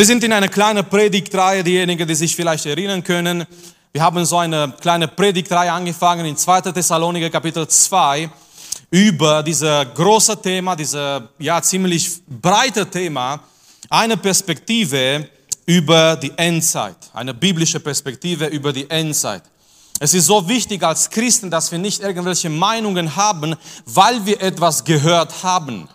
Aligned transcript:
Wir 0.00 0.06
sind 0.06 0.24
in 0.24 0.32
einer 0.32 0.48
kleinen 0.48 0.88
Predigtreihe, 0.88 1.62
diejenigen, 1.62 2.08
die 2.08 2.14
sich 2.14 2.34
vielleicht 2.34 2.64
erinnern 2.64 3.04
können. 3.04 3.44
Wir 3.92 4.00
haben 4.00 4.24
so 4.24 4.38
eine 4.38 4.72
kleine 4.80 5.06
Predigtreihe 5.06 5.70
angefangen 5.70 6.24
in 6.24 6.38
2. 6.38 6.72
Thessaloniker 6.72 7.28
Kapitel 7.28 7.68
2 7.68 8.30
über 8.90 9.42
dieses 9.42 9.84
große 9.94 10.40
Thema, 10.40 10.74
dieses 10.74 11.22
ja 11.38 11.60
ziemlich 11.60 12.22
breite 12.26 12.88
Thema, 12.88 13.40
eine 13.90 14.16
Perspektive 14.16 15.28
über 15.66 16.16
die 16.16 16.32
Endzeit, 16.34 16.96
eine 17.12 17.34
biblische 17.34 17.78
Perspektive 17.78 18.46
über 18.46 18.72
die 18.72 18.88
Endzeit. 18.88 19.42
Es 19.98 20.14
ist 20.14 20.24
so 20.24 20.48
wichtig 20.48 20.82
als 20.82 21.10
Christen, 21.10 21.50
dass 21.50 21.70
wir 21.70 21.78
nicht 21.78 22.00
irgendwelche 22.00 22.48
Meinungen 22.48 23.16
haben, 23.16 23.54
weil 23.84 24.24
wir 24.24 24.40
etwas 24.40 24.82
gehört 24.82 25.42
haben 25.42 25.90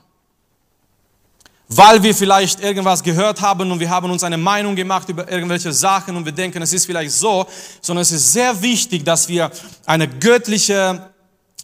weil 1.68 2.02
wir 2.04 2.14
vielleicht 2.14 2.62
irgendwas 2.62 3.02
gehört 3.02 3.42
haben 3.42 3.72
und 3.72 3.80
wir 3.80 3.90
haben 3.90 4.12
uns 4.12 4.24
eine 4.24 4.38
Meinung 4.38 4.76
gemacht 4.76 5.10
über 5.10 5.30
irgendwelche 5.32 5.74
Sachen 5.74 6.16
und 6.16 6.26
wir 6.26 6.32
denken, 6.32 6.62
es 6.62 6.74
ist 6.74 6.86
vielleicht 6.86 7.12
so, 7.12 7.46
sondern 7.82 8.04
es 8.04 8.12
ist 8.12 8.34
sehr 8.34 8.62
wichtig, 8.62 9.04
dass 9.04 9.28
wir 9.28 9.52
eine 9.86 10.08
göttliche, 10.08 11.10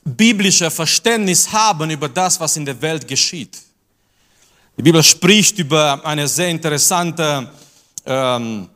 biblische 0.03 0.71
Verständnis 0.71 1.51
haben 1.51 1.89
über 1.91 2.09
das, 2.09 2.39
was 2.39 2.57
in 2.57 2.65
der 2.65 2.81
Welt 2.81 3.07
geschieht. 3.07 3.57
Die 4.77 4.81
Bibel 4.81 5.03
spricht 5.03 5.59
über 5.59 6.03
eine 6.03 6.27
sehr 6.27 6.49
interessante 6.49 7.51
ähm, 8.05 8.67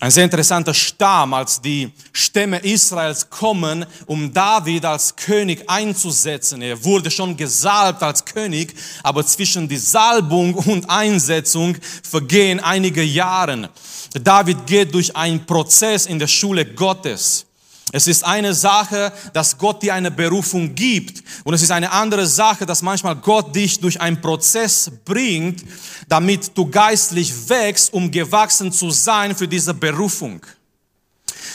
ein 0.00 0.10
sehr 0.10 0.24
interessanter 0.24 0.72
Stamm, 0.72 1.34
als 1.34 1.60
die 1.60 1.92
Stämme 2.12 2.58
Israels 2.58 3.28
kommen, 3.28 3.84
um 4.06 4.32
David 4.32 4.86
als 4.86 5.14
König 5.14 5.68
einzusetzen. 5.68 6.62
Er 6.62 6.82
wurde 6.82 7.10
schon 7.10 7.36
gesalbt 7.36 8.02
als 8.02 8.24
König, 8.24 8.74
aber 9.02 9.24
zwischen 9.26 9.68
die 9.68 9.76
Salbung 9.76 10.54
und 10.54 10.88
Einsetzung 10.88 11.76
vergehen 12.02 12.60
einige 12.60 13.02
Jahre. 13.02 13.68
David 14.14 14.66
geht 14.66 14.94
durch 14.94 15.14
einen 15.14 15.44
Prozess 15.44 16.06
in 16.06 16.18
der 16.18 16.28
Schule 16.28 16.64
Gottes. 16.64 17.46
Es 17.92 18.06
ist 18.06 18.24
eine 18.24 18.54
Sache, 18.54 19.12
dass 19.32 19.58
Gott 19.58 19.82
dir 19.82 19.94
eine 19.94 20.10
Berufung 20.10 20.74
gibt. 20.74 21.24
Und 21.44 21.54
es 21.54 21.62
ist 21.62 21.72
eine 21.72 21.90
andere 21.90 22.26
Sache, 22.26 22.64
dass 22.64 22.82
manchmal 22.82 23.16
Gott 23.16 23.54
dich 23.54 23.80
durch 23.80 24.00
einen 24.00 24.20
Prozess 24.20 24.90
bringt, 25.04 25.64
damit 26.08 26.56
du 26.56 26.70
geistlich 26.70 27.32
wächst, 27.48 27.92
um 27.92 28.10
gewachsen 28.10 28.70
zu 28.70 28.90
sein 28.90 29.34
für 29.34 29.48
diese 29.48 29.74
Berufung. 29.74 30.40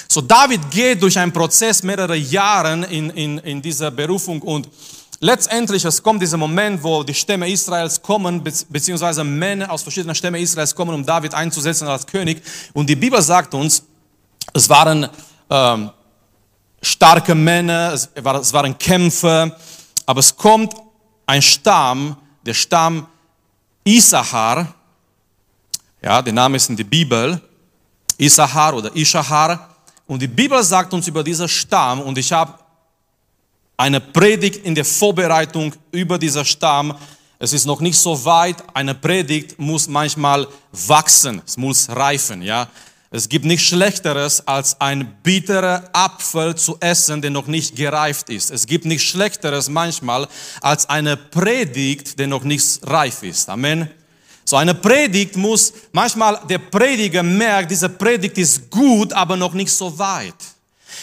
So 0.08 0.22
David 0.22 0.70
geht 0.72 1.02
durch 1.02 1.18
einen 1.18 1.32
Prozess 1.32 1.84
mehrere 1.84 2.16
Jahre 2.16 2.86
in, 2.88 3.10
in, 3.12 3.38
in 3.40 3.62
dieser 3.62 3.92
Berufung 3.92 4.42
und 4.42 4.70
letztendlich 5.20 5.84
es 5.84 6.02
kommt 6.02 6.22
dieser 6.22 6.38
Moment, 6.38 6.84
wo 6.84 7.04
die 7.04 7.14
Stämme 7.14 7.50
Israels 7.50 8.02
kommen, 8.02 8.44
beziehungsweise 8.44 9.24
Männer 9.24 9.72
aus 9.72 9.84
verschiedenen 9.84 10.16
Stämmen 10.16 10.42
Israels 10.42 10.76
kommen, 10.76 10.94
um 10.94 11.06
David 11.06 11.34
einzusetzen 11.34 11.88
als 11.88 12.06
König. 12.06 12.42
Und 12.74 12.90
die 12.90 12.96
Bibel 12.96 13.22
sagt 13.22 13.54
uns, 13.54 13.84
es 14.54 14.70
waren 14.70 15.10
ähm, 15.50 15.90
starke 16.86 17.36
Männer, 17.36 17.94
es, 17.94 18.10
waren 18.54 18.78
Kämpfer, 18.78 19.56
aber 20.06 20.20
es 20.20 20.36
kommt 20.36 20.74
ein 21.26 21.42
Stamm, 21.42 22.16
der 22.46 22.54
Stamm 22.54 23.08
Isahar, 23.84 24.74
ja, 26.02 26.22
der 26.22 26.34
Name 26.34 26.58
ist 26.58 26.70
in 26.70 26.78
der 26.78 26.84
Bibel, 26.84 27.42
Isahar 28.18 28.76
oder 28.76 28.96
Ishahar, 28.96 29.70
und 30.08 30.22
die 30.22 30.28
Bibel 30.28 30.64
sagt 30.64 30.94
uns 30.94 31.08
über 31.08 31.24
diesen 31.24 31.48
Stamm, 31.48 32.02
und 32.02 32.18
ich 32.18 32.32
habe 32.32 32.54
eine 33.78 34.00
Predigt 34.00 34.66
in 34.66 34.76
der 34.76 34.86
Vorbereitung 34.86 35.74
über 35.92 36.18
diesen 36.18 36.46
Stamm. 36.46 36.96
Es 37.40 37.52
ist 37.52 37.66
noch 37.66 37.82
nicht 37.82 37.98
so 37.98 38.24
weit. 38.24 38.64
Eine 38.74 38.96
Predigt 38.96 39.60
muss 39.60 39.88
manchmal 39.88 40.48
wachsen, 40.72 41.42
es 41.46 41.58
muss 41.58 41.90
reifen, 41.90 42.42
ja. 42.42 42.68
Es 43.16 43.30
gibt 43.30 43.46
nichts 43.46 43.68
Schlechteres, 43.68 44.46
als 44.46 44.82
ein 44.82 45.16
bitterer 45.24 45.84
Apfel 45.94 46.54
zu 46.56 46.76
essen, 46.82 47.22
der 47.22 47.32
noch 47.32 47.48
nicht 47.48 47.74
gereift 47.74 48.30
ist. 48.30 48.52
Es 48.52 48.68
gibt 48.68 48.84
nichts 48.84 49.06
Schlechteres 49.06 49.70
manchmal, 49.70 50.28
als 50.60 50.90
eine 50.90 51.16
Predigt, 51.16 52.20
der 52.20 52.28
noch 52.28 52.44
nicht 52.44 52.82
reif 52.84 53.24
ist. 53.24 53.48
Amen. 53.48 53.90
So 54.44 54.58
eine 54.58 54.76
Predigt 54.76 55.38
muss, 55.38 55.72
manchmal 55.94 56.42
der 56.50 56.58
Prediger 56.58 57.24
merkt, 57.24 57.72
diese 57.72 57.88
Predigt 57.88 58.38
ist 58.38 58.70
gut, 58.70 59.14
aber 59.14 59.38
noch 59.38 59.54
nicht 59.54 59.72
so 59.72 59.98
weit. 59.98 60.36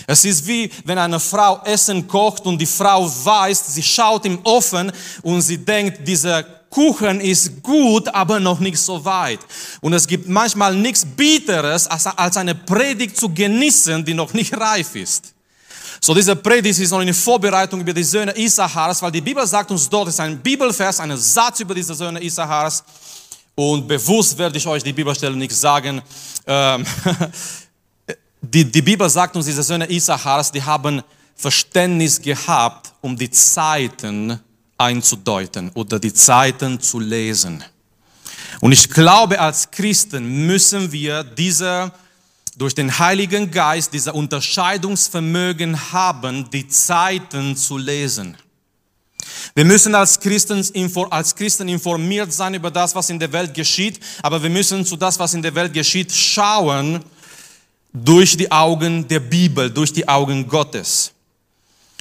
Es 0.07 0.27
ist 0.27 0.47
wie 0.47 0.71
wenn 0.85 0.99
eine 0.99 1.19
Frau 1.19 1.63
Essen 1.65 2.07
kocht 2.07 2.45
und 2.45 2.59
die 2.59 2.67
Frau 2.67 3.09
weiß, 3.09 3.75
sie 3.75 3.83
schaut 3.83 4.27
im 4.27 4.39
Ofen 4.45 4.93
und 5.23 5.41
sie 5.41 5.57
denkt, 5.57 6.07
dieser 6.07 6.45
Kuchen 6.73 7.21
ist 7.21 7.63
gut, 7.63 8.09
aber 8.09 8.41
noch 8.41 8.59
nicht 8.59 8.79
so 8.79 9.05
weit. 9.05 9.41
Und 9.83 9.93
es 9.93 10.07
gibt 10.07 10.27
manchmal 10.27 10.75
nichts 10.75 11.05
Bitteres, 11.05 11.87
als 11.87 12.37
eine 12.39 12.55
Predigt 12.55 13.17
zu 13.17 13.29
genießen, 13.29 14.03
die 14.05 14.15
noch 14.15 14.33
nicht 14.33 14.57
reif 14.59 14.97
ist. 14.97 15.35
So, 16.01 16.15
diese 16.15 16.35
Predigt 16.35 16.81
ist 16.81 16.91
noch 16.91 17.01
eine 17.01 17.13
Vorbereitung 17.13 17.81
über 17.83 17.93
die 17.93 18.03
Söhne 18.03 18.37
Isahars, 18.37 19.03
weil 19.03 19.13
die 19.13 19.21
Bibel 19.21 19.47
sagt 19.47 19.71
uns 19.71 19.89
dort, 19.89 20.09
es 20.09 20.15
ist 20.15 20.21
ein 20.21 20.39
Bibelvers, 20.39 20.99
ein 20.99 21.15
Satz 21.17 21.61
über 21.61 21.75
diese 21.75 21.95
Söhne 21.95 22.23
Isahars. 22.23 22.83
Und 23.55 23.87
bewusst 23.87 24.37
werde 24.39 24.57
ich 24.57 24.67
euch 24.67 24.83
die 24.83 24.95
Bibelstelle 24.95 25.37
nicht 25.37 25.55
sagen. 25.55 26.01
Ähm, 26.47 26.87
die, 28.41 28.65
die 28.65 28.83
Bibel 28.83 29.09
sagt 29.11 29.37
uns, 29.37 29.45
diese 29.45 29.63
Söhne 29.63 29.89
Isahars, 29.91 30.51
die 30.51 30.63
haben 30.63 31.03
Verständnis 31.37 32.21
gehabt 32.21 32.93
um 33.03 33.15
die 33.15 33.31
Zeiten, 33.31 34.41
einzudeuten 34.83 35.71
oder 35.75 35.99
die 35.99 36.13
Zeiten 36.13 36.81
zu 36.81 37.01
lesen. 37.01 37.65
Und 38.61 38.73
ich 38.73 38.91
glaube, 38.91 39.41
als 39.41 39.71
Christen 39.71 40.47
müssen 40.47 40.93
wir 40.93 41.25
diese 41.25 41.93
durch 42.57 42.75
den 42.75 42.99
Heiligen 42.99 43.51
Geist 43.51 43.93
dieser 43.95 44.15
Unterscheidungsvermögen 44.15 45.93
haben, 45.93 46.51
die 46.51 46.69
Zeiten 46.69 47.57
zu 47.57 47.79
lesen. 47.79 48.37
Wir 49.55 49.65
müssen 49.65 49.95
als 49.95 50.21
Christen, 50.21 50.65
als 51.11 51.35
Christen 51.35 51.69
informiert 51.69 52.33
sein 52.33 52.55
über 52.55 52.71
das, 52.71 52.95
was 52.95 53.11
in 53.11 53.19
der 53.19 53.33
Welt 53.33 53.55
geschieht, 53.55 54.01
aber 54.23 54.43
wir 54.43 54.51
müssen 54.51 54.85
zu 54.85 54.97
das, 54.97 55.19
was 55.19 55.35
in 55.35 55.43
der 55.43 55.55
Welt 55.55 55.73
geschieht, 55.73 56.13
schauen 56.13 57.01
durch 57.93 58.37
die 58.37 58.51
Augen 58.51 59.07
der 59.09 59.21
Bibel, 59.21 59.71
durch 59.71 59.93
die 59.93 60.07
Augen 60.09 60.47
Gottes. 60.47 61.13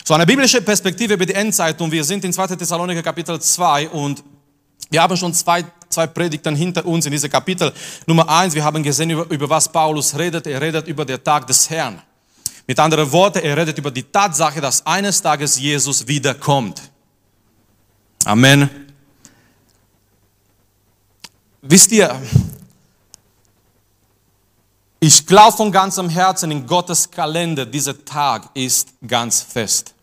So 0.03 0.13
eine 0.13 0.25
biblische 0.25 0.61
Perspektive 0.61 1.13
über 1.13 1.25
die 1.25 1.33
Endzeit 1.33 1.79
und 1.81 1.91
wir 1.91 2.03
sind 2.03 2.23
in 2.25 2.33
2. 2.33 2.47
Thessaloniker 2.55 3.03
Kapitel 3.03 3.39
2 3.39 3.89
und 3.89 4.23
wir 4.89 5.01
haben 5.01 5.15
schon 5.15 5.33
zwei, 5.33 5.63
zwei 5.89 6.07
Predigten 6.07 6.55
hinter 6.55 6.85
uns 6.85 7.05
in 7.05 7.11
diesem 7.11 7.29
Kapitel. 7.29 7.71
Nummer 8.05 8.27
eins, 8.27 8.53
wir 8.53 8.63
haben 8.63 8.83
gesehen, 8.83 9.09
über, 9.11 9.29
über 9.29 9.49
was 9.49 9.71
Paulus 9.71 10.17
redet. 10.17 10.47
Er 10.47 10.59
redet 10.59 10.87
über 10.87 11.05
den 11.05 11.23
Tag 11.23 11.47
des 11.47 11.69
Herrn. 11.69 12.01
Mit 12.67 12.79
anderen 12.79 13.09
Worten, 13.11 13.39
er 13.39 13.55
redet 13.55 13.77
über 13.77 13.91
die 13.91 14.03
Tatsache, 14.03 14.59
dass 14.59 14.85
eines 14.85 15.21
Tages 15.21 15.59
Jesus 15.59 16.07
wiederkommt. 16.07 16.81
Amen. 18.25 18.69
Wisst 21.61 21.91
ihr, 21.91 22.19
ich 25.03 25.25
glaube 25.25 25.57
von 25.57 25.71
ganzem 25.71 26.09
Herzen 26.09 26.51
in 26.51 26.67
Gottes 26.67 27.09
Kalender, 27.09 27.65
dieser 27.65 28.05
Tag 28.05 28.51
ist 28.53 28.89
ganz 29.05 29.41
fest. 29.41 29.95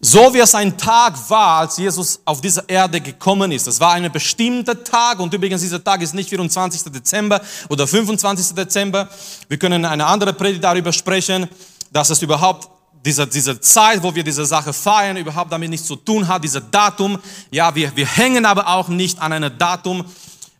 So 0.00 0.32
wie 0.32 0.38
es 0.38 0.54
ein 0.54 0.76
Tag 0.78 1.14
war, 1.28 1.60
als 1.60 1.76
Jesus 1.76 2.20
auf 2.24 2.40
diese 2.40 2.64
Erde 2.66 3.02
gekommen 3.02 3.52
ist. 3.52 3.68
Es 3.68 3.78
war 3.78 3.92
ein 3.92 4.10
bestimmter 4.10 4.82
Tag 4.82 5.20
und 5.20 5.32
übrigens 5.34 5.60
dieser 5.60 5.84
Tag 5.84 6.00
ist 6.00 6.14
nicht 6.14 6.30
24. 6.30 6.84
Dezember 6.84 7.42
oder 7.68 7.86
25. 7.86 8.54
Dezember. 8.54 9.08
Wir 9.46 9.58
können 9.58 9.84
eine 9.84 10.06
andere 10.06 10.32
Predigt 10.32 10.64
darüber 10.64 10.92
sprechen, 10.92 11.46
dass 11.92 12.08
es 12.08 12.22
überhaupt 12.22 12.70
diese, 13.04 13.26
diese 13.26 13.60
Zeit, 13.60 14.02
wo 14.02 14.14
wir 14.14 14.24
diese 14.24 14.46
Sache 14.46 14.72
feiern, 14.72 15.18
überhaupt 15.18 15.52
damit 15.52 15.68
nichts 15.68 15.86
zu 15.86 15.96
tun 15.96 16.26
hat, 16.26 16.42
dieser 16.42 16.62
Datum. 16.62 17.18
Ja, 17.50 17.74
wir, 17.74 17.94
wir 17.94 18.06
hängen 18.06 18.46
aber 18.46 18.68
auch 18.68 18.88
nicht 18.88 19.20
an 19.20 19.34
einem 19.34 19.56
Datum, 19.58 20.06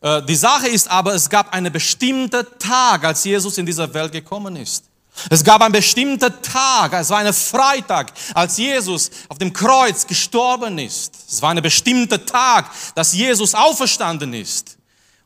die 0.02 0.34
Sache 0.34 0.68
ist 0.68 0.90
aber, 0.90 1.14
es 1.14 1.30
gab 1.30 1.52
einen 1.52 1.72
bestimmten 1.72 2.44
Tag, 2.58 3.04
als 3.04 3.24
Jesus 3.24 3.56
in 3.58 3.66
dieser 3.66 3.92
Welt 3.94 4.12
gekommen 4.12 4.56
ist. 4.56 4.84
Es 5.28 5.44
gab 5.44 5.60
einen 5.60 5.72
bestimmten 5.72 6.32
Tag, 6.42 6.94
es 6.94 7.10
war 7.10 7.18
ein 7.18 7.32
Freitag, 7.32 8.12
als 8.34 8.56
Jesus 8.56 9.10
auf 9.28 9.38
dem 9.38 9.52
Kreuz 9.52 10.06
gestorben 10.06 10.78
ist. 10.78 11.14
Es 11.28 11.42
war 11.42 11.50
ein 11.50 11.62
bestimmter 11.62 12.24
Tag, 12.24 12.70
dass 12.94 13.12
Jesus 13.12 13.54
auferstanden 13.54 14.32
ist. 14.34 14.78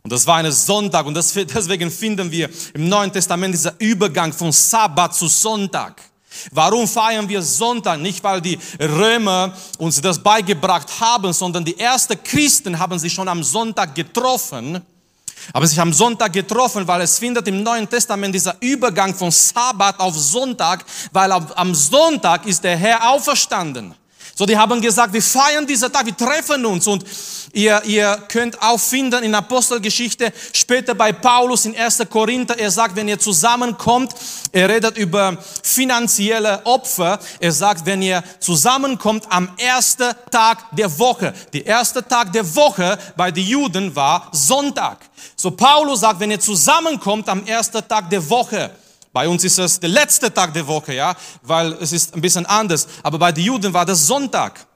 Und 0.02 0.12
das 0.12 0.26
war 0.26 0.36
ein 0.36 0.52
Sonntag 0.52 1.06
und 1.06 1.14
deswegen 1.54 1.90
finden 1.90 2.30
wir 2.30 2.50
im 2.74 2.88
Neuen 2.88 3.12
Testament 3.12 3.54
dieser 3.54 3.74
Übergang 3.78 4.32
von 4.32 4.52
Sabbat 4.52 5.14
zu 5.14 5.28
Sonntag. 5.28 6.00
Warum 6.52 6.86
feiern 6.86 7.28
wir 7.28 7.42
Sonntag? 7.42 8.00
Nicht, 8.00 8.22
weil 8.22 8.40
die 8.40 8.58
Römer 8.80 9.52
uns 9.78 10.00
das 10.00 10.18
beigebracht 10.18 10.88
haben, 11.00 11.32
sondern 11.32 11.64
die 11.64 11.78
ersten 11.78 12.22
Christen 12.22 12.78
haben 12.78 12.98
sich 12.98 13.12
schon 13.12 13.28
am 13.28 13.42
Sonntag 13.42 13.94
getroffen. 13.94 14.82
Aber 15.52 15.66
sich 15.66 15.80
am 15.80 15.92
Sonntag 15.92 16.32
getroffen, 16.32 16.86
weil 16.88 17.02
es 17.02 17.18
findet 17.18 17.46
im 17.46 17.62
Neuen 17.62 17.88
Testament 17.88 18.34
dieser 18.34 18.56
Übergang 18.60 19.14
von 19.14 19.30
Sabbat 19.30 20.00
auf 20.00 20.16
Sonntag, 20.16 20.84
weil 21.12 21.30
am 21.30 21.74
Sonntag 21.74 22.46
ist 22.46 22.64
der 22.64 22.76
Herr 22.76 23.10
auferstanden. 23.10 23.94
So, 24.34 24.44
die 24.44 24.56
haben 24.56 24.80
gesagt, 24.80 25.12
wir 25.12 25.22
feiern 25.22 25.66
diesen 25.66 25.90
Tag, 25.90 26.04
wir 26.04 26.16
treffen 26.16 26.66
uns 26.66 26.86
und 26.86 27.04
Ihr, 27.56 27.82
ihr 27.86 28.22
könnt 28.28 28.60
auch 28.60 28.78
finden 28.78 29.24
in 29.24 29.34
Apostelgeschichte, 29.34 30.30
später 30.52 30.94
bei 30.94 31.10
Paulus 31.14 31.64
in 31.64 31.74
1. 31.74 32.02
Korinther, 32.10 32.58
er 32.58 32.70
sagt, 32.70 32.94
wenn 32.96 33.08
ihr 33.08 33.18
zusammenkommt, 33.18 34.14
er 34.52 34.68
redet 34.68 34.98
über 34.98 35.38
finanzielle 35.62 36.60
Opfer. 36.66 37.18
Er 37.40 37.52
sagt, 37.52 37.86
wenn 37.86 38.02
ihr 38.02 38.22
zusammenkommt 38.40 39.24
am 39.30 39.48
ersten 39.56 40.12
Tag 40.30 40.66
der 40.72 40.98
Woche. 40.98 41.32
Der 41.54 41.64
erste 41.64 42.06
Tag 42.06 42.30
der 42.34 42.54
Woche 42.54 42.98
bei 43.16 43.30
den 43.30 43.46
Juden 43.46 43.96
war 43.96 44.28
Sonntag. 44.32 44.98
So 45.34 45.50
Paulus 45.50 46.00
sagt, 46.00 46.20
wenn 46.20 46.32
ihr 46.32 46.40
zusammenkommt 46.40 47.26
am 47.26 47.42
ersten 47.46 47.88
Tag 47.88 48.10
der 48.10 48.28
Woche, 48.28 48.70
bei 49.14 49.26
uns 49.26 49.42
ist 49.44 49.58
es 49.58 49.80
der 49.80 49.88
letzte 49.88 50.30
Tag 50.30 50.52
der 50.52 50.66
Woche, 50.66 50.92
ja, 50.92 51.16
weil 51.40 51.72
es 51.80 51.92
ist 51.92 52.14
ein 52.14 52.20
bisschen 52.20 52.44
anders. 52.44 52.86
Aber 53.02 53.18
bei 53.18 53.32
den 53.32 53.44
Juden 53.44 53.72
war 53.72 53.86
das 53.86 54.06
Sonntag. 54.06 54.66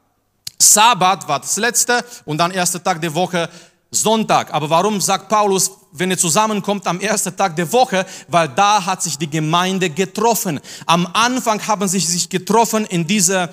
Sabbat 0.63 1.27
war 1.27 1.41
das 1.41 1.57
letzte 1.57 2.05
und 2.25 2.39
dann 2.39 2.51
erster 2.51 2.83
Tag 2.83 3.01
der 3.01 3.15
Woche 3.15 3.49
Sonntag. 3.91 4.53
Aber 4.53 4.71
warum 4.71 5.01
sagt 5.01 5.29
Paulus, 5.29 5.71
wenn 5.93 6.11
ihr 6.11 6.19
zusammenkommt 6.19 6.87
am 6.87 7.01
ersten 7.01 7.37
Tag 7.37 7.57
der 7.57 7.71
Woche? 7.73 8.07
Weil 8.29 8.49
da 8.49 8.85
hat 8.85 9.03
sich 9.03 9.19
die 9.19 9.29
Gemeinde 9.29 9.91
getroffen. 9.91 10.61
Am 10.87 11.09
Anfang 11.13 11.67
haben 11.67 11.89
sie 11.89 11.99
sich 11.99 12.29
getroffen 12.29 12.87
in 12.87 13.07
dieser 13.07 13.51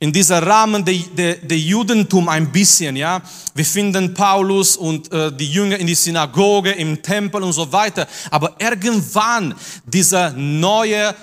in 0.00 0.12
dieser 0.12 0.44
Rahmen 0.44 0.84
der, 0.84 0.98
der, 1.16 1.34
der 1.36 1.58
Judentum 1.58 2.28
ein 2.28 2.50
bisschen, 2.52 2.94
ja. 2.96 3.22
Wir 3.54 3.64
finden 3.64 4.12
Paulus 4.12 4.76
und 4.76 5.10
äh, 5.12 5.32
die 5.32 5.50
Jünger 5.50 5.78
in 5.78 5.86
die 5.86 5.94
Synagoge, 5.94 6.72
im 6.72 7.00
Tempel 7.00 7.42
und 7.42 7.52
so 7.52 7.72
weiter. 7.72 8.06
Aber 8.30 8.54
irgendwann 8.58 9.54
dieser 9.86 10.32
neue 10.32 11.14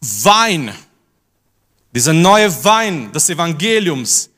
Wein, 0.00 0.72
dieser 1.94 2.12
neue 2.12 2.64
Wein 2.64 3.12
des 3.12 3.28
Evangeliums 3.28 4.30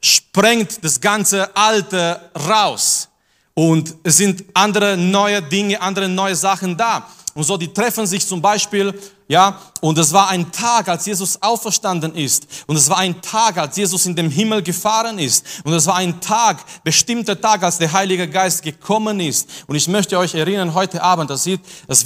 sprengt 0.00 0.84
das 0.84 1.00
ganze 1.00 1.54
Alte 1.56 2.30
raus. 2.48 3.08
Und 3.54 3.94
es 4.02 4.18
sind 4.18 4.44
andere 4.54 4.96
neue 4.96 5.42
Dinge, 5.42 5.80
andere 5.80 6.08
neue 6.08 6.36
Sachen 6.36 6.76
da. 6.76 7.08
Und 7.34 7.44
so, 7.44 7.56
die 7.56 7.72
treffen 7.72 8.06
sich 8.06 8.26
zum 8.26 8.40
Beispiel, 8.40 8.98
ja, 9.28 9.60
und 9.80 9.98
es 9.98 10.12
war 10.12 10.28
ein 10.28 10.50
Tag, 10.52 10.88
als 10.88 11.04
Jesus 11.04 11.42
auferstanden 11.42 12.14
ist. 12.14 12.46
Und 12.66 12.76
es 12.76 12.88
war 12.88 12.98
ein 12.98 13.20
Tag, 13.20 13.58
als 13.58 13.76
Jesus 13.76 14.06
in 14.06 14.14
den 14.14 14.30
Himmel 14.30 14.62
gefahren 14.62 15.18
ist. 15.18 15.44
Und 15.64 15.72
es 15.72 15.86
war 15.86 15.96
ein 15.96 16.20
Tag, 16.20 16.64
bestimmter 16.84 17.38
Tag, 17.38 17.62
als 17.62 17.78
der 17.78 17.92
Heilige 17.92 18.28
Geist 18.28 18.62
gekommen 18.62 19.20
ist. 19.20 19.48
Und 19.66 19.74
ich 19.74 19.88
möchte 19.88 20.16
euch 20.18 20.34
erinnern, 20.34 20.72
heute 20.72 21.02
Abend, 21.02 21.28
das 21.30 21.46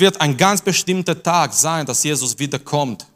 wird 0.00 0.20
ein 0.20 0.36
ganz 0.36 0.62
bestimmter 0.62 1.22
Tag 1.22 1.52
sein, 1.52 1.84
dass 1.84 2.02
Jesus 2.02 2.38
wiederkommt. 2.38 3.06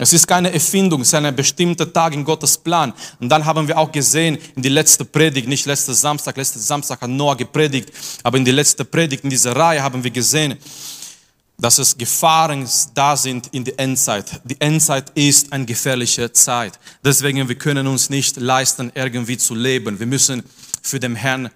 Es 0.00 0.14
ist 0.14 0.26
keine 0.26 0.50
Erfindung, 0.50 1.02
es 1.02 1.08
ist 1.08 1.14
ein 1.14 1.36
bestimmter 1.36 1.92
Tag 1.92 2.14
in 2.14 2.24
Gottes 2.24 2.56
Plan. 2.56 2.94
Und 3.20 3.28
dann 3.28 3.44
haben 3.44 3.68
wir 3.68 3.76
auch 3.76 3.92
gesehen 3.92 4.38
in 4.56 4.62
die 4.62 4.70
letzte 4.70 5.04
Predigt, 5.04 5.46
nicht 5.46 5.66
letzte 5.66 5.92
Samstag, 5.92 6.38
letzte 6.38 6.58
Samstag 6.58 7.02
hat 7.02 7.10
Noah 7.10 7.36
gepredigt, 7.36 7.92
aber 8.22 8.38
in 8.38 8.44
die 8.46 8.50
letzte 8.50 8.86
Predigt 8.86 9.24
in 9.24 9.30
dieser 9.30 9.54
Reihe 9.54 9.82
haben 9.82 10.02
wir 10.02 10.10
gesehen, 10.10 10.56
dass 11.58 11.78
es 11.78 11.98
Gefahren 11.98 12.66
da 12.94 13.14
sind 13.14 13.48
in 13.48 13.62
der 13.62 13.78
Endzeit. 13.78 14.40
Die 14.44 14.58
Endzeit 14.58 15.10
ist 15.14 15.52
eine 15.52 15.66
gefährliche 15.66 16.32
Zeit. 16.32 16.80
Deswegen, 17.04 17.46
wir 17.46 17.56
können 17.56 17.86
uns 17.86 18.08
nicht 18.08 18.38
leisten, 18.38 18.90
irgendwie 18.94 19.36
zu 19.36 19.54
leben. 19.54 19.98
Wir 20.00 20.06
müssen 20.06 20.42
für 20.80 20.98
den 20.98 21.14
Herrn 21.14 21.50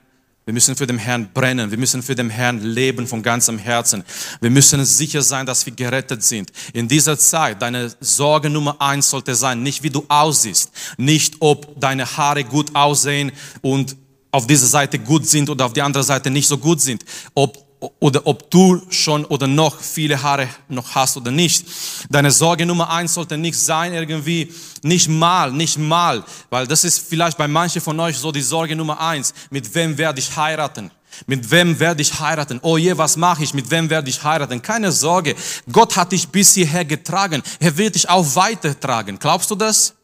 wir 0.44 0.52
müssen 0.52 0.76
für 0.76 0.86
den 0.86 0.98
Herrn 0.98 1.30
brennen. 1.32 1.70
Wir 1.70 1.78
müssen 1.78 2.02
für 2.02 2.14
den 2.14 2.28
Herrn 2.28 2.60
leben 2.60 3.06
von 3.06 3.22
ganzem 3.22 3.58
Herzen. 3.58 4.04
Wir 4.40 4.50
müssen 4.50 4.84
sicher 4.84 5.22
sein, 5.22 5.46
dass 5.46 5.64
wir 5.64 5.74
gerettet 5.74 6.22
sind. 6.22 6.52
In 6.74 6.86
dieser 6.86 7.18
Zeit, 7.18 7.62
deine 7.62 7.90
Sorge 8.00 8.50
Nummer 8.50 8.80
eins 8.80 9.08
sollte 9.08 9.34
sein, 9.34 9.62
nicht 9.62 9.82
wie 9.82 9.90
du 9.90 10.04
aussiehst, 10.08 10.70
nicht 10.98 11.36
ob 11.40 11.80
deine 11.80 12.04
Haare 12.16 12.44
gut 12.44 12.74
aussehen 12.74 13.32
und 13.62 13.96
auf 14.30 14.46
dieser 14.46 14.66
Seite 14.66 14.98
gut 14.98 15.26
sind 15.26 15.48
oder 15.48 15.64
auf 15.64 15.72
der 15.72 15.84
anderen 15.84 16.06
Seite 16.06 16.30
nicht 16.30 16.48
so 16.48 16.58
gut 16.58 16.80
sind, 16.80 17.04
ob 17.34 17.63
oder 18.00 18.26
ob 18.26 18.50
du 18.50 18.80
schon 18.90 19.24
oder 19.24 19.46
noch 19.46 19.80
viele 19.80 20.22
Haare 20.22 20.48
noch 20.68 20.94
hast 20.94 21.16
oder 21.16 21.30
nicht. 21.30 21.66
Deine 22.08 22.30
Sorge 22.30 22.66
Nummer 22.66 22.90
eins 22.90 23.14
sollte 23.14 23.36
nicht 23.36 23.58
sein, 23.58 23.92
irgendwie 23.92 24.52
nicht 24.82 25.08
mal, 25.08 25.52
nicht 25.52 25.78
mal, 25.78 26.24
weil 26.50 26.66
das 26.66 26.84
ist 26.84 26.98
vielleicht 26.98 27.36
bei 27.36 27.48
manchen 27.48 27.80
von 27.80 27.98
euch 28.00 28.18
so 28.18 28.32
die 28.32 28.42
Sorge 28.42 28.76
Nummer 28.76 29.00
eins. 29.00 29.34
Mit 29.50 29.74
wem 29.74 29.98
werde 29.98 30.20
ich 30.20 30.36
heiraten? 30.36 30.90
Mit 31.26 31.50
wem 31.50 31.78
werde 31.78 32.02
ich 32.02 32.18
heiraten? 32.18 32.58
Oh 32.62 32.76
je, 32.76 32.96
was 32.98 33.16
mache 33.16 33.44
ich? 33.44 33.54
Mit 33.54 33.70
wem 33.70 33.88
werde 33.88 34.10
ich 34.10 34.22
heiraten? 34.22 34.60
Keine 34.62 34.90
Sorge. 34.90 35.36
Gott 35.70 35.96
hat 35.96 36.12
dich 36.12 36.28
bis 36.28 36.54
hierher 36.54 36.84
getragen. 36.84 37.42
Er 37.60 37.76
wird 37.76 37.94
dich 37.94 38.08
auch 38.08 38.34
weitertragen. 38.34 39.18
Glaubst 39.18 39.50
du 39.50 39.54
das? 39.54 39.94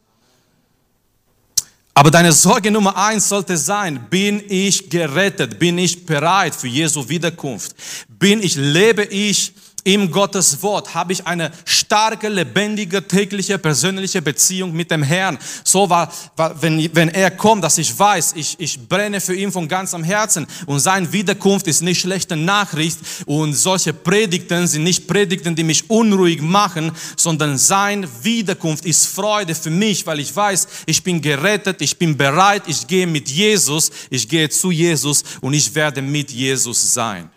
Aber 1.93 2.09
deine 2.09 2.31
Sorge 2.31 2.71
Nummer 2.71 2.95
eins 2.95 3.27
sollte 3.27 3.57
sein, 3.57 4.07
bin 4.09 4.41
ich 4.47 4.89
gerettet? 4.89 5.59
Bin 5.59 5.77
ich 5.77 6.05
bereit 6.05 6.55
für 6.55 6.67
Jesu 6.67 7.07
Wiederkunft? 7.09 7.75
Bin 8.07 8.41
ich, 8.41 8.55
lebe 8.55 9.03
ich 9.03 9.53
im 9.83 10.11
Gottes 10.11 10.61
Wort 10.61 10.93
habe 10.93 11.13
ich 11.13 11.25
eine 11.25 11.51
starke, 11.65 12.29
lebendige, 12.29 13.07
tägliche, 13.07 13.57
persönliche 13.57 14.21
Beziehung 14.21 14.73
mit 14.73 14.91
dem 14.91 15.01
Herrn. 15.01 15.39
So 15.63 15.89
war, 15.89 16.11
wenn, 16.59 16.93
wenn 16.95 17.09
er 17.09 17.31
kommt, 17.31 17.63
dass 17.63 17.77
ich 17.77 17.97
weiß, 17.97 18.33
ich, 18.35 18.59
ich 18.59 18.87
brenne 18.87 19.19
für 19.19 19.33
ihn 19.33 19.51
von 19.51 19.67
ganzem 19.67 20.03
Herzen 20.03 20.45
und 20.67 20.79
sein 20.79 21.11
Wiederkunft 21.11 21.67
ist 21.67 21.81
nicht 21.81 22.01
schlechte 22.01 22.35
Nachricht 22.35 22.99
und 23.25 23.53
solche 23.53 23.93
Predigten 23.93 24.67
sind 24.67 24.83
nicht 24.83 25.07
Predigten, 25.07 25.55
die 25.55 25.63
mich 25.63 25.89
unruhig 25.89 26.41
machen, 26.41 26.91
sondern 27.15 27.57
sein 27.57 28.07
Wiederkunft 28.21 28.85
ist 28.85 29.07
Freude 29.07 29.55
für 29.55 29.71
mich, 29.71 30.05
weil 30.05 30.19
ich 30.19 30.35
weiß, 30.35 30.67
ich 30.85 31.03
bin 31.03 31.21
gerettet, 31.21 31.81
ich 31.81 31.97
bin 31.97 32.15
bereit, 32.15 32.63
ich 32.67 32.85
gehe 32.85 33.07
mit 33.07 33.29
Jesus, 33.29 33.89
ich 34.09 34.27
gehe 34.27 34.49
zu 34.49 34.69
Jesus 34.71 35.23
und 35.41 35.53
ich 35.53 35.73
werde 35.73 36.01
mit 36.01 36.31
Jesus 36.31 36.93
sein. 36.93 37.29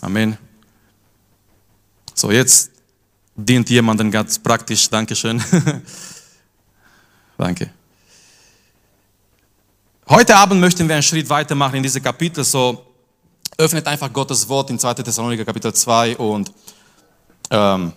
Amen. 0.00 0.38
So, 2.24 2.30
jetzt 2.30 2.70
dient 3.36 3.68
jemanden 3.68 4.10
ganz 4.10 4.38
praktisch. 4.38 4.88
Dankeschön. 4.88 5.44
Danke. 7.36 7.68
Heute 10.08 10.34
Abend 10.34 10.58
möchten 10.58 10.88
wir 10.88 10.94
einen 10.94 11.02
Schritt 11.02 11.28
weitermachen 11.28 11.74
in 11.74 11.82
diese 11.82 12.00
Kapitel. 12.00 12.42
So, 12.42 12.86
öffnet 13.58 13.86
einfach 13.86 14.10
Gottes 14.10 14.48
Wort 14.48 14.70
in 14.70 14.78
2. 14.78 14.94
Thessaloniker 14.94 15.44
Kapitel 15.44 15.74
2 15.74 16.16
und 16.16 16.50
ähm, 17.50 17.92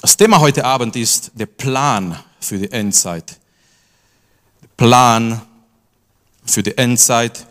das 0.00 0.16
Thema 0.16 0.40
heute 0.40 0.64
Abend 0.64 0.96
ist 0.96 1.30
der 1.32 1.46
Plan 1.46 2.18
für 2.40 2.58
die 2.58 2.72
Endzeit. 2.72 3.38
Plan 4.76 5.40
für 6.44 6.64
die 6.64 6.76
Endzeit 6.76 7.46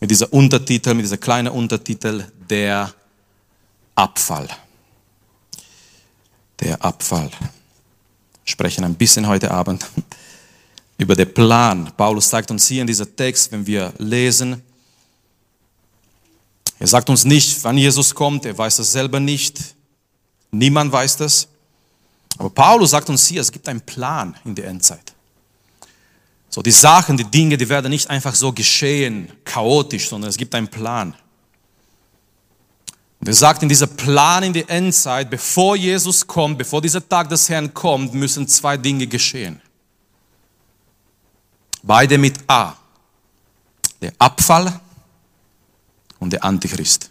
mit 0.00 0.10
dieser 0.10 0.32
Untertitel, 0.32 0.94
mit 0.94 1.04
dieser 1.04 1.18
kleinen 1.18 1.48
Untertitel, 1.48 2.24
der 2.48 2.90
Abfall 3.94 4.48
der 6.60 6.82
Abfall. 6.84 7.30
Wir 7.30 7.48
sprechen 8.44 8.84
ein 8.84 8.94
bisschen 8.94 9.26
heute 9.26 9.50
Abend 9.50 9.86
über 10.98 11.14
den 11.14 11.32
Plan. 11.32 11.92
Paulus 11.96 12.28
sagt 12.28 12.50
uns 12.50 12.66
hier 12.66 12.82
in 12.82 12.86
dieser 12.86 13.14
Text, 13.14 13.50
wenn 13.52 13.66
wir 13.66 13.92
lesen, 13.98 14.62
er 16.78 16.86
sagt 16.86 17.10
uns 17.10 17.26
nicht, 17.26 17.62
wann 17.62 17.76
Jesus 17.76 18.14
kommt, 18.14 18.46
er 18.46 18.56
weiß 18.56 18.76
das 18.76 18.90
selber 18.90 19.20
nicht. 19.20 19.74
Niemand 20.50 20.90
weiß 20.90 21.18
das. 21.18 21.46
Aber 22.38 22.48
Paulus 22.48 22.90
sagt 22.90 23.10
uns 23.10 23.26
hier, 23.26 23.42
es 23.42 23.52
gibt 23.52 23.68
einen 23.68 23.82
Plan 23.82 24.34
in 24.46 24.54
der 24.54 24.68
Endzeit. 24.68 25.12
So, 26.48 26.62
die 26.62 26.70
Sachen, 26.70 27.18
die 27.18 27.24
Dinge, 27.24 27.58
die 27.58 27.68
werden 27.68 27.90
nicht 27.90 28.08
einfach 28.08 28.34
so 28.34 28.50
geschehen, 28.50 29.30
chaotisch, 29.44 30.08
sondern 30.08 30.30
es 30.30 30.38
gibt 30.38 30.54
einen 30.54 30.68
Plan. 30.68 31.14
Und 33.20 33.28
er 33.28 33.34
sagt 33.34 33.62
in 33.62 33.68
dieser 33.68 33.86
Plan 33.86 34.42
in 34.42 34.52
die 34.52 34.66
Endzeit, 34.66 35.28
bevor 35.28 35.76
Jesus 35.76 36.26
kommt, 36.26 36.56
bevor 36.56 36.80
dieser 36.80 37.06
Tag 37.06 37.28
des 37.28 37.48
Herrn 37.50 37.72
kommt, 37.74 38.14
müssen 38.14 38.48
zwei 38.48 38.78
Dinge 38.78 39.06
geschehen. 39.06 39.60
Beide 41.82 42.16
mit 42.16 42.38
A. 42.46 42.74
Der 44.00 44.12
Abfall 44.18 44.80
und 46.18 46.32
der 46.32 46.42
Antichrist. 46.42 47.10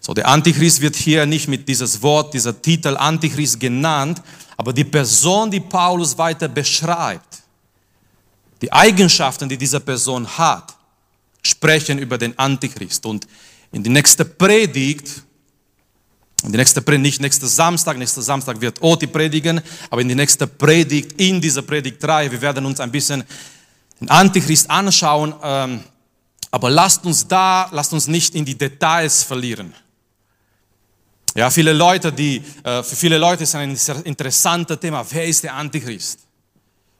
So, 0.00 0.14
der 0.14 0.28
Antichrist 0.28 0.80
wird 0.80 0.94
hier 0.94 1.26
nicht 1.26 1.48
mit 1.48 1.68
dieses 1.68 2.00
Wort, 2.02 2.34
dieser 2.34 2.60
Titel 2.60 2.96
Antichrist 2.96 3.58
genannt, 3.58 4.22
aber 4.56 4.72
die 4.72 4.84
Person, 4.84 5.50
die 5.50 5.60
Paulus 5.60 6.16
weiter 6.16 6.46
beschreibt, 6.46 7.42
die 8.60 8.72
Eigenschaften, 8.72 9.48
die 9.48 9.56
diese 9.56 9.80
Person 9.80 10.26
hat, 10.38 10.74
sprechen 11.42 11.98
über 11.98 12.18
den 12.18 12.38
Antichrist. 12.38 13.06
Und 13.06 13.26
in 13.72 13.82
die 13.82 13.90
nächste 13.90 14.24
Predigt, 14.24 15.22
in 16.44 16.52
die 16.52 16.58
nächste 16.58 16.80
Predigt, 16.80 17.02
nicht 17.02 17.20
nächsten 17.20 17.46
Samstag, 17.46 17.98
nächster 17.98 18.22
Samstag 18.22 18.60
wird 18.60 18.80
Oti 18.82 19.06
predigen, 19.06 19.60
aber 19.90 20.00
in 20.00 20.08
die 20.08 20.14
nächste 20.14 20.46
Predigt, 20.46 21.20
in 21.20 21.40
dieser 21.40 21.62
Predigtreihe, 21.62 22.30
wir 22.30 22.40
werden 22.40 22.64
uns 22.64 22.80
ein 22.80 22.90
bisschen 22.90 23.24
den 24.00 24.08
Antichrist 24.08 24.70
anschauen, 24.70 25.34
ähm, 25.42 25.80
aber 26.50 26.70
lasst 26.70 27.04
uns 27.04 27.26
da, 27.26 27.68
lasst 27.72 27.92
uns 27.92 28.06
nicht 28.06 28.34
in 28.34 28.44
die 28.44 28.56
Details 28.56 29.22
verlieren. 29.22 29.74
Ja, 31.34 31.50
viele 31.50 31.72
Leute, 31.72 32.12
die, 32.12 32.42
äh, 32.62 32.82
für 32.82 32.96
viele 32.96 33.18
Leute 33.18 33.42
ist 33.42 33.54
ein 33.54 33.76
interessantes 34.04 34.80
Thema, 34.80 35.04
wer 35.10 35.26
ist 35.26 35.44
der 35.44 35.54
Antichrist? 35.54 36.20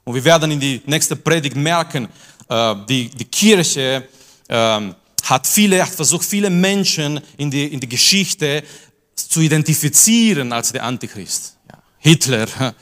Und 0.04 0.14
wir 0.14 0.24
werden 0.24 0.50
in 0.50 0.60
die 0.60 0.82
nächste 0.86 1.16
Predigt 1.16 1.56
merken, 1.56 2.08
äh, 2.48 2.74
die, 2.88 3.08
die 3.08 3.24
Kirche 3.24 4.06
äh, 4.48 4.80
hat 5.24 5.46
viele, 5.46 5.82
hat 5.82 5.94
versucht, 5.94 6.24
viele 6.24 6.50
Menschen 6.50 7.20
in 7.36 7.50
die, 7.50 7.66
in 7.66 7.80
die 7.80 7.88
Geschichte 7.88 8.62
zu 9.14 9.40
identifizieren 9.40 10.52
als 10.52 10.72
der 10.72 10.84
Antichrist. 10.84 11.56
Ja. 11.70 11.78
Hitler, 11.98 12.46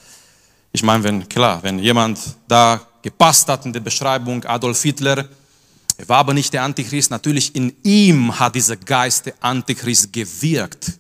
ich 0.73 0.83
meine, 0.83 1.05
wenn, 1.05 1.29
klar, 1.29 1.63
wenn 1.63 1.79
jemand 1.79 2.19
da 2.47 2.81
gepasst 3.03 3.49
hat 3.49 3.65
in 3.67 3.73
der 3.73 3.81
Beschreibung, 3.81 4.45
Adolf 4.45 4.83
Hitler, 4.83 5.29
er 5.99 6.09
war 6.09 6.19
aber 6.19 6.35
nicht 6.35 6.53
der 6.53 6.63
Antichrist, 6.63 7.11
natürlich 7.11 7.55
in 7.55 7.75
ihm 7.83 8.39
hat 8.39 8.55
dieser 8.55 8.77
Geist 8.77 9.27
der 9.27 9.35
Antichrist 9.41 10.13
gewirkt. 10.13 10.93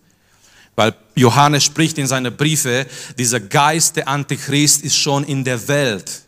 Weil 0.75 0.95
Johannes 1.15 1.65
spricht 1.65 1.99
in 1.99 2.07
seinen 2.07 2.35
Briefe, 2.37 2.87
dieser 3.19 3.41
Geist 3.41 3.97
der 3.97 4.09
Antichrist 4.09 4.83
ist 4.83 4.97
schon 4.97 5.25
in 5.25 5.45
der 5.45 5.69
Welt. 5.69 6.23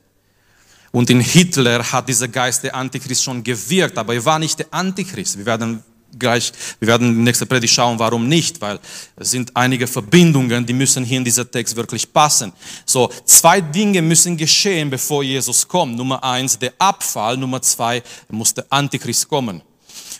Und 0.91 1.11
in 1.11 1.21
Hitler 1.21 1.83
hat 1.83 2.09
dieser 2.09 2.29
Geist 2.29 2.65
der 2.65 2.75
Antichrist 2.75 3.23
schon 3.23 3.45
gewirkt, 3.45 3.99
aber 3.99 4.15
er 4.15 4.25
war 4.25 4.39
nicht 4.39 4.59
der 4.59 4.67
Antichrist. 4.71 5.39
Wir 5.39 5.47
werden 5.47 5.83
gleich, 6.19 6.53
wir 6.79 6.89
werden 6.89 7.09
in 7.09 7.15
der 7.17 7.25
nächsten 7.25 7.47
Predigt 7.47 7.75
schauen, 7.75 7.99
warum 7.99 8.29
nicht, 8.29 8.61
weil 8.61 8.79
es 9.17 9.31
sind 9.31 9.55
einige 9.55 9.87
Verbindungen, 9.87 10.65
die 10.65 10.73
müssen 10.73 11.05
hier 11.05 11.19
in 11.19 11.25
dieser 11.25 11.51
Text 11.51 11.77
wirklich 11.77 12.11
passen. 12.13 12.53
So, 12.87 13.11
zwei 13.25 13.61
Dinge 13.61 14.03
müssen 14.03 14.37
geschehen, 14.37 14.91
bevor 14.91 15.23
Jesus 15.23 15.67
kommt. 15.67 15.97
Nummer 15.97 16.23
eins, 16.23 16.59
der 16.59 16.73
Abfall. 16.79 17.37
Nummer 17.37 17.61
zwei, 17.63 18.03
muss 18.31 18.55
der 18.55 18.65
Antichrist 18.71 19.29
kommen. 19.29 19.63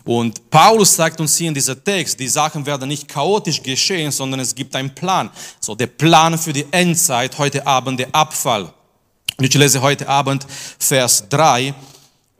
Und 0.05 0.49
Paulus 0.51 0.95
sagt 0.95 1.21
uns 1.21 1.37
hier 1.37 1.49
in 1.49 1.55
dieser 1.55 1.83
Text, 1.83 2.19
die 2.19 2.29
Sachen 2.29 2.65
werden 2.65 2.89
nicht 2.89 3.09
chaotisch 3.09 3.63
geschehen, 3.63 4.11
sondern 4.11 4.41
es 4.41 4.55
gibt 4.55 4.75
einen 4.75 4.95
Plan. 4.95 5.31
So, 5.61 5.75
der 5.75 5.89
Plan 5.89 6.39
für 6.39 6.53
die 6.53 6.67
Endzeit, 6.71 7.37
heute 7.37 7.67
Abend 7.67 8.01
der 8.01 8.15
Abfall. 8.15 8.73
Ich 9.41 9.55
lese 9.55 9.81
heute 9.81 10.09
Abend 10.09 10.45
Vers 10.81 11.25
3. 11.29 11.73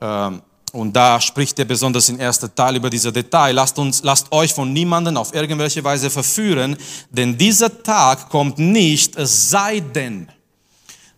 Ähm, 0.01 0.41
und 0.73 0.93
da 0.93 1.21
spricht 1.21 1.57
er 1.57 1.65
besonders 1.65 2.09
im 2.09 2.19
ersten 2.19 2.53
Teil 2.53 2.75
über 2.75 2.89
diese 2.89 3.11
Detail. 3.11 3.53
Lasst 3.53 3.79
uns, 3.79 4.03
lasst 4.03 4.31
euch 4.31 4.53
von 4.53 4.71
niemanden 4.73 5.15
auf 5.15 5.33
irgendwelche 5.33 5.83
Weise 5.83 6.09
verführen, 6.09 6.77
denn 7.09 7.37
dieser 7.37 7.81
Tag 7.81 8.29
kommt 8.29 8.59
nicht, 8.59 9.15
es 9.15 9.49
sei 9.49 9.79
denn, 9.79 10.27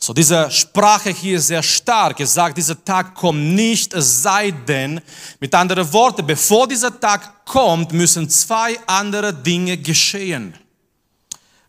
so, 0.04 0.14
diese 0.14 0.50
Sprache 0.50 1.12
hier 1.12 1.38
ist 1.38 1.48
sehr 1.48 1.62
stark. 1.62 2.20
Es 2.20 2.34
sagt, 2.34 2.58
dieser 2.58 2.84
Tag 2.84 3.14
kommt 3.14 3.54
nicht, 3.54 3.94
es 3.94 4.24
sei 4.24 4.50
denn, 4.50 5.00
mit 5.40 5.54
anderen 5.54 5.94
Worten, 5.94 6.26
bevor 6.26 6.68
dieser 6.68 7.00
Tag 7.00 7.46
kommt, 7.46 7.92
müssen 7.92 8.28
zwei 8.28 8.80
andere 8.88 9.32
Dinge 9.32 9.78
geschehen. 9.78 10.56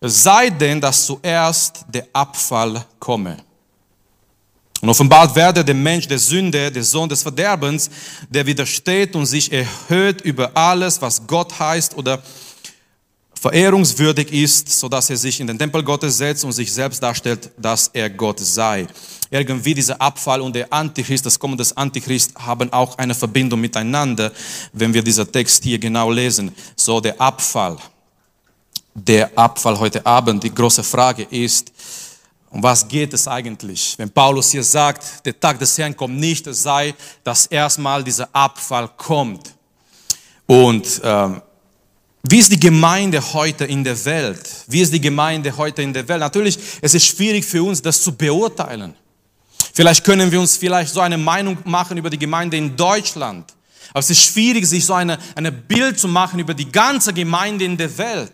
Es 0.01 0.23
sei 0.23 0.49
denn, 0.49 0.81
dass 0.81 1.05
zuerst 1.05 1.85
der 1.89 2.09
Abfall 2.15 2.87
komme. 2.99 3.37
Und 4.83 4.89
offenbart 4.89 5.37
werde 5.37 5.65
der 5.65 5.77
Mensch 5.77 6.09
der 6.09 6.19
Sünde, 6.19 6.73
der 6.73 6.83
Sohn 6.83 7.09
des 7.09 7.23
Verderbens, 7.23 7.89
der 8.29 8.45
widersteht 8.45 9.15
und 9.15 9.27
sich 9.27 9.53
erhöht 9.53 10.23
über 10.23 10.51
alles, 10.55 11.01
was 11.01 11.25
Gott 11.25 11.57
heißt 11.57 11.97
oder 11.97 12.21
verehrungswürdig 13.41 14.33
ist, 14.33 14.69
so 14.69 14.89
dass 14.89 15.09
er 15.09 15.17
sich 15.17 15.39
in 15.39 15.47
den 15.47 15.57
Tempel 15.57 15.85
Gottes 15.85 16.19
setzt 16.19 16.45
und 16.45 16.51
sich 16.51 16.73
selbst 16.73 17.01
darstellt, 17.01 17.53
dass 17.57 17.91
er 17.93 18.11
Gott 18.11 18.41
sei. 18.41 18.89
Irgendwie 19.31 19.73
dieser 19.73 20.01
Abfall 20.01 20.41
und 20.41 20.57
der 20.57 20.73
Antichrist, 20.73 21.25
das 21.27 21.39
Kommen 21.39 21.57
des 21.57 21.77
Antichrist 21.77 22.35
haben 22.35 22.73
auch 22.73 22.99
eine 22.99 23.15
Verbindung 23.15 23.61
miteinander, 23.61 24.33
wenn 24.73 24.93
wir 24.93 25.03
dieser 25.03 25.31
Text 25.31 25.63
hier 25.63 25.79
genau 25.79 26.11
lesen. 26.11 26.53
So 26.75 27.01
der 27.01 27.21
Abfall, 27.21 27.77
der 28.95 29.31
Abfall 29.39 29.79
heute 29.79 30.05
Abend, 30.05 30.43
die 30.43 30.53
große 30.53 30.83
Frage 30.83 31.23
ist, 31.31 31.71
um 32.53 32.63
was 32.63 32.87
geht 32.87 33.15
es 33.15 33.27
eigentlich? 33.27 33.95
Wenn 33.97 34.11
Paulus 34.11 34.51
hier 34.51 34.63
sagt, 34.63 35.25
der 35.25 35.39
Tag 35.41 35.59
des 35.59 35.77
Herrn 35.79 35.97
kommt 35.97 36.19
nicht, 36.19 36.47
es 36.47 36.63
sei, 36.63 36.95
dass 37.25 37.47
erstmal 37.47 38.05
dieser 38.05 38.29
Abfall 38.31 38.91
kommt. 38.97 39.55
Und 40.47 41.01
ähm, 41.03 41.41
wie 42.25 42.39
ist 42.39 42.53
die 42.53 42.61
Gemeinde 42.61 43.23
heute 43.33 43.65
in 43.65 43.83
der 43.83 44.05
Welt? 44.05 44.49
Wie 44.69 44.83
ist 44.83 44.93
die 44.93 45.01
Gemeinde 45.01 45.57
heute 45.57 45.81
in 45.81 45.95
der 45.95 46.07
Welt? 46.07 46.21
Natürlich, 46.21 46.59
es 46.83 46.93
ist 46.93 47.07
schwierig 47.07 47.47
für 47.47 47.63
uns, 47.63 47.81
das 47.81 48.03
zu 48.03 48.15
beurteilen. 48.15 48.95
Vielleicht 49.73 50.05
können 50.05 50.31
wir 50.31 50.39
uns 50.39 50.59
vielleicht 50.59 50.93
so 50.93 51.01
eine 51.01 51.17
Meinung 51.17 51.57
machen 51.65 51.97
über 51.97 52.11
die 52.11 52.19
Gemeinde 52.19 52.59
in 52.59 52.77
Deutschland. 52.77 53.55
Aber 53.91 54.01
es 54.01 54.11
ist 54.11 54.23
schwierig, 54.23 54.67
sich 54.67 54.85
so 54.85 54.93
eine, 54.93 55.19
eine 55.35 55.51
Bild 55.51 55.99
zu 55.99 56.07
machen 56.07 56.39
über 56.39 56.53
die 56.53 56.71
ganze 56.71 57.15
Gemeinde 57.15 57.65
in 57.65 57.79
der 57.79 57.97
Welt. 57.97 58.33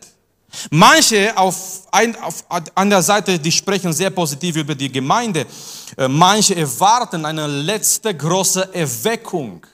Manche 0.71 1.37
auf, 1.37 1.83
ein, 1.91 2.17
auf, 2.23 2.45
an 2.75 2.91
der 2.91 3.03
Seite, 3.03 3.39
die 3.39 3.53
sprechen 3.53 3.93
sehr 3.93 4.11
positiv 4.11 4.57
über 4.57 4.75
die 4.75 4.91
Gemeinde. 4.91 5.47
Äh, 5.97 6.09
manche 6.09 6.57
erwarten 6.57 7.25
eine 7.25 7.47
letzte 7.47 8.15
große 8.15 8.75
Erweckung, 8.75 9.67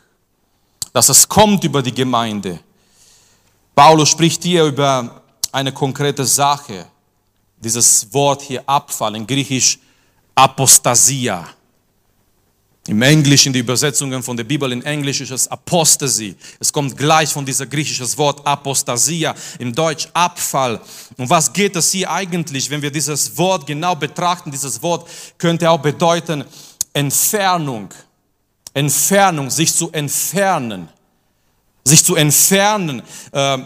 dass 0.92 1.08
es 1.08 1.28
kommt 1.28 1.64
über 1.64 1.82
die 1.82 1.94
Gemeinde. 1.94 2.60
Paulus 3.74 4.10
spricht 4.10 4.42
hier 4.42 4.64
über 4.64 5.22
eine 5.50 5.72
konkrete 5.72 6.24
Sache. 6.24 6.86
Dieses 7.56 8.12
Wort 8.12 8.42
hier 8.42 8.62
Abfall, 8.66 9.16
in 9.16 9.26
Griechisch 9.26 9.78
Apostasia. 10.34 11.48
Im 12.86 13.00
Englischen, 13.00 13.52
die 13.52 13.60
Übersetzungen 13.60 14.22
von 14.22 14.36
der 14.36 14.44
Bibel 14.44 14.70
in 14.70 14.82
Englisch 14.82 15.22
ist 15.22 15.30
es 15.30 15.48
Apostasy. 15.48 16.36
Es 16.60 16.70
kommt 16.70 16.96
gleich 16.96 17.30
von 17.30 17.46
dieser 17.46 17.64
griechischen 17.64 18.06
Wort 18.18 18.46
Apostasia, 18.46 19.34
im 19.58 19.74
Deutsch 19.74 20.08
Abfall. 20.12 20.80
Und 21.16 21.30
was 21.30 21.50
geht 21.52 21.76
es 21.76 21.92
hier 21.92 22.10
eigentlich, 22.10 22.68
wenn 22.68 22.82
wir 22.82 22.90
dieses 22.90 23.38
Wort 23.38 23.66
genau 23.66 23.94
betrachten? 23.94 24.50
Dieses 24.50 24.82
Wort 24.82 25.08
könnte 25.38 25.70
auch 25.70 25.80
bedeuten 25.80 26.44
Entfernung. 26.92 27.88
Entfernung, 28.74 29.48
sich 29.48 29.74
zu 29.74 29.90
entfernen 29.90 30.88
sich 31.84 32.04
zu 32.04 32.16
entfernen. 32.16 33.02
Äh, 33.32 33.58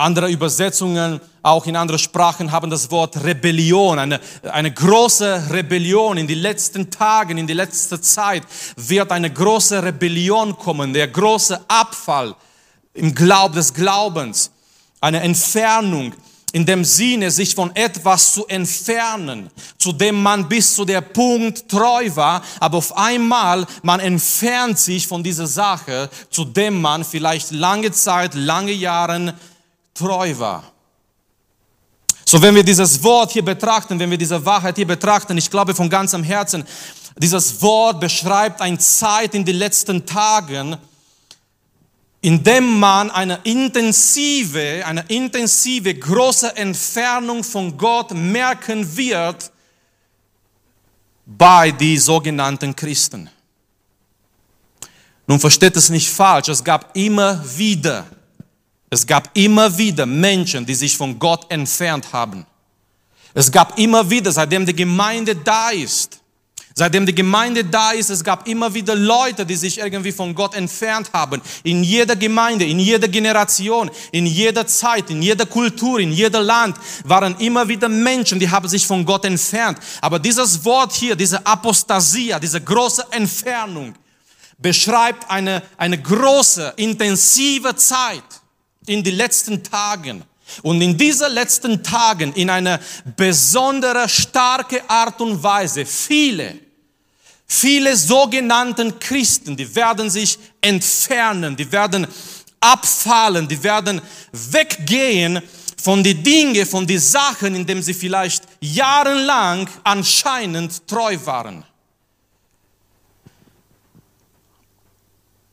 andere 0.00 0.30
Übersetzungen, 0.30 1.20
auch 1.42 1.66
in 1.66 1.76
anderen 1.76 1.98
Sprachen, 1.98 2.52
haben 2.52 2.70
das 2.70 2.90
Wort 2.90 3.22
Rebellion, 3.22 3.98
eine, 3.98 4.20
eine 4.50 4.72
große 4.72 5.50
Rebellion. 5.50 6.16
In 6.16 6.26
den 6.26 6.38
letzten 6.38 6.90
Tagen, 6.90 7.38
in 7.38 7.46
die 7.46 7.54
letzte 7.54 8.00
Zeit 8.00 8.42
wird 8.76 9.12
eine 9.12 9.30
große 9.30 9.82
Rebellion 9.82 10.56
kommen, 10.56 10.92
der 10.92 11.08
große 11.08 11.60
Abfall 11.68 12.34
im 12.94 13.14
Glaub 13.14 13.52
des 13.52 13.72
Glaubens, 13.72 14.50
eine 15.00 15.20
Entfernung 15.20 16.12
in 16.52 16.66
dem 16.66 16.84
Sinne, 16.84 17.30
sich 17.30 17.54
von 17.54 17.74
etwas 17.76 18.34
zu 18.34 18.46
entfernen, 18.46 19.50
zu 19.78 19.92
dem 19.92 20.20
man 20.20 20.48
bis 20.48 20.74
zu 20.74 20.84
der 20.84 21.00
Punkt 21.00 21.68
treu 21.68 22.10
war, 22.14 22.42
aber 22.58 22.78
auf 22.78 22.96
einmal 22.96 23.66
man 23.82 24.00
entfernt 24.00 24.78
sich 24.78 25.06
von 25.06 25.22
dieser 25.22 25.46
Sache, 25.46 26.10
zu 26.30 26.44
dem 26.44 26.80
man 26.80 27.04
vielleicht 27.04 27.52
lange 27.52 27.92
Zeit, 27.92 28.34
lange 28.34 28.72
Jahren 28.72 29.32
treu 30.00 30.38
war. 30.38 30.64
So, 32.24 32.40
wenn 32.40 32.54
wir 32.54 32.62
dieses 32.62 33.02
Wort 33.02 33.32
hier 33.32 33.44
betrachten, 33.44 33.98
wenn 33.98 34.10
wir 34.10 34.18
diese 34.18 34.44
Wahrheit 34.44 34.76
hier 34.76 34.86
betrachten, 34.86 35.36
ich 35.36 35.50
glaube 35.50 35.74
von 35.74 35.90
ganzem 35.90 36.22
Herzen, 36.22 36.64
dieses 37.16 37.60
Wort 37.60 38.00
beschreibt 38.00 38.60
eine 38.60 38.78
Zeit 38.78 39.34
in 39.34 39.44
den 39.44 39.56
letzten 39.56 40.06
Tagen, 40.06 40.76
indem 42.22 42.78
man 42.78 43.10
eine 43.10 43.40
intensive, 43.44 44.82
eine 44.86 45.04
intensive, 45.08 45.94
große 45.94 46.56
Entfernung 46.56 47.42
von 47.42 47.76
Gott 47.76 48.12
merken 48.12 48.96
wird 48.96 49.50
bei 51.26 51.70
die 51.72 51.98
sogenannten 51.98 52.74
Christen. 52.76 53.28
Nun 55.26 55.40
versteht 55.40 55.76
es 55.76 55.90
nicht 55.90 56.08
falsch, 56.08 56.48
es 56.48 56.62
gab 56.62 56.96
immer 56.96 57.42
wieder, 57.56 58.06
es 58.90 59.06
gab 59.06 59.30
immer 59.34 59.78
wieder 59.78 60.04
Menschen, 60.04 60.66
die 60.66 60.74
sich 60.74 60.96
von 60.96 61.18
Gott 61.18 61.50
entfernt 61.50 62.12
haben. 62.12 62.44
Es 63.32 63.50
gab 63.50 63.78
immer 63.78 64.10
wieder, 64.10 64.32
seitdem 64.32 64.66
die 64.66 64.74
Gemeinde 64.74 65.36
da 65.36 65.70
ist, 65.70 66.20
Seitdem 66.72 67.04
die 67.04 67.14
Gemeinde 67.14 67.64
da 67.64 67.90
ist, 67.90 68.10
es 68.10 68.22
gab 68.22 68.46
immer 68.46 68.72
wieder 68.72 68.94
Leute, 68.94 69.44
die 69.44 69.56
sich 69.56 69.78
irgendwie 69.78 70.12
von 70.12 70.34
Gott 70.34 70.54
entfernt 70.54 71.12
haben. 71.12 71.42
In 71.64 71.82
jeder 71.82 72.14
Gemeinde, 72.14 72.64
in 72.64 72.78
jeder 72.78 73.08
Generation, 73.08 73.90
in 74.12 74.24
jeder 74.24 74.66
Zeit, 74.66 75.10
in 75.10 75.20
jeder 75.20 75.46
Kultur, 75.46 75.98
in 75.98 76.12
jedem 76.12 76.42
Land 76.42 76.76
waren 77.04 77.36
immer 77.38 77.66
wieder 77.68 77.88
Menschen, 77.88 78.38
die 78.38 78.48
haben 78.48 78.68
sich 78.68 78.86
von 78.86 79.04
Gott 79.04 79.24
entfernt. 79.24 79.78
Aber 80.00 80.18
dieses 80.18 80.64
Wort 80.64 80.92
hier, 80.92 81.16
diese 81.16 81.44
Apostasia, 81.44 82.38
diese 82.38 82.60
große 82.60 83.04
Entfernung, 83.10 83.94
beschreibt 84.56 85.28
eine, 85.28 85.62
eine 85.76 86.00
große, 86.00 86.74
intensive 86.76 87.74
Zeit 87.76 88.39
in 88.86 89.02
den 89.02 89.16
letzten 89.16 89.62
Tagen. 89.62 90.24
Und 90.62 90.80
in 90.82 90.96
diesen 90.96 91.32
letzten 91.32 91.82
Tagen 91.82 92.32
in 92.32 92.50
einer 92.50 92.80
besonderen, 93.16 94.08
starke 94.08 94.88
Art 94.88 95.20
und 95.20 95.42
Weise, 95.42 95.86
viele, 95.86 96.58
viele 97.46 97.96
sogenannten 97.96 98.98
Christen, 98.98 99.56
die 99.56 99.72
werden 99.74 100.10
sich 100.10 100.38
entfernen, 100.60 101.56
die 101.56 101.70
werden 101.70 102.06
abfallen, 102.58 103.46
die 103.46 103.62
werden 103.62 104.00
weggehen 104.32 105.40
von 105.80 106.02
den 106.02 106.22
Dingen, 106.22 106.66
von 106.66 106.86
den 106.86 107.00
Sachen, 107.00 107.54
in 107.54 107.64
denen 107.64 107.82
sie 107.82 107.94
vielleicht 107.94 108.44
jahrelang 108.60 109.68
anscheinend 109.84 110.86
treu 110.86 111.16
waren. 111.24 111.64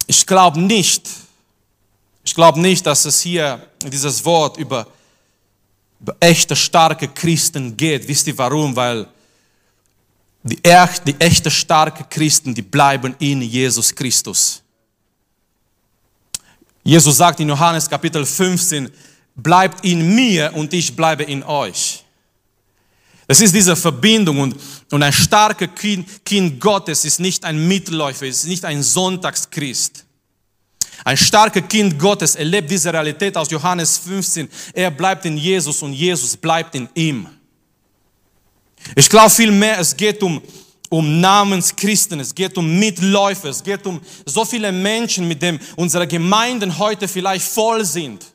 Ich 0.08 0.26
glaube 0.26 0.60
nicht, 0.60 1.08
ich 2.28 2.36
glaube 2.36 2.60
nicht, 2.60 2.86
dass 2.86 3.06
es 3.06 3.22
hier 3.22 3.66
dieses 3.82 4.26
Wort 4.26 4.58
über, 4.58 4.86
über 6.02 6.14
echte, 6.20 6.58
starke 6.58 7.08
Christen 7.08 7.78
geht. 7.78 8.06
Wisst 8.06 8.28
ihr 8.28 8.38
warum? 8.38 8.76
Weil 8.76 9.08
die, 10.44 10.60
die 11.06 11.16
echte, 11.20 11.50
starke 11.50 12.04
Christen, 12.04 12.54
die 12.54 12.62
bleiben 12.62 13.16
in 13.20 13.42
Jesus 13.42 13.96
Christus. 13.96 14.62
Jesus 16.84 17.16
sagt 17.16 17.40
in 17.40 17.48
Johannes 17.48 17.90
Kapitel 17.90 18.26
15, 18.26 18.92
bleibt 19.34 19.86
in 19.86 20.14
mir 20.14 20.52
und 20.54 20.74
ich 20.74 20.94
bleibe 20.94 21.24
in 21.24 21.44
euch. 21.44 22.04
Es 23.26 23.40
ist 23.40 23.56
diese 23.56 23.78
Verbindung 23.78 24.42
und, 24.42 24.56
und 24.92 25.02
ein 25.02 25.14
starker 25.14 25.68
kind, 25.68 26.26
kind 26.26 26.60
Gottes 26.60 27.06
ist 27.06 27.22
nicht 27.22 27.46
ein 27.46 27.70
Mitläufer, 27.70 28.26
ist 28.26 28.48
nicht 28.48 28.66
ein 28.66 28.84
Sonntagschrist. 28.84 30.04
Ein 31.04 31.18
starker 31.18 31.62
Kind 31.62 31.98
Gottes 31.98 32.36
erlebt 32.36 32.70
diese 32.70 32.92
Realität 32.92 33.38
aus 33.38 33.50
Johannes 33.52 33.98
15. 33.98 34.50
Er 34.74 34.92
bleibt 34.92 35.26
in 35.26 35.38
Jesus 35.38 35.82
und 35.82 35.94
Jesus 35.94 36.36
bleibt 36.36 36.76
in 36.76 36.90
ihm. 36.96 37.28
Ich 38.96 39.10
glaube 39.10 39.30
vielmehr, 39.30 39.80
es 39.80 39.96
geht 39.96 40.22
um, 40.24 40.42
um 40.90 41.20
Namenschristen, 41.20 42.20
es 42.20 42.34
geht 42.34 42.58
um 42.58 42.80
Mitläufer, 42.80 43.50
es 43.50 43.64
geht 43.64 43.86
um 43.86 44.02
so 44.26 44.46
viele 44.46 44.72
Menschen, 44.72 45.28
mit 45.28 45.42
denen 45.42 45.60
unsere 45.76 46.08
Gemeinden 46.08 46.78
heute 46.78 47.08
vielleicht 47.08 47.46
voll 47.46 47.84
sind. 47.86 48.26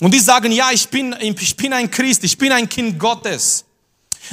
Und 0.00 0.12
die 0.12 0.20
sagen, 0.20 0.50
ja, 0.50 0.70
ich 0.72 0.88
bin, 0.88 1.14
ich 1.20 1.56
bin 1.56 1.72
ein 1.72 1.90
Christ, 1.90 2.24
ich 2.24 2.36
bin 2.36 2.52
ein 2.52 2.68
Kind 2.68 2.98
Gottes. 2.98 3.63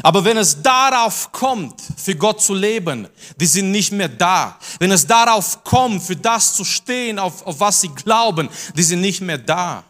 Aber 0.03 0.23
wenn 0.23 0.37
es 0.37 0.61
darauf 0.61 1.31
kommt, 1.31 1.81
für 1.97 2.15
Gott 2.15 2.41
zu 2.41 2.53
leben, 2.53 3.07
die 3.37 3.45
sind 3.45 3.71
nicht 3.71 3.91
mehr 3.91 4.07
da. 4.07 4.57
Wenn 4.79 4.91
es 4.91 5.05
darauf 5.05 5.63
kommt, 5.63 6.01
für 6.01 6.15
das 6.15 6.53
zu 6.53 6.63
stehen, 6.63 7.19
auf, 7.19 7.45
auf 7.45 7.59
was 7.59 7.81
sie 7.81 7.89
glauben, 7.89 8.49
die 8.75 8.83
sind 8.83 9.01
nicht 9.01 9.21
mehr 9.21 9.37
da. 9.37 9.83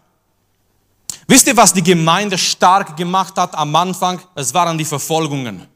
Wisst 1.27 1.47
ihr, 1.47 1.55
was 1.55 1.73
die 1.73 1.83
Gemeinde 1.83 2.37
stark 2.37 2.97
gemacht 2.97 3.37
hat 3.37 3.55
am 3.55 3.75
Anfang? 3.75 4.19
Es 4.35 4.53
waren 4.53 4.77
die 4.77 4.85
Verfolgungen. 4.85 5.67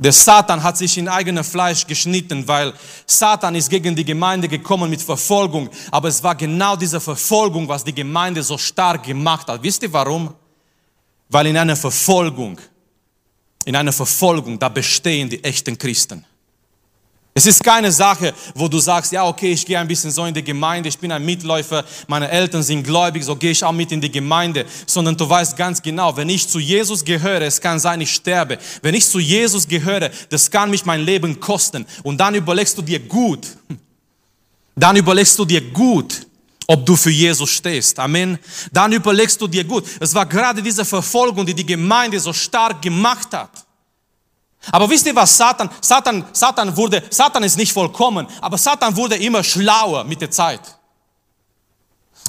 Der 0.00 0.12
Satan 0.12 0.62
hat 0.62 0.76
sich 0.76 0.96
in 0.96 1.08
eigenes 1.08 1.48
Fleisch 1.48 1.84
geschnitten, 1.84 2.46
weil 2.46 2.72
Satan 3.04 3.56
ist 3.56 3.68
gegen 3.68 3.96
die 3.96 4.04
Gemeinde 4.04 4.46
gekommen 4.46 4.88
mit 4.88 5.02
Verfolgung. 5.02 5.68
Aber 5.90 6.06
es 6.06 6.22
war 6.22 6.36
genau 6.36 6.76
diese 6.76 7.00
Verfolgung, 7.00 7.66
was 7.66 7.82
die 7.82 7.94
Gemeinde 7.94 8.44
so 8.44 8.56
stark 8.56 9.02
gemacht 9.02 9.48
hat. 9.48 9.60
Wisst 9.60 9.82
ihr 9.82 9.92
warum? 9.92 10.32
Weil 11.28 11.46
in 11.46 11.56
einer 11.56 11.76
Verfolgung, 11.76 12.58
in 13.64 13.76
einer 13.76 13.92
Verfolgung, 13.92 14.58
da 14.58 14.68
bestehen 14.68 15.28
die 15.28 15.42
echten 15.44 15.76
Christen. 15.76 16.24
Es 17.38 17.46
ist 17.46 17.62
keine 17.62 17.92
Sache, 17.92 18.34
wo 18.52 18.66
du 18.66 18.80
sagst, 18.80 19.12
ja, 19.12 19.24
okay, 19.24 19.52
ich 19.52 19.64
gehe 19.64 19.78
ein 19.78 19.86
bisschen 19.86 20.10
so 20.10 20.24
in 20.24 20.34
die 20.34 20.42
Gemeinde, 20.42 20.88
ich 20.88 20.98
bin 20.98 21.12
ein 21.12 21.24
Mitläufer, 21.24 21.84
meine 22.08 22.28
Eltern 22.28 22.64
sind 22.64 22.82
gläubig, 22.82 23.22
so 23.22 23.36
gehe 23.36 23.52
ich 23.52 23.62
auch 23.62 23.70
mit 23.70 23.92
in 23.92 24.00
die 24.00 24.10
Gemeinde, 24.10 24.66
sondern 24.86 25.16
du 25.16 25.28
weißt 25.28 25.56
ganz 25.56 25.80
genau, 25.80 26.16
wenn 26.16 26.28
ich 26.28 26.48
zu 26.48 26.58
Jesus 26.58 27.04
gehöre, 27.04 27.42
es 27.42 27.60
kann 27.60 27.78
sein, 27.78 28.00
ich 28.00 28.12
sterbe. 28.12 28.58
Wenn 28.82 28.92
ich 28.92 29.06
zu 29.06 29.20
Jesus 29.20 29.68
gehöre, 29.68 30.10
das 30.30 30.50
kann 30.50 30.68
mich 30.68 30.84
mein 30.84 31.02
Leben 31.02 31.38
kosten. 31.38 31.86
Und 32.02 32.18
dann 32.18 32.34
überlegst 32.34 32.76
du 32.76 32.82
dir 32.82 32.98
gut, 32.98 33.46
dann 34.74 34.96
überlegst 34.96 35.38
du 35.38 35.44
dir 35.44 35.60
gut, 35.60 36.26
ob 36.70 36.84
du 36.84 36.94
für 36.94 37.10
Jesus 37.10 37.50
stehst. 37.50 37.98
Amen. 37.98 38.38
Dann 38.70 38.92
überlegst 38.92 39.40
du 39.40 39.48
dir 39.48 39.64
gut. 39.64 39.84
Es 39.98 40.14
war 40.14 40.26
gerade 40.26 40.62
diese 40.62 40.84
Verfolgung, 40.84 41.46
die 41.46 41.54
die 41.54 41.64
Gemeinde 41.64 42.20
so 42.20 42.32
stark 42.32 42.82
gemacht 42.82 43.32
hat. 43.32 43.50
Aber 44.70 44.88
wisst 44.90 45.06
ihr 45.06 45.16
was 45.16 45.34
Satan? 45.34 45.70
Satan, 45.80 46.26
Satan 46.32 46.76
wurde, 46.76 47.02
Satan 47.08 47.42
ist 47.42 47.56
nicht 47.56 47.72
vollkommen, 47.72 48.26
aber 48.40 48.58
Satan 48.58 48.94
wurde 48.94 49.16
immer 49.16 49.42
schlauer 49.42 50.04
mit 50.04 50.20
der 50.20 50.30
Zeit. 50.30 50.60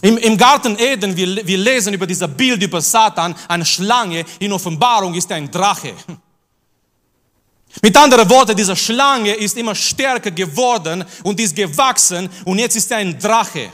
Im, 0.02 0.18
Im 0.18 0.38
Garten 0.38 0.78
Eden, 0.80 1.18
wir, 1.18 1.46
wir 1.46 1.58
lesen 1.58 1.94
über 1.94 2.08
dieses 2.08 2.30
Bild 2.30 2.64
über 2.64 2.80
Satan, 2.80 3.36
eine 3.50 3.66
Schlange. 3.66 4.24
In 4.40 4.54
Offenbarung 4.54 5.14
ist 5.16 5.30
er 5.30 5.38
ein 5.38 5.52
Drache. 5.52 5.94
Mit 7.84 7.96
anderen 7.98 8.28
Worten, 8.30 8.56
diese 8.56 8.76
Schlange 8.76 9.34
ist 9.34 9.58
immer 9.58 9.76
stärker 9.76 10.32
geworden 10.32 11.04
und 11.24 11.40
ist 11.40 11.56
gewachsen 11.56 12.30
und 12.46 12.58
jetzt 12.58 12.78
ist 12.78 12.90
er 12.90 12.98
ein 12.98 13.20
Drache. 13.20 13.70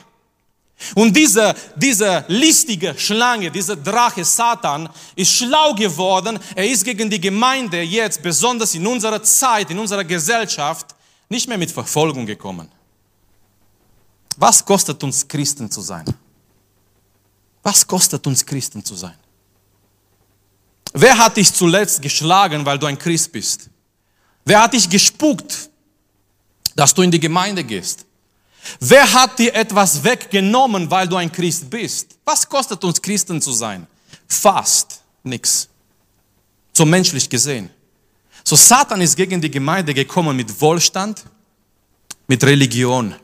Und 0.93 1.15
diese, 1.15 1.55
diese 1.75 2.25
listige 2.27 2.93
Schlange, 2.97 3.49
dieser 3.49 3.75
Drache 3.75 4.23
Satan 4.25 4.89
ist 5.15 5.31
schlau 5.31 5.73
geworden. 5.73 6.37
Er 6.53 6.69
ist 6.69 6.83
gegen 6.83 7.09
die 7.09 7.19
Gemeinde 7.19 7.81
jetzt, 7.81 8.21
besonders 8.21 8.75
in 8.75 8.85
unserer 8.85 9.23
Zeit, 9.23 9.69
in 9.71 9.79
unserer 9.79 10.03
Gesellschaft, 10.03 10.87
nicht 11.29 11.47
mehr 11.47 11.57
mit 11.57 11.71
Verfolgung 11.71 12.25
gekommen. 12.25 12.69
Was 14.37 14.63
kostet 14.63 15.01
uns 15.03 15.27
Christen 15.27 15.71
zu 15.71 15.81
sein? 15.81 16.05
Was 17.63 17.87
kostet 17.87 18.27
uns 18.27 18.45
Christen 18.45 18.83
zu 18.83 18.95
sein? 18.95 19.17
Wer 20.93 21.17
hat 21.17 21.37
dich 21.37 21.51
zuletzt 21.51 22.01
geschlagen, 22.01 22.65
weil 22.65 22.77
du 22.77 22.85
ein 22.85 22.97
Christ 22.97 23.31
bist? 23.31 23.69
Wer 24.43 24.61
hat 24.61 24.73
dich 24.73 24.89
gespuckt, 24.89 25.69
dass 26.75 26.93
du 26.93 27.01
in 27.01 27.11
die 27.11 27.19
Gemeinde 27.19 27.63
gehst? 27.63 28.04
Wer 28.79 29.11
hat 29.11 29.37
dir 29.39 29.53
etwas 29.53 30.03
weggenommen, 30.03 30.89
weil 30.89 31.07
du 31.07 31.15
ein 31.15 31.31
Christ 31.31 31.69
bist? 31.69 32.17
Was 32.23 32.47
kostet 32.47 32.83
uns 32.83 33.01
Christen 33.01 33.41
zu 33.41 33.51
sein? 33.51 33.87
Fast 34.27 35.01
nichts. 35.23 35.69
So 36.73 36.85
menschlich 36.85 37.29
gesehen. 37.29 37.69
So 38.43 38.55
Satan 38.55 39.01
ist 39.01 39.15
gegen 39.15 39.41
die 39.41 39.49
Gemeinde 39.49 39.93
gekommen 39.93 40.35
mit 40.35 40.61
Wohlstand, 40.61 41.23
mit 42.27 42.43
Religion. 42.43 43.15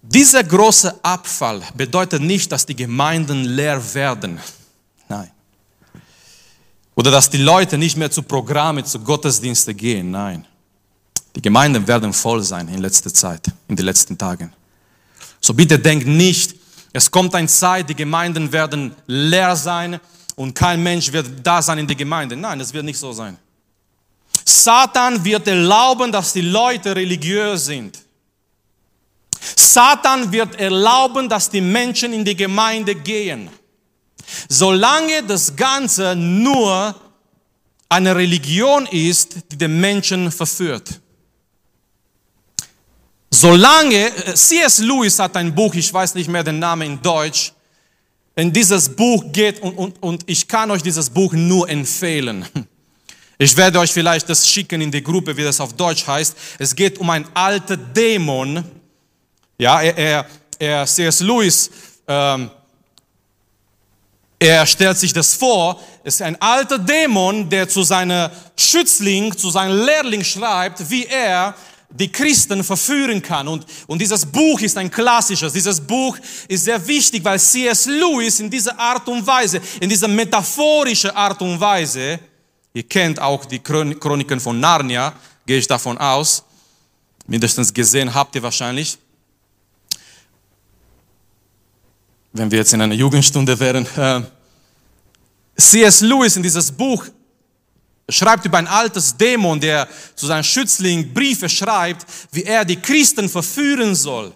Dieser 0.00 0.44
große 0.44 1.04
Abfall 1.04 1.62
bedeutet 1.74 2.22
nicht, 2.22 2.50
dass 2.52 2.64
die 2.64 2.76
Gemeinden 2.76 3.44
leer 3.44 3.82
werden. 3.94 4.40
Nein. 5.08 5.30
Oder 6.94 7.10
dass 7.10 7.28
die 7.28 7.38
Leute 7.38 7.76
nicht 7.76 7.96
mehr 7.96 8.10
zu 8.10 8.22
Programme, 8.22 8.84
zu 8.84 9.00
Gottesdiensten 9.00 9.76
gehen. 9.76 10.10
Nein. 10.10 10.46
Die 11.36 11.42
Gemeinden 11.42 11.86
werden 11.86 12.12
voll 12.14 12.42
sein 12.42 12.66
in 12.68 12.80
letzter 12.80 13.12
Zeit, 13.12 13.46
in 13.68 13.76
den 13.76 13.84
letzten 13.84 14.16
Tagen. 14.16 14.52
So 15.40 15.52
bitte 15.52 15.78
denkt 15.78 16.06
nicht, 16.06 16.56
es 16.94 17.10
kommt 17.10 17.34
eine 17.34 17.46
Zeit, 17.46 17.90
die 17.90 17.94
Gemeinden 17.94 18.50
werden 18.50 18.96
leer 19.06 19.54
sein 19.54 20.00
und 20.34 20.54
kein 20.54 20.82
Mensch 20.82 21.12
wird 21.12 21.26
da 21.42 21.60
sein 21.60 21.78
in 21.78 21.86
der 21.86 21.94
Gemeinde. 21.94 22.36
Nein, 22.36 22.58
es 22.60 22.72
wird 22.72 22.86
nicht 22.86 22.98
so 22.98 23.12
sein. 23.12 23.36
Satan 24.46 25.22
wird 25.22 25.46
erlauben, 25.46 26.10
dass 26.10 26.32
die 26.32 26.40
Leute 26.40 26.96
religiös 26.96 27.66
sind. 27.66 27.98
Satan 29.54 30.32
wird 30.32 30.58
erlauben, 30.58 31.28
dass 31.28 31.50
die 31.50 31.60
Menschen 31.60 32.14
in 32.14 32.24
die 32.24 32.34
Gemeinde 32.34 32.94
gehen. 32.94 33.50
Solange 34.48 35.22
das 35.22 35.54
Ganze 35.54 36.16
nur 36.16 36.94
eine 37.88 38.16
Religion 38.16 38.86
ist, 38.86 39.36
die 39.52 39.58
den 39.58 39.78
Menschen 39.78 40.32
verführt. 40.32 41.00
Solange, 43.40 44.06
äh, 44.16 44.34
C.S. 44.34 44.78
Lewis 44.78 45.18
hat 45.18 45.36
ein 45.36 45.54
Buch, 45.54 45.74
ich 45.74 45.92
weiß 45.92 46.14
nicht 46.14 46.28
mehr 46.28 46.42
den 46.42 46.58
Namen 46.58 46.92
in 46.92 47.02
Deutsch, 47.02 47.52
in 48.34 48.50
dieses 48.50 48.88
Buch 48.88 49.24
geht 49.30 49.60
und, 49.60 49.74
und, 49.74 50.02
und 50.02 50.22
ich 50.26 50.48
kann 50.48 50.70
euch 50.70 50.82
dieses 50.82 51.10
Buch 51.10 51.32
nur 51.32 51.68
empfehlen. 51.68 52.46
Ich 53.38 53.54
werde 53.54 53.78
euch 53.78 53.92
vielleicht 53.92 54.30
das 54.30 54.48
schicken 54.48 54.80
in 54.80 54.90
die 54.90 55.02
Gruppe, 55.02 55.36
wie 55.36 55.42
das 55.42 55.60
auf 55.60 55.74
Deutsch 55.74 56.06
heißt. 56.06 56.34
Es 56.58 56.74
geht 56.74 56.96
um 56.96 57.10
einen 57.10 57.26
alten 57.34 57.92
Dämon. 57.92 58.64
Ja, 59.58 59.82
er, 59.82 59.98
er, 59.98 60.26
er 60.58 60.86
C.S. 60.86 61.20
Lewis, 61.20 61.70
ähm, 62.08 62.50
er 64.38 64.64
stellt 64.64 64.96
sich 64.96 65.12
das 65.12 65.34
vor, 65.34 65.78
es 66.02 66.14
ist 66.14 66.22
ein 66.22 66.40
alter 66.40 66.78
Dämon, 66.78 67.50
der 67.50 67.68
zu 67.68 67.82
seinem 67.82 68.30
Schützling, 68.56 69.36
zu 69.36 69.50
seinem 69.50 69.84
Lehrling 69.84 70.24
schreibt, 70.24 70.88
wie 70.88 71.04
er 71.04 71.54
die 71.96 72.10
Christen 72.10 72.62
verführen 72.62 73.20
kann. 73.22 73.48
Und, 73.48 73.66
und 73.86 74.00
dieses 74.00 74.24
Buch 74.24 74.60
ist 74.60 74.76
ein 74.76 74.90
klassisches. 74.90 75.52
Dieses 75.52 75.80
Buch 75.80 76.16
ist 76.48 76.64
sehr 76.64 76.84
wichtig, 76.86 77.24
weil 77.24 77.38
C.S. 77.38 77.86
Lewis 77.86 78.40
in 78.40 78.50
dieser 78.50 78.78
Art 78.78 79.06
und 79.08 79.26
Weise, 79.26 79.60
in 79.80 79.88
dieser 79.88 80.08
metaphorischen 80.08 81.10
Art 81.10 81.40
und 81.42 81.58
Weise, 81.60 82.18
ihr 82.72 82.82
kennt 82.82 83.20
auch 83.20 83.44
die 83.44 83.58
Chroniken 83.58 84.40
von 84.40 84.58
Narnia, 84.58 85.14
gehe 85.46 85.58
ich 85.58 85.66
davon 85.66 85.98
aus, 85.98 86.44
mindestens 87.26 87.72
gesehen 87.72 88.12
habt 88.12 88.34
ihr 88.34 88.42
wahrscheinlich. 88.42 88.98
Wenn 92.32 92.50
wir 92.50 92.58
jetzt 92.58 92.74
in 92.74 92.82
einer 92.82 92.94
Jugendstunde 92.94 93.58
wären. 93.58 93.86
Äh, 93.96 94.22
C.S. 95.58 96.02
Lewis 96.02 96.36
in 96.36 96.42
dieses 96.42 96.70
Buch 96.70 97.06
schreibt 98.08 98.44
über 98.44 98.58
ein 98.58 98.68
altes 98.68 99.16
Dämon, 99.16 99.60
der 99.60 99.88
zu 100.14 100.26
seinem 100.26 100.44
Schützling 100.44 101.12
Briefe 101.12 101.48
schreibt, 101.48 102.06
wie 102.32 102.44
er 102.44 102.64
die 102.64 102.76
Christen 102.76 103.28
verführen 103.28 103.94
soll. 103.94 104.32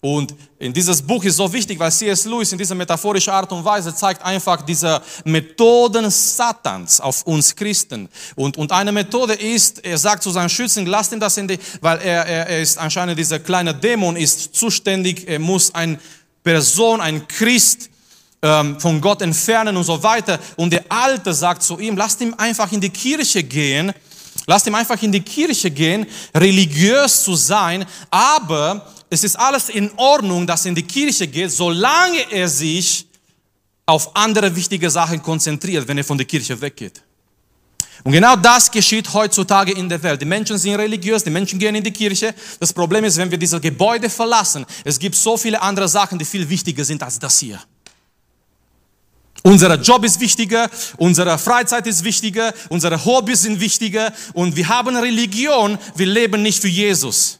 Und 0.00 0.32
in 0.60 0.72
dieses 0.72 1.02
Buch 1.02 1.24
ist 1.24 1.36
so 1.36 1.52
wichtig, 1.52 1.76
weil 1.76 1.90
C.S. 1.90 2.24
Lewis 2.24 2.52
in 2.52 2.58
dieser 2.58 2.76
metaphorischen 2.76 3.32
Art 3.32 3.50
und 3.50 3.64
Weise 3.64 3.92
zeigt 3.92 4.22
einfach 4.22 4.62
diese 4.62 5.02
Methoden 5.24 6.08
Satans 6.08 7.00
auf 7.00 7.24
uns 7.24 7.54
Christen. 7.54 8.08
Und, 8.36 8.56
und 8.56 8.70
eine 8.70 8.92
Methode 8.92 9.34
ist, 9.34 9.84
er 9.84 9.98
sagt 9.98 10.22
zu 10.22 10.30
seinen 10.30 10.48
Schützen, 10.48 10.86
lasst 10.86 11.12
ihn 11.12 11.18
das 11.18 11.36
in 11.36 11.48
die, 11.48 11.58
weil 11.80 11.98
er, 11.98 12.24
er, 12.26 12.46
er 12.46 12.60
ist 12.60 12.78
anscheinend 12.78 13.18
dieser 13.18 13.40
kleine 13.40 13.74
Dämon 13.74 14.14
ist 14.14 14.54
zuständig, 14.54 15.26
er 15.26 15.40
muss 15.40 15.74
eine 15.74 15.98
Person, 16.44 17.00
ein 17.00 17.26
Christ, 17.26 17.90
ähm, 18.42 18.78
von 18.78 19.00
Gott 19.00 19.22
entfernen 19.22 19.76
und 19.76 19.84
so 19.84 20.02
weiter. 20.02 20.38
Und 20.56 20.72
der 20.72 20.84
Alte 20.88 21.32
sagt 21.34 21.62
zu 21.62 21.78
ihm, 21.78 21.96
lasst 21.96 22.20
ihn 22.20 22.34
einfach 22.34 22.70
in 22.72 22.80
die 22.80 22.90
Kirche 22.90 23.42
gehen, 23.42 23.92
lasst 24.46 24.66
ihn 24.66 24.74
einfach 24.74 25.00
in 25.02 25.12
die 25.12 25.20
Kirche 25.20 25.70
gehen, 25.70 26.06
religiös 26.34 27.24
zu 27.24 27.34
sein, 27.34 27.84
aber 28.10 28.86
es 29.10 29.24
ist 29.24 29.38
alles 29.38 29.68
in 29.68 29.90
Ordnung, 29.96 30.46
dass 30.46 30.64
er 30.64 30.70
in 30.70 30.74
die 30.74 30.82
Kirche 30.82 31.26
geht, 31.26 31.50
solange 31.50 32.30
er 32.30 32.48
sich 32.48 33.06
auf 33.86 34.14
andere 34.14 34.54
wichtige 34.54 34.90
Sachen 34.90 35.22
konzentriert, 35.22 35.88
wenn 35.88 35.96
er 35.96 36.04
von 36.04 36.18
der 36.18 36.26
Kirche 36.26 36.60
weggeht. 36.60 37.02
Und 38.04 38.12
genau 38.12 38.36
das 38.36 38.70
geschieht 38.70 39.12
heutzutage 39.12 39.72
in 39.72 39.88
der 39.88 40.00
Welt. 40.02 40.20
Die 40.20 40.26
Menschen 40.26 40.56
sind 40.56 40.76
religiös, 40.76 41.24
die 41.24 41.30
Menschen 41.30 41.58
gehen 41.58 41.74
in 41.74 41.82
die 41.82 41.90
Kirche. 41.90 42.34
Das 42.60 42.72
Problem 42.72 43.04
ist, 43.04 43.16
wenn 43.16 43.30
wir 43.30 43.38
diese 43.38 43.60
Gebäude 43.60 44.08
verlassen, 44.08 44.64
es 44.84 44.98
gibt 44.98 45.16
so 45.16 45.36
viele 45.36 45.60
andere 45.60 45.88
Sachen, 45.88 46.18
die 46.18 46.24
viel 46.24 46.48
wichtiger 46.48 46.84
sind 46.84 47.02
als 47.02 47.18
das 47.18 47.38
hier. 47.40 47.60
Unser 49.42 49.74
Job 49.80 50.04
ist 50.04 50.20
wichtiger, 50.20 50.68
unsere 50.96 51.38
Freizeit 51.38 51.86
ist 51.86 52.04
wichtiger, 52.04 52.52
unsere 52.68 53.04
Hobbys 53.04 53.42
sind 53.42 53.60
wichtiger 53.60 54.12
und 54.34 54.56
wir 54.56 54.68
haben 54.68 54.96
Religion, 54.96 55.78
wir 55.94 56.06
leben 56.06 56.42
nicht 56.42 56.60
für 56.60 56.68
Jesus. 56.68 57.38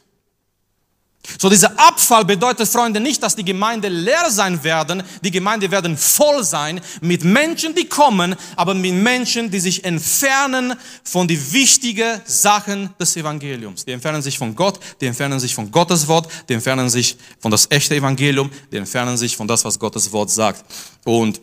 So 1.37 1.49
dieser 1.49 1.77
Abfall 1.79 2.25
bedeutet, 2.25 2.67
Freunde, 2.67 2.99
nicht, 2.99 3.21
dass 3.21 3.35
die 3.35 3.43
Gemeinde 3.43 3.87
leer 3.89 4.29
sein 4.29 4.63
werden. 4.63 5.03
Die 5.23 5.29
Gemeinde 5.29 5.69
werden 5.69 5.95
voll 5.95 6.43
sein 6.43 6.81
mit 7.01 7.23
Menschen, 7.23 7.75
die 7.75 7.85
kommen, 7.85 8.35
aber 8.55 8.73
mit 8.73 8.93
Menschen, 8.93 9.51
die 9.51 9.59
sich 9.59 9.83
entfernen 9.83 10.73
von 11.03 11.27
den 11.27 11.39
wichtigen 11.51 12.21
Sachen 12.25 12.89
des 12.99 13.15
Evangeliums. 13.15 13.85
Die 13.85 13.91
entfernen 13.91 14.21
sich 14.21 14.37
von 14.37 14.55
Gott, 14.55 14.79
die 15.01 15.05
entfernen 15.05 15.39
sich 15.39 15.53
von 15.53 15.69
Gottes 15.69 16.07
Wort, 16.07 16.31
die 16.47 16.53
entfernen 16.53 16.89
sich 16.89 17.17
von 17.39 17.51
das 17.51 17.67
echte 17.69 17.95
Evangelium, 17.95 18.49
die 18.71 18.77
entfernen 18.77 19.17
sich 19.17 19.37
von 19.37 19.47
das, 19.47 19.63
was 19.65 19.77
Gottes 19.77 20.11
Wort 20.11 20.31
sagt. 20.31 20.63
Und 21.05 21.41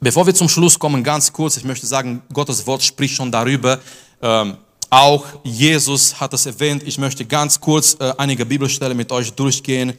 bevor 0.00 0.26
wir 0.26 0.34
zum 0.34 0.48
Schluss 0.48 0.78
kommen, 0.78 1.02
ganz 1.02 1.32
kurz, 1.32 1.56
ich 1.56 1.64
möchte 1.64 1.86
sagen, 1.86 2.22
Gottes 2.32 2.66
Wort 2.66 2.82
spricht 2.82 3.14
schon 3.14 3.30
darüber, 3.30 3.80
ähm, 4.22 4.56
auch 4.90 5.26
Jesus 5.44 6.18
hat 6.18 6.32
es 6.32 6.46
erwähnt. 6.46 6.82
Ich 6.86 6.96
möchte 6.96 7.24
ganz 7.26 7.60
kurz 7.60 7.96
äh, 8.00 8.12
einige 8.16 8.46
Bibelstellen 8.46 8.96
mit 8.96 9.12
euch 9.12 9.32
durchgehen. 9.34 9.92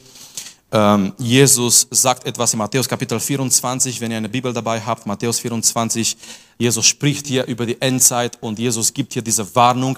Ähm, 0.71 1.13
Jesus 1.17 1.88
sagt 1.91 2.25
etwas 2.25 2.53
in 2.53 2.59
Matthäus 2.59 2.88
Kapitel 2.88 3.19
24, 3.19 4.01
wenn 4.01 4.12
ihr 4.12 4.17
eine 4.17 4.29
Bibel 4.29 4.51
dabei 4.51 4.81
habt, 4.81 5.05
Matthäus 5.05 5.39
24. 5.39 6.17
Jesus 6.57 6.85
spricht 6.85 7.27
hier 7.27 7.45
über 7.45 7.65
die 7.65 7.79
Endzeit 7.81 8.38
und 8.41 8.57
Jesus 8.57 8.93
gibt 8.93 9.13
hier 9.13 9.21
diese 9.21 9.55
Warnung. 9.55 9.97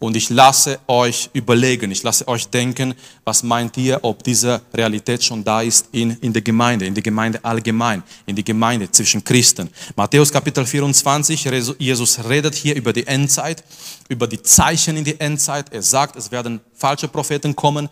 Und 0.00 0.16
ich 0.16 0.30
lasse 0.30 0.80
euch 0.86 1.28
überlegen, 1.34 1.90
ich 1.90 2.02
lasse 2.02 2.26
euch 2.26 2.48
denken, 2.48 2.94
was 3.22 3.42
meint 3.42 3.76
ihr, 3.76 3.98
ob 4.02 4.24
diese 4.24 4.62
Realität 4.72 5.22
schon 5.22 5.44
da 5.44 5.60
ist 5.60 5.88
in, 5.92 6.12
in 6.22 6.32
der 6.32 6.40
Gemeinde, 6.40 6.86
in 6.86 6.94
der 6.94 7.02
Gemeinde 7.02 7.38
allgemein, 7.44 8.02
in 8.24 8.34
die 8.34 8.42
Gemeinde 8.42 8.90
zwischen 8.90 9.22
Christen. 9.22 9.68
Matthäus 9.96 10.32
Kapitel 10.32 10.64
24, 10.64 11.76
Jesus 11.78 12.18
redet 12.26 12.54
hier 12.54 12.74
über 12.76 12.94
die 12.94 13.06
Endzeit, 13.06 13.62
über 14.08 14.26
die 14.26 14.42
Zeichen 14.42 14.96
in 14.96 15.04
die 15.04 15.20
Endzeit. 15.20 15.70
Er 15.70 15.82
sagt, 15.82 16.16
es 16.16 16.30
werden 16.30 16.60
falsche 16.74 17.06
Propheten 17.06 17.54
kommen, 17.54 17.90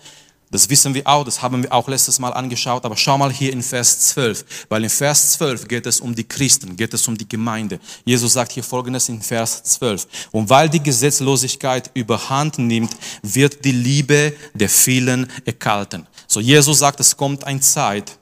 das 0.50 0.68
wissen 0.70 0.94
wir 0.94 1.06
auch, 1.06 1.24
das 1.24 1.42
haben 1.42 1.62
wir 1.62 1.72
auch 1.72 1.88
letztes 1.88 2.18
Mal 2.18 2.30
angeschaut, 2.30 2.84
aber 2.84 2.96
schau 2.96 3.18
mal 3.18 3.30
hier 3.30 3.52
in 3.52 3.62
Vers 3.62 4.00
12, 4.10 4.66
weil 4.68 4.84
in 4.84 4.90
Vers 4.90 5.32
12 5.32 5.68
geht 5.68 5.86
es 5.86 6.00
um 6.00 6.14
die 6.14 6.24
Christen, 6.24 6.76
geht 6.76 6.94
es 6.94 7.06
um 7.06 7.16
die 7.16 7.28
Gemeinde. 7.28 7.78
Jesus 8.04 8.32
sagt 8.32 8.52
hier 8.52 8.64
folgendes 8.64 9.08
in 9.08 9.20
Vers 9.20 9.62
12. 9.62 10.06
Und 10.32 10.48
weil 10.48 10.68
die 10.70 10.82
Gesetzlosigkeit 10.82 11.90
überhand 11.94 12.58
nimmt, 12.58 12.96
wird 13.22 13.64
die 13.64 13.72
Liebe 13.72 14.32
der 14.54 14.68
vielen 14.68 15.30
erkalten. 15.44 16.06
So 16.26 16.40
Jesus 16.40 16.78
sagt, 16.78 17.00
es 17.00 17.16
kommt 17.16 17.44
eine 17.44 17.60
Zeit, 17.60 18.18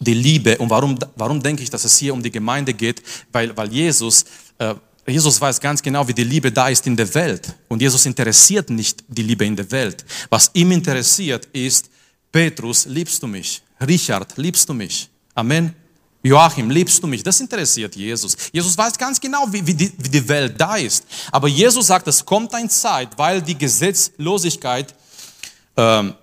die 0.00 0.14
Liebe, 0.14 0.58
und 0.58 0.70
warum, 0.70 0.98
warum 1.16 1.42
denke 1.42 1.62
ich, 1.62 1.70
dass 1.70 1.84
es 1.84 1.96
hier 1.96 2.12
um 2.12 2.22
die 2.22 2.30
Gemeinde 2.30 2.74
geht? 2.74 3.02
Weil, 3.30 3.56
weil 3.56 3.72
Jesus, 3.72 4.24
äh, 4.58 4.74
Jesus 5.06 5.40
weiß 5.40 5.60
ganz 5.60 5.82
genau, 5.82 6.06
wie 6.06 6.14
die 6.14 6.24
Liebe 6.24 6.52
da 6.52 6.68
ist 6.68 6.86
in 6.86 6.96
der 6.96 7.12
Welt. 7.14 7.54
Und 7.68 7.82
Jesus 7.82 8.06
interessiert 8.06 8.70
nicht 8.70 9.02
die 9.08 9.22
Liebe 9.22 9.44
in 9.44 9.56
der 9.56 9.68
Welt. 9.70 10.04
Was 10.30 10.50
ihm 10.54 10.70
interessiert 10.70 11.46
ist, 11.52 11.90
Petrus, 12.30 12.86
liebst 12.86 13.22
du 13.22 13.26
mich? 13.26 13.62
Richard, 13.80 14.36
liebst 14.36 14.68
du 14.68 14.74
mich? 14.74 15.10
Amen. 15.34 15.74
Joachim, 16.22 16.70
liebst 16.70 17.02
du 17.02 17.08
mich? 17.08 17.22
Das 17.22 17.40
interessiert 17.40 17.96
Jesus. 17.96 18.36
Jesus 18.52 18.78
weiß 18.78 18.96
ganz 18.96 19.20
genau, 19.20 19.52
wie, 19.52 19.66
wie, 19.66 19.74
die, 19.74 19.92
wie 19.98 20.08
die 20.08 20.28
Welt 20.28 20.54
da 20.58 20.76
ist. 20.76 21.04
Aber 21.32 21.48
Jesus 21.48 21.88
sagt, 21.88 22.06
es 22.06 22.24
kommt 22.24 22.54
eine 22.54 22.68
Zeit, 22.68 23.18
weil 23.18 23.42
die 23.42 23.58
Gesetzlosigkeit 23.58 24.94
ähm, 25.76 26.14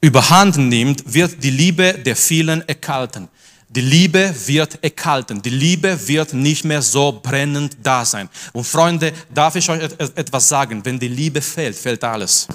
überhand 0.00 0.56
nimmt, 0.56 1.02
wird 1.06 1.42
die 1.42 1.50
Liebe 1.50 1.94
der 1.94 2.16
vielen 2.16 2.68
erkalten. 2.68 3.28
Die 3.74 3.80
Liebe 3.80 4.34
wird 4.46 4.84
erkalten. 4.84 5.40
Die 5.40 5.48
Liebe 5.48 6.06
wird 6.06 6.34
nicht 6.34 6.64
mehr 6.64 6.82
so 6.82 7.20
brennend 7.22 7.78
da 7.82 8.04
sein. 8.04 8.28
Und 8.52 8.64
Freunde, 8.64 9.12
darf 9.32 9.56
ich 9.56 9.68
euch 9.70 9.82
etwas 9.82 10.46
sagen? 10.46 10.84
Wenn 10.84 10.98
die 10.98 11.08
Liebe 11.08 11.40
fehlt, 11.40 11.74
fällt 11.74 12.04
alles. 12.04 12.48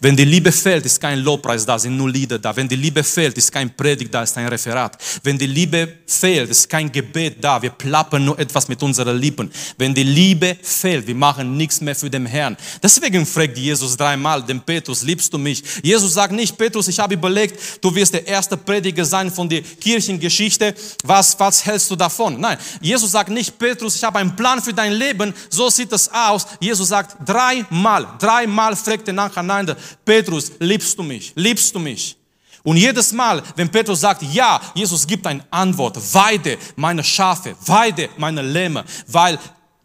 Wenn 0.00 0.16
die 0.16 0.24
Liebe 0.24 0.52
fehlt, 0.52 0.84
ist 0.86 1.00
kein 1.00 1.20
Lobpreis 1.20 1.64
da, 1.64 1.78
sind 1.78 1.96
nur 1.96 2.10
Lieder 2.10 2.38
da. 2.38 2.54
Wenn 2.54 2.68
die 2.68 2.76
Liebe 2.76 3.02
fehlt, 3.02 3.36
ist 3.36 3.52
kein 3.52 3.74
Predigt 3.74 4.12
da, 4.12 4.22
ist 4.22 4.36
ein 4.36 4.48
Referat. 4.48 4.96
Wenn 5.22 5.38
die 5.38 5.46
Liebe 5.46 5.88
fehlt, 6.06 6.50
ist 6.50 6.68
kein 6.68 6.90
Gebet 6.90 7.36
da. 7.42 7.60
Wir 7.60 7.70
plappern 7.70 8.24
nur 8.24 8.38
etwas 8.38 8.68
mit 8.68 8.82
unseren 8.82 9.18
Lippen. 9.18 9.50
Wenn 9.78 9.94
die 9.94 10.02
Liebe 10.02 10.56
fehlt, 10.62 11.06
wir 11.06 11.14
machen 11.14 11.56
nichts 11.56 11.80
mehr 11.80 11.94
für 11.94 12.10
den 12.10 12.26
Herrn. 12.26 12.56
Deswegen 12.82 13.26
fragt 13.26 13.56
Jesus 13.58 13.96
dreimal 13.96 14.42
den 14.42 14.60
Petrus, 14.60 15.02
liebst 15.02 15.32
du 15.32 15.38
mich? 15.38 15.62
Jesus 15.82 16.14
sagt 16.14 16.32
nicht, 16.32 16.56
Petrus, 16.56 16.88
ich 16.88 16.98
habe 16.98 17.14
überlegt, 17.14 17.58
du 17.82 17.94
wirst 17.94 18.14
der 18.14 18.26
erste 18.26 18.56
Prediger 18.56 19.04
sein 19.04 19.30
von 19.30 19.48
der 19.48 19.62
Kirchengeschichte. 19.62 20.74
Was, 21.04 21.38
was 21.38 21.64
hältst 21.64 21.90
du 21.90 21.96
davon? 21.96 22.40
Nein, 22.40 22.58
Jesus 22.80 23.10
sagt 23.10 23.30
nicht, 23.30 23.58
Petrus, 23.58 23.96
ich 23.96 24.04
habe 24.04 24.18
einen 24.18 24.34
Plan 24.34 24.62
für 24.62 24.72
dein 24.72 24.92
Leben. 24.92 25.34
So 25.50 25.70
sieht 25.70 25.92
es 25.92 26.08
aus. 26.12 26.46
Jesus 26.60 26.88
sagt 26.88 27.16
dreimal, 27.26 28.06
dreimal 28.18 28.76
fragt 28.76 29.08
er 29.08 29.14
nacheinander, 29.14 29.75
Petrus, 30.04 30.52
liebst 30.58 30.98
du 30.98 31.02
mich? 31.02 31.32
Liebst 31.34 31.74
du 31.74 31.78
mich? 31.78 32.16
Und 32.62 32.76
jedes 32.78 33.12
Mal, 33.12 33.42
wenn 33.54 33.70
Petrus 33.70 34.00
sagt, 34.00 34.22
ja, 34.22 34.60
Jesus 34.74 35.06
gibt 35.06 35.24
eine 35.26 35.44
Antwort, 35.50 35.96
weide 36.12 36.58
meine 36.74 37.04
Schafe, 37.04 37.54
weide 37.64 38.08
meine 38.16 38.42
Lämmer, 38.42 38.84
weil, 39.06 39.38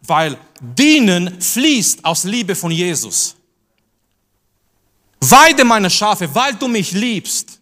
weil 0.04 0.36
dienen 0.60 1.40
fließt 1.40 2.04
aus 2.04 2.24
Liebe 2.24 2.56
von 2.56 2.72
Jesus. 2.72 3.36
Weide 5.20 5.64
meine 5.64 5.88
Schafe, 5.88 6.28
weil 6.34 6.54
du 6.54 6.66
mich 6.66 6.90
liebst. 6.90 7.60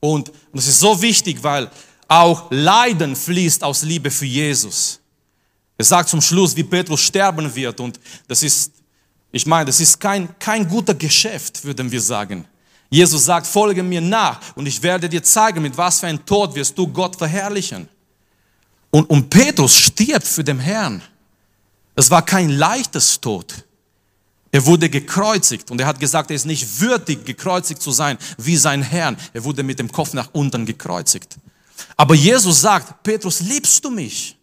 Und 0.00 0.32
das 0.54 0.66
ist 0.66 0.80
so 0.80 1.02
wichtig, 1.02 1.42
weil 1.42 1.70
auch 2.08 2.50
Leiden 2.50 3.14
fließt 3.14 3.62
aus 3.62 3.82
Liebe 3.82 4.10
für 4.10 4.24
Jesus. 4.24 5.00
Er 5.76 5.84
sagt 5.84 6.08
zum 6.08 6.22
Schluss, 6.22 6.56
wie 6.56 6.64
Petrus 6.64 7.00
sterben 7.00 7.54
wird 7.54 7.78
und 7.80 8.00
das 8.26 8.42
ist 8.42 8.72
ich 9.36 9.46
meine, 9.46 9.66
das 9.66 9.80
ist 9.80 10.00
kein, 10.00 10.28
kein 10.38 10.66
guter 10.66 10.94
Geschäft, 10.94 11.62
würden 11.62 11.90
wir 11.90 12.00
sagen. 12.00 12.46
Jesus 12.88 13.26
sagt, 13.26 13.46
folge 13.46 13.82
mir 13.82 14.00
nach 14.00 14.40
und 14.54 14.66
ich 14.66 14.82
werde 14.82 15.08
dir 15.08 15.22
zeigen, 15.22 15.60
mit 15.62 15.76
was 15.76 16.00
für 16.00 16.06
ein 16.06 16.24
Tod 16.24 16.54
wirst 16.54 16.76
du 16.78 16.86
Gott 16.88 17.16
verherrlichen. 17.16 17.86
Und, 18.90 19.10
und 19.10 19.28
Petrus 19.28 19.76
stirbt 19.76 20.26
für 20.26 20.42
den 20.42 20.58
Herrn. 20.58 21.02
Es 21.94 22.10
war 22.10 22.24
kein 22.24 22.48
leichtes 22.48 23.20
Tod. 23.20 23.66
Er 24.52 24.64
wurde 24.64 24.88
gekreuzigt 24.88 25.70
und 25.70 25.80
er 25.82 25.86
hat 25.86 26.00
gesagt, 26.00 26.30
er 26.30 26.36
ist 26.36 26.46
nicht 26.46 26.80
würdig, 26.80 27.26
gekreuzigt 27.26 27.82
zu 27.82 27.90
sein 27.90 28.16
wie 28.38 28.56
sein 28.56 28.80
Herrn. 28.80 29.18
Er 29.34 29.44
wurde 29.44 29.62
mit 29.62 29.78
dem 29.78 29.92
Kopf 29.92 30.14
nach 30.14 30.30
unten 30.32 30.64
gekreuzigt. 30.64 31.36
Aber 31.94 32.14
Jesus 32.14 32.62
sagt, 32.62 33.02
Petrus, 33.02 33.40
liebst 33.40 33.84
du 33.84 33.90
mich? 33.90 34.38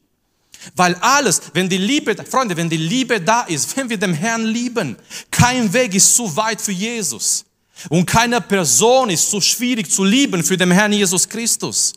Weil 0.75 0.95
alles, 0.95 1.41
wenn 1.53 1.69
die 1.69 1.77
Liebe, 1.77 2.15
Freunde, 2.29 2.55
wenn 2.55 2.69
die 2.69 2.77
Liebe 2.77 3.19
da 3.19 3.41
ist, 3.41 3.75
wenn 3.75 3.89
wir 3.89 3.97
den 3.97 4.13
Herrn 4.13 4.45
lieben, 4.45 4.97
kein 5.31 5.71
Weg 5.73 5.93
ist 5.93 6.15
zu 6.15 6.35
weit 6.35 6.61
für 6.61 6.71
Jesus. 6.71 7.45
Und 7.89 8.05
keine 8.05 8.39
Person 8.39 9.09
ist 9.09 9.29
zu 9.29 9.41
schwierig 9.41 9.91
zu 9.91 10.03
lieben 10.03 10.43
für 10.43 10.57
den 10.57 10.71
Herrn 10.71 10.93
Jesus 10.93 11.27
Christus. 11.27 11.93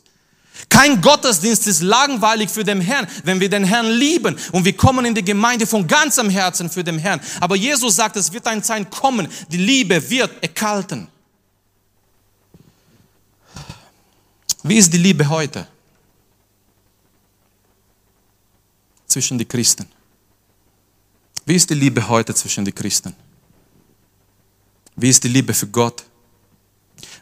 Kein 0.69 1.01
Gottesdienst 1.01 1.67
ist 1.67 1.83
langweilig 1.83 2.51
für 2.51 2.65
den 2.65 2.81
Herrn, 2.81 3.07
wenn 3.25 3.39
wir 3.41 3.49
den 3.49 3.65
Herrn 3.65 3.91
lieben 3.91 4.37
und 4.53 4.65
wir 4.65 4.77
kommen 4.77 5.05
in 5.05 5.15
die 5.15 5.25
Gemeinde 5.25 5.67
von 5.67 5.87
ganzem 5.87 6.31
Herzen 6.31 6.71
für 6.71 6.83
den 6.83 6.99
Herrn. 6.99 7.21
Aber 7.41 7.57
Jesus 7.57 7.97
sagt, 7.97 8.17
es 8.17 8.33
wird 8.33 8.47
ein 8.47 8.63
Zeit 8.63 8.91
kommen, 8.91 9.29
die 9.51 9.59
Liebe 9.59 10.11
wird 10.11 10.31
erkalten. 10.43 11.09
Wie 14.63 14.79
ist 14.79 14.93
die 14.93 14.99
Liebe 14.99 15.29
heute? 15.29 15.69
Zwischen 19.17 19.39
die 19.39 19.47
Christen? 19.47 19.87
Wie 21.47 21.55
ist 21.55 21.71
die 21.71 21.75
Liebe 21.75 22.07
heute 22.07 22.35
zwischen 22.35 22.67
die 22.67 22.73
Christen? 22.73 23.15
Wie 24.95 25.09
ist 25.09 25.25
die 25.25 25.29
Liebe 25.29 25.55
für 25.55 25.69
Gott? 25.69 26.05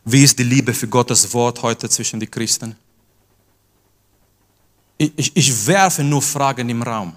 Wie 0.04 0.24
ist 0.24 0.36
die 0.36 0.42
Liebe 0.42 0.74
für 0.74 0.88
Gottes 0.88 1.32
Wort 1.32 1.62
heute 1.62 1.88
zwischen 1.88 2.18
den 2.18 2.28
Christen? 2.28 2.74
Ich, 4.98 5.12
ich, 5.14 5.36
ich 5.36 5.66
werfe 5.68 6.02
nur 6.02 6.20
Fragen 6.20 6.68
im 6.68 6.82
Raum. 6.82 7.16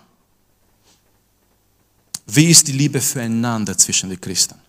Wie 2.28 2.52
ist 2.52 2.68
die 2.68 2.74
Liebe 2.74 3.02
füreinander 3.02 3.76
zwischen 3.76 4.12
den 4.12 4.22
Christen? 4.22 4.60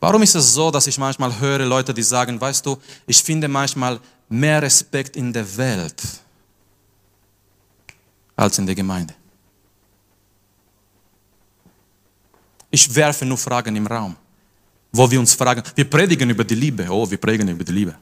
Warum 0.00 0.22
ist 0.22 0.34
es 0.34 0.54
so, 0.54 0.70
dass 0.70 0.86
ich 0.86 0.96
manchmal 0.96 1.38
höre 1.38 1.66
Leute, 1.66 1.92
die 1.92 2.02
sagen, 2.02 2.40
weißt 2.40 2.64
du, 2.64 2.78
ich 3.06 3.22
finde 3.22 3.46
manchmal 3.46 4.00
mehr 4.30 4.62
Respekt 4.62 5.16
in 5.16 5.34
der 5.34 5.46
Welt 5.58 6.02
als 8.36 8.58
in 8.58 8.66
der 8.66 8.74
Gemeinde? 8.74 9.14
Ich 12.70 12.94
werfe 12.94 13.24
nur 13.26 13.38
Fragen 13.38 13.76
im 13.76 13.86
Raum, 13.86 14.16
wo 14.92 15.10
wir 15.10 15.20
uns 15.20 15.34
fragen, 15.34 15.62
wir 15.74 15.88
predigen 15.88 16.30
über 16.30 16.44
die 16.44 16.54
Liebe, 16.54 16.86
oh, 16.88 17.08
wir 17.10 17.18
predigen 17.18 17.48
über 17.48 17.64
die 17.64 17.72
Liebe. 17.72 17.94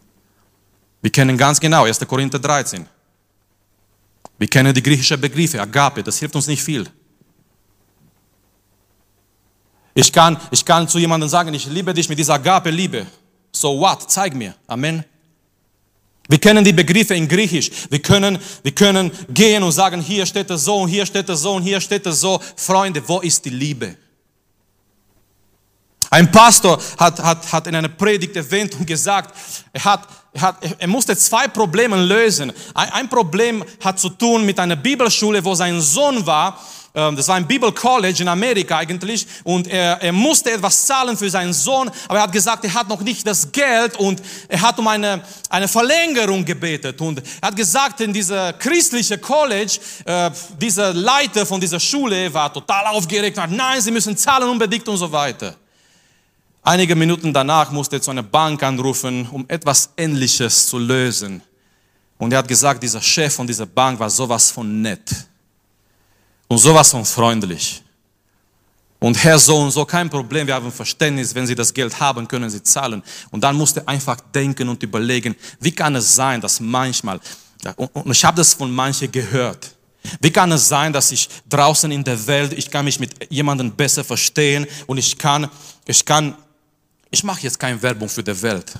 Wir 1.02 1.10
kennen 1.10 1.36
ganz 1.36 1.58
genau 1.58 1.84
1. 1.84 1.98
Korinther 2.06 2.38
13. 2.38 2.86
Wir 4.38 4.48
kennen 4.48 4.72
die 4.72 4.82
griechischen 4.82 5.20
Begriffe, 5.20 5.60
Agape, 5.60 6.02
das 6.02 6.18
hilft 6.18 6.36
uns 6.36 6.46
nicht 6.46 6.62
viel. 6.62 6.86
Ich 9.94 10.12
kann, 10.12 10.36
ich 10.50 10.64
kann 10.64 10.88
zu 10.88 10.98
jemandem 10.98 11.28
sagen, 11.28 11.52
ich 11.52 11.66
liebe 11.66 11.92
dich 11.92 12.08
mit 12.08 12.18
dieser 12.18 12.34
Agape-Liebe. 12.34 13.06
So 13.52 13.78
what? 13.80 14.10
Zeig 14.10 14.34
mir. 14.34 14.54
Amen. 14.66 15.04
Wir 16.30 16.38
kennen 16.38 16.64
die 16.64 16.72
Begriffe 16.72 17.16
in 17.16 17.26
Griechisch. 17.26 17.72
Wir 17.90 18.00
können, 18.00 18.38
wir 18.62 18.70
können 18.70 19.10
gehen 19.34 19.64
und 19.64 19.72
sagen, 19.72 20.00
hier 20.00 20.24
steht 20.24 20.48
es 20.48 20.64
so, 20.64 20.86
hier 20.86 21.04
steht 21.04 21.28
es 21.28 21.42
so, 21.42 21.58
hier 21.58 21.80
steht 21.80 22.06
es 22.06 22.20
so. 22.20 22.40
Freunde, 22.54 23.02
wo 23.04 23.18
ist 23.18 23.44
die 23.44 23.50
Liebe? 23.50 23.96
Ein 26.08 26.30
Pastor 26.30 26.80
hat, 26.98 27.18
hat, 27.20 27.52
hat 27.52 27.66
in 27.66 27.74
einer 27.74 27.88
Predigt 27.88 28.36
erwähnt 28.36 28.76
und 28.76 28.86
gesagt, 28.86 29.34
er, 29.72 29.84
hat, 29.84 30.06
er, 30.32 30.42
hat, 30.42 30.56
er 30.78 30.86
musste 30.86 31.16
zwei 31.16 31.48
Probleme 31.48 32.00
lösen. 32.00 32.52
Ein, 32.74 32.90
ein 32.90 33.08
Problem 33.08 33.64
hat 33.82 33.98
zu 33.98 34.10
tun 34.10 34.46
mit 34.46 34.60
einer 34.60 34.76
Bibelschule, 34.76 35.44
wo 35.44 35.56
sein 35.56 35.80
Sohn 35.80 36.24
war 36.24 36.60
das 36.92 37.28
war 37.28 37.36
ein 37.36 37.46
Bible 37.46 37.70
College 37.70 38.22
in 38.22 38.28
Amerika 38.28 38.78
eigentlich 38.78 39.24
und 39.44 39.68
er, 39.68 40.02
er 40.02 40.12
musste 40.12 40.50
etwas 40.50 40.86
zahlen 40.86 41.16
für 41.16 41.30
seinen 41.30 41.52
Sohn, 41.52 41.88
aber 42.08 42.18
er 42.18 42.22
hat 42.24 42.32
gesagt, 42.32 42.64
er 42.64 42.74
hat 42.74 42.88
noch 42.88 43.00
nicht 43.00 43.24
das 43.24 43.52
Geld 43.52 43.96
und 43.96 44.20
er 44.48 44.60
hat 44.60 44.76
um 44.78 44.88
eine, 44.88 45.22
eine 45.48 45.68
Verlängerung 45.68 46.44
gebetet 46.44 47.00
und 47.00 47.22
er 47.40 47.48
hat 47.48 47.54
gesagt, 47.54 48.00
in 48.00 48.12
dieser 48.12 48.52
christliche 48.54 49.18
College, 49.18 49.78
äh, 50.04 50.32
dieser 50.60 50.92
Leiter 50.92 51.46
von 51.46 51.60
dieser 51.60 51.78
Schule 51.78 52.32
war 52.34 52.52
total 52.52 52.86
aufgeregt 52.86 53.38
hat, 53.38 53.50
nein, 53.52 53.80
sie 53.80 53.92
müssen 53.92 54.16
zahlen 54.16 54.48
unbedingt 54.48 54.88
und 54.88 54.96
so 54.96 55.10
weiter. 55.12 55.54
Einige 56.62 56.96
Minuten 56.96 57.32
danach 57.32 57.70
musste 57.70 57.96
er 57.96 58.02
zu 58.02 58.10
einer 58.10 58.24
Bank 58.24 58.62
anrufen, 58.64 59.28
um 59.30 59.44
etwas 59.48 59.90
Ähnliches 59.96 60.66
zu 60.66 60.78
lösen. 60.78 61.40
Und 62.18 62.32
er 62.32 62.40
hat 62.40 62.48
gesagt, 62.48 62.82
dieser 62.82 63.00
Chef 63.00 63.32
von 63.32 63.46
dieser 63.46 63.64
Bank 63.64 63.98
war 63.98 64.10
sowas 64.10 64.50
von 64.50 64.82
nett 64.82 65.29
und 66.50 66.58
sowas 66.58 66.90
von 66.90 67.04
freundlich. 67.04 67.82
Und 68.98 69.16
Herr, 69.24 69.38
so 69.38 69.56
und 69.56 69.70
so, 69.70 69.86
kein 69.86 70.10
Problem, 70.10 70.46
wir 70.46 70.54
haben 70.54 70.70
Verständnis, 70.70 71.34
wenn 71.34 71.46
Sie 71.46 71.54
das 71.54 71.72
Geld 71.72 71.98
haben, 71.98 72.28
können 72.28 72.50
Sie 72.50 72.62
zahlen. 72.62 73.02
Und 73.30 73.42
dann 73.42 73.56
musste 73.56 73.86
einfach 73.88 74.20
denken 74.20 74.68
und 74.68 74.82
überlegen, 74.82 75.34
wie 75.60 75.72
kann 75.72 75.94
es 75.96 76.14
sein, 76.14 76.40
dass 76.42 76.60
manchmal, 76.60 77.18
und 77.76 78.10
ich 78.10 78.22
habe 78.24 78.36
das 78.36 78.52
von 78.52 78.70
manchen 78.70 79.10
gehört, 79.10 79.74
wie 80.20 80.30
kann 80.30 80.52
es 80.52 80.68
sein, 80.68 80.92
dass 80.92 81.12
ich 81.12 81.30
draußen 81.48 81.90
in 81.90 82.04
der 82.04 82.26
Welt, 82.26 82.52
ich 82.52 82.70
kann 82.70 82.84
mich 82.84 83.00
mit 83.00 83.14
jemandem 83.30 83.70
besser 83.70 84.04
verstehen 84.04 84.66
und 84.86 84.98
ich 84.98 85.16
kann, 85.16 85.48
ich 85.86 86.04
kann 86.04 86.34
ich 87.10 87.24
mache 87.24 87.42
jetzt 87.42 87.58
keine 87.58 87.80
Werbung 87.82 88.08
für 88.08 88.22
die 88.22 88.40
Welt. 88.42 88.72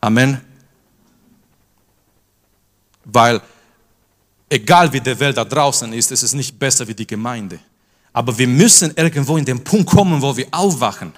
Amen. 0.00 0.40
Weil 3.04 3.40
egal 4.48 4.92
wie 4.92 5.00
die 5.00 5.18
Welt 5.18 5.36
da 5.36 5.44
draußen 5.44 5.92
ist, 5.92 6.10
es 6.10 6.22
ist 6.22 6.34
nicht 6.34 6.58
besser 6.58 6.86
wie 6.86 6.94
die 6.94 7.06
Gemeinde. 7.06 7.58
Aber 8.12 8.36
wir 8.36 8.48
müssen 8.48 8.92
irgendwo 8.96 9.36
in 9.36 9.44
den 9.44 9.62
Punkt 9.62 9.88
kommen, 9.90 10.20
wo 10.20 10.36
wir 10.36 10.46
aufwachen. 10.50 11.12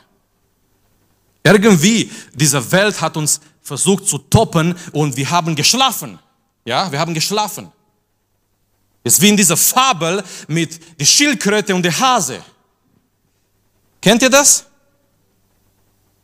Irgendwie, 1.42 2.10
diese 2.34 2.70
Welt 2.72 3.00
hat 3.00 3.16
uns 3.16 3.40
versucht 3.62 4.06
zu 4.06 4.18
toppen 4.18 4.74
und 4.92 5.16
wir 5.16 5.30
haben 5.30 5.54
geschlafen. 5.54 6.18
Ja, 6.64 6.90
wir 6.90 6.98
haben 6.98 7.14
geschlafen. 7.14 7.72
Es 9.02 9.14
ist 9.14 9.22
wie 9.22 9.30
in 9.30 9.36
dieser 9.36 9.56
Fabel 9.56 10.22
mit 10.46 10.78
der 11.00 11.06
Schildkröte 11.06 11.74
und 11.74 11.82
der 11.82 11.98
Hase. 11.98 12.42
Kennt 14.00 14.22
ihr 14.22 14.30
das? 14.30 14.66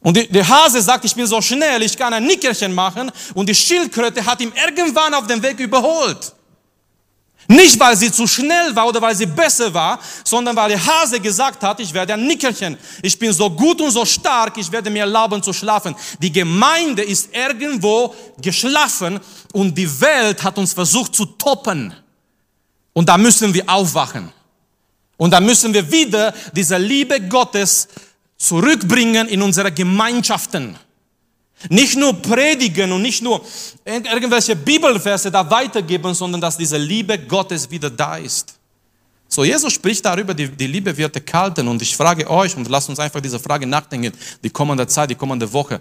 Und 0.01 0.17
der 0.17 0.47
Hase 0.47 0.83
sagt, 0.83 1.05
ich 1.05 1.15
bin 1.15 1.27
so 1.27 1.41
schnell, 1.41 1.83
ich 1.83 1.97
kann 1.97 2.13
ein 2.13 2.25
Nickerchen 2.25 2.75
machen. 2.75 3.11
Und 3.35 3.49
die 3.49 3.55
Schildkröte 3.55 4.25
hat 4.25 4.41
ihn 4.41 4.53
irgendwann 4.55 5.15
auf 5.15 5.27
dem 5.27 5.43
Weg 5.43 5.59
überholt. 5.59 6.33
Nicht, 7.49 7.79
weil 7.79 7.97
sie 7.97 8.11
zu 8.11 8.27
schnell 8.27 8.75
war 8.75 8.89
oder 8.89 9.01
weil 9.01 9.15
sie 9.15 9.27
besser 9.27 9.73
war, 9.73 10.01
sondern 10.25 10.57
weil 10.57 10.71
der 10.71 10.85
Hase 10.85 11.21
gesagt 11.21 11.63
hat, 11.63 11.79
ich 11.81 11.93
werde 11.95 12.15
ein 12.15 12.27
Nickerchen. 12.27 12.77
Ich 13.03 13.19
bin 13.19 13.33
so 13.33 13.49
gut 13.51 13.81
und 13.81 13.91
so 13.91 14.05
stark, 14.05 14.57
ich 14.59 14.71
werde 14.73 14.91
mir 14.91 15.01
erlauben 15.01 15.43
zu 15.43 15.53
schlafen. 15.53 15.95
Die 16.21 16.33
Gemeinde 16.33 17.03
ist 17.03 17.35
irgendwo 17.35 18.15
geschlafen 18.41 19.21
und 19.53 19.77
die 19.77 20.01
Welt 20.01 20.43
hat 20.43 20.59
uns 20.59 20.73
versucht 20.73 21.15
zu 21.15 21.25
toppen. 21.25 21.95
Und 22.93 23.09
da 23.09 23.17
müssen 23.17 23.55
wir 23.55 23.69
aufwachen. 23.69 24.33
Und 25.17 25.31
da 25.31 25.41
müssen 25.41 25.73
wir 25.73 25.91
wieder 25.91 26.35
diese 26.53 26.77
Liebe 26.79 27.21
Gottes 27.21 27.89
zurückbringen 28.37 29.29
in 29.29 29.41
unsere 29.41 29.73
Gemeinschaften. 29.73 30.77
Nicht 31.71 31.97
nur 31.97 32.13
predigen 32.15 32.93
und 32.93 33.03
nicht 33.03 33.23
nur 33.23 33.45
irgendwelche 33.85 34.55
Bibelverse 34.55 35.31
da 35.31 35.49
weitergeben, 35.51 36.15
sondern 36.15 36.41
dass 36.41 36.57
diese 36.57 36.77
Liebe 36.77 37.19
Gottes 37.19 37.71
wieder 37.71 37.91
da 37.91 38.17
ist. 38.17 38.55
So, 39.29 39.43
Jesus 39.43 39.73
spricht 39.73 40.05
darüber, 40.05 40.35
die, 40.35 40.49
die 40.49 40.67
Liebe 40.67 40.97
wird 40.97 41.15
erkalten 41.17 41.67
und 41.67 41.83
ich 41.83 41.97
frage 41.97 42.29
euch 42.31 42.57
und 42.57 42.69
lasst 42.69 42.89
uns 42.89 42.99
einfach 42.99 43.21
diese 43.21 43.39
Frage 43.39 43.67
nachdenken, 43.67 44.13
die 44.43 44.51
kommende 44.51 44.87
Zeit, 44.87 45.11
die 45.11 45.15
kommende 45.15 45.51
Woche. 45.53 45.81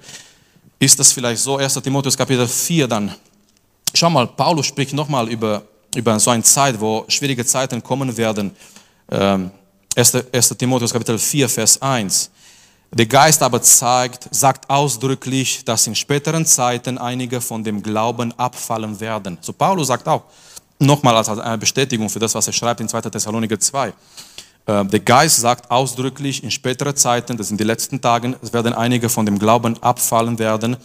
Ist 0.80 1.00
das 1.00 1.12
vielleicht 1.12 1.42
so? 1.42 1.58
1. 1.58 1.74
Timotheus 1.76 2.18
Kapitel 2.18 2.48
4 2.48 2.88
dann. 2.88 3.14
Schau 3.94 4.10
mal, 4.10 4.28
Paulus 4.28 4.66
spricht 4.66 4.94
nochmal 4.94 5.30
über, 5.30 5.64
über 5.96 6.20
so 6.20 6.32
eine 6.32 6.44
Zeit, 6.44 6.80
wo 6.80 7.06
schwierige 7.08 7.46
Zeiten 7.46 7.82
kommen 7.84 8.16
werden. 8.18 8.52
Ähm, 9.12 9.52
1. 9.96 10.16
1. 10.34 10.50
Timotheus 10.58 10.92
Kapitel 10.92 11.20
4, 11.20 11.48
Vers 11.48 11.82
1. 11.82 12.32
Der 12.92 13.06
Geist 13.06 13.44
aber 13.44 13.62
zeigt, 13.62 14.28
sagt 14.32 14.70
ausdrücklich, 14.70 15.66
dass 15.66 15.88
in 15.88 15.96
späteren 15.96 16.46
Zeiten 16.46 16.98
einige 16.98 17.42
von 17.42 17.64
dem 17.64 17.84
Glauben 17.84 18.34
abfallen 18.38 19.00
werden. 19.00 19.38
So 19.42 19.54
Paulus 19.54 19.88
sagt 19.88 20.08
auch, 20.08 20.24
nochmal 20.80 21.16
als 21.18 21.30
eine 21.30 21.58
Bestätigung 21.58 22.10
für 22.10 22.20
das, 22.20 22.36
was 22.36 22.48
er 22.48 22.54
schreibt 22.54 22.80
in 22.80 22.88
2. 22.88 23.02
Thessaloniker 23.02 23.60
2. 23.60 23.94
Äh, 24.66 24.86
der 24.86 25.00
Geist 25.00 25.38
sagt 25.38 25.70
ausdrücklich, 25.70 26.44
in 26.44 26.52
späteren 26.52 26.96
Zeiten, 26.96 27.38
das 27.38 27.50
sind 27.50 27.60
die 27.60 27.66
letzten 27.66 28.02
Tagen, 28.02 28.36
es 28.42 28.54
werden 28.54 28.74
einige 28.74 29.10
von 29.10 29.26
dem 29.26 29.40
Glauben 29.40 29.82
abfallen 29.82 30.40
werden. 30.40 30.78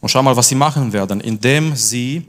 Und 0.00 0.08
schau 0.08 0.22
mal, 0.22 0.36
was 0.36 0.48
sie 0.48 0.54
machen 0.54 0.92
werden, 0.92 1.20
indem 1.20 1.74
sie 1.74 2.24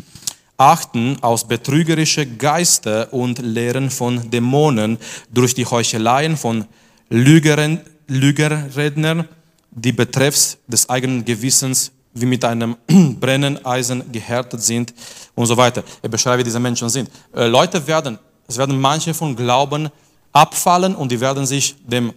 achten 0.58 1.18
aus 1.22 1.48
betrügerische 1.48 2.26
Geister 2.26 3.14
und 3.14 3.40
Lehren 3.40 3.90
von 3.90 4.30
Dämonen 4.30 4.98
durch 5.32 5.54
die 5.54 5.66
Heucheleien 5.66 6.36
von 6.36 6.66
Lügeren, 7.10 7.80
Lügerredner, 8.10 9.26
die 9.72 9.92
betreffs 9.92 10.58
des 10.68 10.90
eigenen 10.90 11.24
Gewissens 11.24 11.92
wie 12.14 12.26
mit 12.26 12.44
einem 12.44 12.76
brennenden 13.20 13.64
Eisen 13.66 14.12
gehärtet 14.12 14.62
sind 14.62 14.94
und 15.36 15.46
so 15.46 15.56
weiter. 15.56 15.84
Er 16.02 16.10
beschreibt, 16.10 16.40
wie 16.40 16.44
diese 16.44 16.60
Menschen 16.60 16.90
sind. 16.90 17.10
Äh, 17.34 17.48
Leute 17.48 17.86
werden, 17.86 18.18
es 18.48 18.58
werden 18.58 18.80
manche 18.80 19.14
von 19.14 19.36
Glauben 19.36 19.90
abfallen 20.34 20.96
und 20.96 21.12
die 21.12 21.20
werden 21.20 21.46
sich 21.46 21.76
dem, 21.86 22.14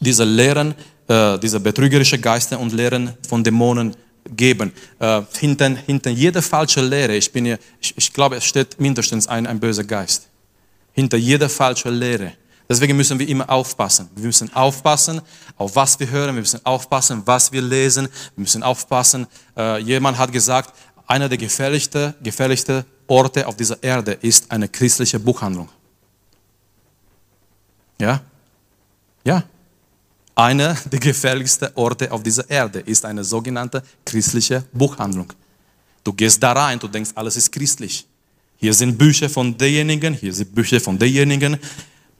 diese 0.00 0.24
Lehren, 0.24 0.74
äh, 1.08 1.38
diese 1.38 1.60
betrügerische 1.60 2.18
Geister 2.18 2.58
und 2.58 2.72
Lehren 2.72 3.12
von 3.28 3.44
Dämonen 3.44 3.94
geben. 4.34 4.72
Äh, 4.98 5.22
hinter, 5.38 5.68
hinter 5.86 6.10
jeder 6.10 6.42
falsche 6.42 6.80
Lehre, 6.80 7.16
ich, 7.16 7.30
bin 7.30 7.44
hier, 7.44 7.58
ich, 7.80 7.94
ich 7.96 8.12
glaube, 8.12 8.36
es 8.36 8.44
steht 8.44 8.80
mindestens 8.80 9.28
ein, 9.28 9.46
ein 9.46 9.60
böser 9.60 9.84
Geist. 9.84 10.28
Hinter 10.92 11.16
jeder 11.16 11.48
falsche 11.48 11.90
Lehre 11.90 12.32
Deswegen 12.72 12.96
müssen 12.96 13.18
wir 13.18 13.28
immer 13.28 13.50
aufpassen. 13.50 14.08
Wir 14.14 14.24
müssen 14.24 14.50
aufpassen, 14.54 15.20
auf 15.58 15.76
was 15.76 16.00
wir 16.00 16.08
hören. 16.08 16.34
Wir 16.34 16.40
müssen 16.40 16.64
aufpassen, 16.64 17.20
was 17.26 17.52
wir 17.52 17.60
lesen. 17.60 18.08
Wir 18.34 18.40
müssen 18.40 18.62
aufpassen. 18.62 19.26
Äh, 19.54 19.82
jemand 19.82 20.16
hat 20.16 20.32
gesagt, 20.32 20.72
einer 21.06 21.28
der 21.28 21.36
gefährlichsten, 21.36 22.14
gefährlichsten 22.22 22.86
Orte 23.06 23.46
auf 23.46 23.56
dieser 23.56 23.82
Erde 23.82 24.12
ist 24.12 24.50
eine 24.50 24.70
christliche 24.70 25.20
Buchhandlung. 25.20 25.68
Ja? 28.00 28.22
Ja. 29.22 29.44
Einer 30.34 30.72
der 30.90 30.98
gefährlichsten 30.98 31.68
Orte 31.74 32.10
auf 32.10 32.22
dieser 32.22 32.48
Erde 32.48 32.80
ist 32.80 33.04
eine 33.04 33.22
sogenannte 33.22 33.82
christliche 34.06 34.64
Buchhandlung. 34.72 35.30
Du 36.02 36.14
gehst 36.14 36.42
da 36.42 36.52
rein, 36.52 36.78
du 36.78 36.88
denkst, 36.88 37.10
alles 37.16 37.36
ist 37.36 37.52
christlich. 37.52 38.06
Hier 38.56 38.72
sind 38.72 38.96
Bücher 38.96 39.28
von 39.28 39.58
derjenigen, 39.58 40.14
hier 40.14 40.32
sind 40.32 40.54
Bücher 40.54 40.80
von 40.80 40.98
derjenigen. 40.98 41.58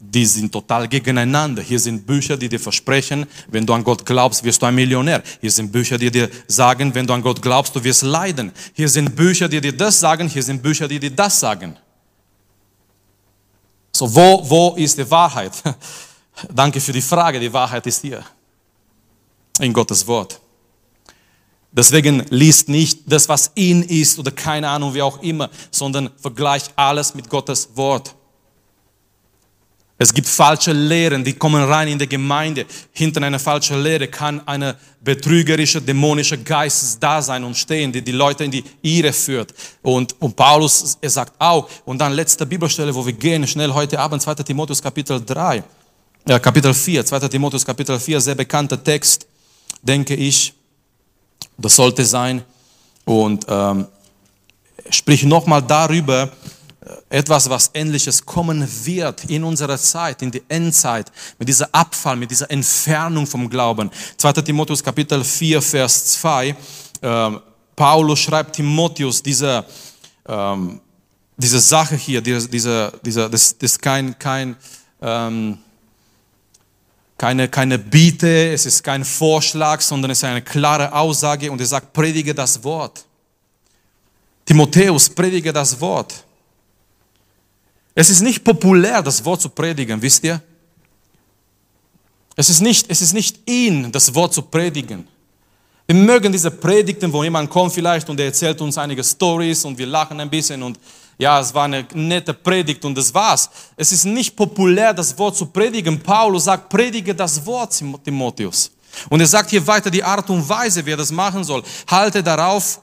Die 0.04 0.26
sind 0.26 0.50
total 0.50 0.88
gegeneinander. 0.88 1.62
Hier 1.62 1.78
sind 1.78 2.04
Bücher, 2.04 2.36
die 2.36 2.48
dir 2.48 2.58
versprechen, 2.58 3.24
wenn 3.48 3.64
du 3.64 3.72
an 3.72 3.84
Gott 3.84 4.04
glaubst, 4.04 4.42
wirst 4.42 4.60
du 4.60 4.66
ein 4.66 4.74
Millionär. 4.74 5.22
Hier 5.40 5.50
sind 5.50 5.70
Bücher, 5.70 5.96
die 5.96 6.10
dir 6.10 6.28
sagen, 6.48 6.92
wenn 6.94 7.06
du 7.06 7.14
an 7.14 7.22
Gott 7.22 7.40
glaubst, 7.40 7.74
du 7.76 7.82
wirst 7.84 8.02
leiden. 8.02 8.50
Hier 8.74 8.88
sind 8.88 9.14
Bücher, 9.14 9.48
die 9.48 9.60
dir 9.60 9.76
das 9.76 10.00
sagen, 10.00 10.28
hier 10.28 10.42
sind 10.42 10.60
Bücher, 10.60 10.88
die 10.88 10.98
dir 10.98 11.12
das 11.12 11.38
sagen. 11.38 11.76
So, 13.92 14.12
wo, 14.12 14.42
wo 14.48 14.74
ist 14.74 14.98
die 14.98 15.08
Wahrheit? 15.08 15.52
Danke 16.52 16.80
für 16.80 16.92
die 16.92 17.02
Frage. 17.02 17.38
Die 17.38 17.52
Wahrheit 17.52 17.86
ist 17.86 18.02
hier. 18.02 18.24
In 19.60 19.72
Gottes 19.72 20.04
Wort. 20.06 20.40
Deswegen 21.70 22.26
liest 22.28 22.68
nicht 22.68 23.00
das, 23.06 23.28
was 23.28 23.52
in 23.54 23.82
ist 23.84 24.18
oder 24.18 24.32
keine 24.32 24.68
Ahnung, 24.68 24.94
wie 24.94 25.02
auch 25.02 25.22
immer, 25.22 25.48
sondern 25.70 26.10
vergleicht 26.20 26.72
alles 26.74 27.14
mit 27.14 27.28
Gottes 27.28 27.70
Wort. 27.76 28.14
Es 29.98 30.12
gibt 30.12 30.26
falsche 30.26 30.72
Lehren, 30.72 31.22
die 31.22 31.34
kommen 31.34 31.62
rein 31.62 31.88
in 31.88 31.98
die 31.98 32.08
Gemeinde. 32.08 32.66
Hinter 32.92 33.22
einer 33.22 33.38
falschen 33.38 33.80
Lehre 33.82 34.08
kann 34.08 34.46
eine 34.48 34.76
betrügerische, 35.00 35.80
dämonische 35.80 36.38
Geist 36.38 37.00
da 37.00 37.22
sein 37.22 37.44
und 37.44 37.56
stehen, 37.56 37.92
die 37.92 38.02
die 38.02 38.12
Leute 38.12 38.44
in 38.44 38.50
die 38.50 38.64
Irre 38.82 39.12
führt. 39.12 39.54
Und, 39.82 40.20
und 40.20 40.34
Paulus, 40.34 40.98
er 41.00 41.10
sagt 41.10 41.34
auch, 41.38 41.68
und 41.84 41.98
dann 41.98 42.14
letzte 42.14 42.46
Bibelstelle, 42.46 42.94
wo 42.94 43.04
wir 43.06 43.12
gehen, 43.12 43.46
schnell 43.46 43.72
heute 43.72 43.98
Abend, 44.00 44.22
2. 44.22 44.34
Timotheus 44.36 44.82
Kapitel 44.82 45.22
3, 45.24 45.62
äh, 46.26 46.40
Kapitel 46.40 46.74
4, 46.74 47.04
2. 47.06 47.28
Timotheus 47.28 47.64
Kapitel 47.64 47.98
4, 47.98 48.20
sehr 48.20 48.34
bekannter 48.34 48.82
Text, 48.82 49.26
denke 49.82 50.14
ich. 50.14 50.52
Das 51.58 51.76
sollte 51.76 52.04
sein. 52.04 52.42
Und 53.04 53.46
ähm, 53.48 53.86
sprich 54.90 55.24
nochmal 55.24 55.62
darüber, 55.62 56.30
etwas, 57.08 57.48
was 57.48 57.70
ähnliches 57.74 58.24
kommen 58.24 58.66
wird 58.84 59.24
in 59.26 59.44
unserer 59.44 59.78
Zeit, 59.78 60.22
in 60.22 60.30
die 60.30 60.42
Endzeit, 60.48 61.10
mit 61.38 61.48
dieser 61.48 61.68
Abfall, 61.72 62.16
mit 62.16 62.30
dieser 62.30 62.50
Entfernung 62.50 63.26
vom 63.26 63.48
Glauben. 63.48 63.90
2. 64.16 64.32
Timotheus 64.32 64.82
Kapitel 64.82 65.22
4, 65.22 65.62
Vers 65.62 66.06
2. 66.06 66.56
Äh, 67.00 67.30
Paulus 67.76 68.20
schreibt 68.20 68.56
Timotheus 68.56 69.22
diese, 69.22 69.64
ähm, 70.26 70.80
diese 71.36 71.60
Sache 71.60 71.96
hier, 71.96 72.20
diese, 72.20 72.48
diese, 72.48 72.92
diese, 73.04 73.30
das, 73.30 73.56
das 73.56 73.72
ist 73.72 73.82
kein, 73.82 74.18
kein 74.18 74.56
ähm, 75.00 75.58
keine, 77.22 77.48
keine 77.48 77.78
Biete, 77.78 78.52
es 78.52 78.66
ist 78.66 78.82
kein 78.82 79.04
Vorschlag, 79.04 79.80
sondern 79.80 80.10
es 80.10 80.18
ist 80.18 80.24
eine 80.24 80.42
klare 80.42 80.92
Aussage 80.92 81.52
und 81.52 81.60
er 81.60 81.66
sagt, 81.66 81.92
predige 81.92 82.34
das 82.34 82.64
Wort. 82.64 83.04
Timotheus, 84.44 85.08
predige 85.08 85.52
das 85.52 85.80
Wort. 85.80 86.24
Es 87.94 88.10
ist 88.10 88.20
nicht 88.20 88.42
populär, 88.42 89.02
das 89.02 89.24
Wort 89.24 89.40
zu 89.42 89.48
predigen, 89.48 90.00
wisst 90.00 90.24
ihr? 90.24 90.40
Es 92.34 92.48
ist 92.48 92.60
nicht, 92.60 92.86
es 92.88 93.02
ist 93.02 93.12
nicht 93.12 93.40
in, 93.44 93.92
das 93.92 94.14
Wort 94.14 94.32
zu 94.32 94.42
predigen. 94.42 95.06
Wir 95.86 95.96
mögen 95.96 96.32
diese 96.32 96.50
Predigten, 96.50 97.12
wo 97.12 97.22
jemand 97.22 97.50
kommt 97.50 97.72
vielleicht 97.72 98.08
und 98.08 98.18
er 98.18 98.26
erzählt 98.26 98.60
uns 98.60 98.78
einige 98.78 99.04
Stories 99.04 99.64
und 99.64 99.76
wir 99.76 99.86
lachen 99.86 100.18
ein 100.20 100.30
bisschen 100.30 100.62
und 100.62 100.78
ja, 101.18 101.38
es 101.40 101.52
war 101.52 101.64
eine 101.64 101.86
nette 101.92 102.32
Predigt 102.32 102.84
und 102.84 102.96
das 102.96 103.12
war's. 103.12 103.50
Es 103.76 103.92
ist 103.92 104.06
nicht 104.06 104.34
populär, 104.34 104.94
das 104.94 105.16
Wort 105.18 105.36
zu 105.36 105.46
predigen. 105.46 106.00
Paulus 106.00 106.44
sagt, 106.44 106.68
predige 106.70 107.14
das 107.14 107.44
Wort, 107.44 107.74
Timotheus. 108.04 108.70
Und 109.08 109.20
er 109.20 109.26
sagt 109.26 109.50
hier 109.50 109.64
weiter 109.66 109.90
die 109.90 110.02
Art 110.02 110.28
und 110.30 110.48
Weise, 110.48 110.84
wie 110.84 110.92
er 110.92 110.96
das 110.96 111.12
machen 111.12 111.44
soll. 111.44 111.62
Halte 111.86 112.22
darauf 112.22 112.80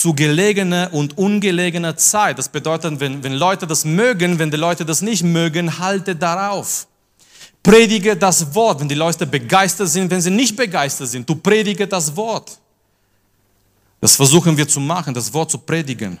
zu 0.00 0.12
gelegener 0.14 0.90
und 0.92 1.16
ungelegener 1.16 1.96
Zeit. 1.96 2.38
Das 2.38 2.50
bedeutet, 2.50 3.00
wenn, 3.00 3.24
wenn 3.24 3.32
Leute 3.32 3.66
das 3.66 3.84
mögen, 3.84 4.38
wenn 4.38 4.50
die 4.50 4.58
Leute 4.58 4.84
das 4.84 5.00
nicht 5.00 5.22
mögen, 5.22 5.78
halte 5.78 6.14
darauf. 6.14 6.86
Predige 7.62 8.14
das 8.14 8.54
Wort, 8.54 8.80
wenn 8.80 8.88
die 8.88 8.94
Leute 8.94 9.26
begeistert 9.26 9.88
sind, 9.88 10.10
wenn 10.10 10.20
sie 10.20 10.30
nicht 10.30 10.54
begeistert 10.54 11.08
sind. 11.08 11.28
Du 11.28 11.34
predige 11.34 11.86
das 11.86 12.14
Wort. 12.14 12.58
Das 14.00 14.16
versuchen 14.16 14.54
wir 14.56 14.68
zu 14.68 14.80
machen, 14.80 15.14
das 15.14 15.32
Wort 15.32 15.50
zu 15.50 15.58
predigen. 15.58 16.20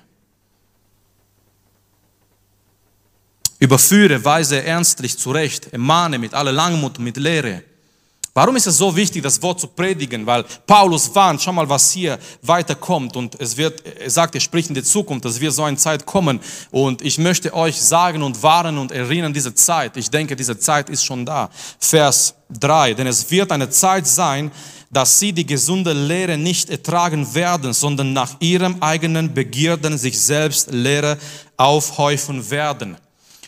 Überführe, 3.58 4.24
weise 4.24 4.62
ernstlich 4.62 5.18
zurecht, 5.18 5.72
ermahne 5.72 6.18
mit 6.18 6.32
aller 6.32 6.52
Langmut 6.52 6.98
mit 6.98 7.18
Lehre. 7.18 7.62
Warum 8.36 8.54
ist 8.54 8.66
es 8.66 8.76
so 8.76 8.94
wichtig, 8.94 9.22
das 9.22 9.40
Wort 9.40 9.58
zu 9.60 9.66
predigen? 9.66 10.26
Weil 10.26 10.44
Paulus 10.66 11.14
warnt, 11.14 11.40
schau 11.40 11.54
mal, 11.54 11.66
was 11.66 11.92
hier 11.92 12.18
weiterkommt. 12.42 13.16
Und 13.16 13.40
es 13.40 13.56
wird, 13.56 13.82
er 13.98 14.10
sagt, 14.10 14.34
er 14.34 14.42
spricht 14.42 14.68
in 14.68 14.74
der 14.74 14.84
Zukunft, 14.84 15.24
dass 15.24 15.40
wir 15.40 15.50
so 15.50 15.62
eine 15.62 15.78
Zeit 15.78 16.04
kommen. 16.04 16.38
Und 16.70 17.00
ich 17.00 17.16
möchte 17.16 17.54
euch 17.54 17.80
sagen 17.80 18.22
und 18.22 18.42
warnen 18.42 18.76
und 18.76 18.92
erinnern 18.92 19.32
diese 19.32 19.54
Zeit. 19.54 19.96
Ich 19.96 20.10
denke, 20.10 20.36
diese 20.36 20.58
Zeit 20.58 20.90
ist 20.90 21.02
schon 21.02 21.24
da. 21.24 21.48
Vers 21.78 22.34
3. 22.50 22.92
Denn 22.92 23.06
es 23.06 23.30
wird 23.30 23.50
eine 23.52 23.70
Zeit 23.70 24.06
sein, 24.06 24.52
dass 24.90 25.18
sie 25.18 25.32
die 25.32 25.46
gesunde 25.46 25.94
Lehre 25.94 26.36
nicht 26.36 26.68
ertragen 26.68 27.34
werden, 27.34 27.72
sondern 27.72 28.12
nach 28.12 28.36
ihrem 28.40 28.82
eigenen 28.82 29.32
Begierden 29.32 29.96
sich 29.96 30.20
selbst 30.20 30.70
Lehre 30.70 31.16
aufhäufen 31.56 32.50
werden. 32.50 32.98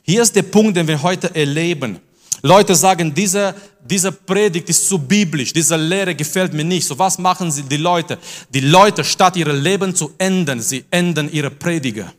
Hier 0.02 0.22
ist 0.22 0.34
der 0.34 0.44
Punkt, 0.44 0.78
den 0.78 0.88
wir 0.88 1.02
heute 1.02 1.34
erleben. 1.34 2.00
Leute 2.42 2.74
sagen, 2.74 3.12
diese, 3.14 3.54
diese 3.84 4.12
Predigt 4.12 4.68
ist 4.68 4.88
zu 4.88 4.98
biblisch, 4.98 5.52
diese 5.52 5.76
Lehre 5.76 6.14
gefällt 6.14 6.52
mir 6.52 6.64
nicht. 6.64 6.86
So 6.86 6.98
was 6.98 7.18
machen 7.18 7.50
sie, 7.50 7.62
die 7.62 7.76
Leute? 7.76 8.18
Die 8.52 8.60
Leute, 8.60 9.04
statt 9.04 9.36
ihr 9.36 9.52
Leben 9.52 9.94
zu 9.94 10.12
ändern, 10.18 10.60
sie 10.60 10.84
ändern 10.90 11.28
ihre 11.30 11.50
Prediger. 11.50 12.12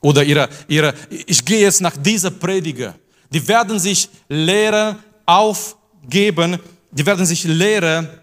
Oder 0.00 0.22
ihre, 0.22 0.48
ihre, 0.68 0.94
ich 1.26 1.44
gehe 1.44 1.60
jetzt 1.60 1.80
nach 1.80 1.96
dieser 1.96 2.30
Prediger. 2.30 2.94
Die 3.30 3.46
werden 3.48 3.78
sich 3.78 4.08
Lehre 4.28 4.96
aufgeben, 5.24 6.58
die 6.90 7.06
werden 7.06 7.24
sich 7.24 7.44
Lehre 7.44 8.20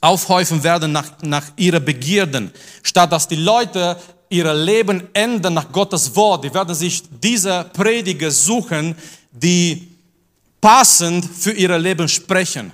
aufhäufen 0.00 0.62
werden 0.62 0.92
nach, 0.92 1.10
nach 1.22 1.44
ihrer 1.56 1.80
Begierden. 1.80 2.50
Statt 2.82 3.12
dass 3.12 3.28
die 3.28 3.36
Leute 3.36 3.96
ihr 4.30 4.52
Leben 4.54 5.08
ändern 5.12 5.54
nach 5.54 5.70
Gottes 5.72 6.14
Wort. 6.14 6.44
Die 6.44 6.52
werden 6.52 6.74
sich 6.74 7.02
diese 7.22 7.66
Prediger 7.72 8.30
suchen, 8.30 8.94
die 9.32 9.97
passend 10.60 11.24
für 11.24 11.52
ihr 11.52 11.76
Leben 11.78 12.08
sprechen. 12.08 12.72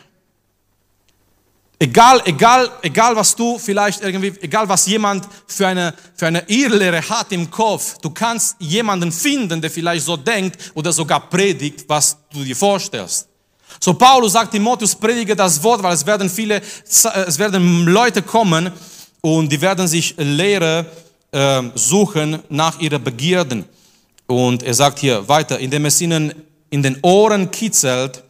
Egal, 1.79 2.23
egal, 2.25 2.70
egal 2.83 3.16
was 3.16 3.35
du 3.35 3.59
vielleicht 3.59 4.01
irgendwie, 4.01 4.33
egal 4.40 4.68
was 4.68 4.87
jemand 4.87 5.29
für 5.47 5.66
eine, 5.66 5.92
für 6.14 6.29
eine 6.29 6.42
Irrlehre 6.49 7.07
hat 7.09 7.33
im 7.33 7.51
Kopf, 7.51 7.99
du 7.99 8.11
kannst 8.11 8.57
jemanden 8.61 9.11
finden, 9.11 9.61
der 9.61 9.70
vielleicht 9.70 10.05
so 10.05 10.16
denkt 10.16 10.73
oder 10.75 10.92
sogar 10.92 11.29
predigt, 11.29 11.85
was 11.88 12.16
du 12.33 12.44
dir 12.44 12.57
vorstellst. 12.57 13.29
So 13.81 13.92
Paulus 13.92 14.33
sagt 14.33 14.53
Timotheus, 14.53 14.94
predige 14.94 15.35
das 15.35 15.62
Wort, 15.62 15.83
weil 15.83 15.94
es 15.94 16.07
werden 16.07 16.31
viele, 16.31 16.62
es 16.87 17.38
werden 17.38 17.87
Leute 17.87 18.23
kommen 18.23 18.70
und 19.20 19.51
die 19.51 19.61
werden 19.61 19.88
sich 19.88 20.14
Lehre 20.16 20.87
äh, 21.33 21.62
suchen 21.75 22.38
nach 22.49 22.79
ihrer 22.79 23.01
Begierden. 23.01 23.64
Und 24.27 24.62
er 24.62 24.75
sagt 24.75 25.01
hier 25.01 25.27
weiter, 25.29 25.59
indem 25.59 25.87
es 25.87 26.01
ihnen 26.01 26.33
in 26.75 26.83
den 26.83 26.99
Ohren 27.03 27.53
kitzelt, 27.53 28.25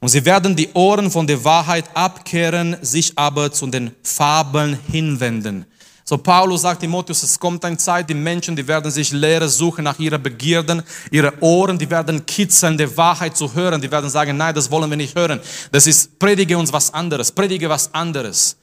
und 0.00 0.08
sie 0.08 0.24
werden 0.24 0.56
die 0.56 0.68
Ohren 0.74 1.08
von 1.10 1.26
der 1.26 1.42
Wahrheit 1.44 1.84
abkehren, 1.94 2.76
sich 2.82 3.12
aber 3.16 3.50
zu 3.52 3.66
den 3.68 3.92
Fabeln 4.02 4.78
hinwenden. 4.90 5.64
So 6.04 6.18
Paulus 6.18 6.62
sagt 6.62 6.80
Timotheus, 6.80 7.22
es 7.22 7.38
kommt 7.38 7.64
eine 7.64 7.76
Zeit, 7.76 8.10
die 8.10 8.14
Menschen, 8.14 8.54
die 8.56 8.66
werden 8.66 8.90
sich 8.90 9.12
Lehre 9.12 9.48
suchen 9.48 9.84
nach 9.84 9.98
ihrer 9.98 10.18
Begierden, 10.18 10.82
ihre 11.10 11.32
Ohren, 11.40 11.78
die 11.78 11.88
werden 11.88 12.26
kitzeln, 12.26 12.76
die 12.76 12.96
Wahrheit 12.96 13.36
zu 13.36 13.54
hören, 13.54 13.80
die 13.80 13.90
werden 13.90 14.10
sagen, 14.10 14.36
nein, 14.36 14.54
das 14.54 14.70
wollen 14.70 14.90
wir 14.90 14.96
nicht 14.96 15.16
hören. 15.16 15.40
Das 15.70 15.86
ist, 15.86 16.18
predige 16.18 16.58
uns 16.58 16.72
was 16.72 16.92
anderes, 16.92 17.30
predige 17.30 17.68
was 17.68 17.94
anderes. 17.94 18.56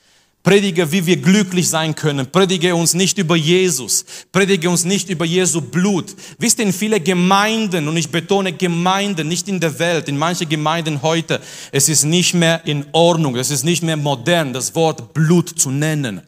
Predige, 0.43 0.91
wie 0.91 1.05
wir 1.05 1.15
glücklich 1.15 1.69
sein 1.69 1.95
können. 1.95 2.29
Predige 2.29 2.75
uns 2.75 2.93
nicht 2.93 3.17
über 3.17 3.37
Jesus. 3.37 4.03
Predige 4.33 4.69
uns 4.69 4.83
nicht 4.83 5.09
über 5.09 5.23
Jesu 5.23 5.61
Blut. 5.61 6.13
Wisst 6.37 6.59
ihr, 6.59 6.65
in 6.65 6.73
viele 6.73 6.99
Gemeinden, 6.99 7.87
und 7.87 7.95
ich 7.95 8.09
betone 8.09 8.51
Gemeinden, 8.51 9.29
nicht 9.29 9.47
in 9.47 9.61
der 9.61 9.79
Welt, 9.79 10.09
in 10.09 10.17
manchen 10.17 10.49
Gemeinden 10.49 11.01
heute, 11.01 11.39
es 11.71 11.87
ist 11.87 12.03
nicht 12.03 12.33
mehr 12.33 12.61
in 12.65 12.85
Ordnung, 12.91 13.37
es 13.37 13.51
ist 13.51 13.63
nicht 13.63 13.83
mehr 13.83 13.95
modern, 13.95 14.51
das 14.51 14.75
Wort 14.75 15.13
Blut 15.13 15.47
zu 15.47 15.71
nennen. 15.71 16.21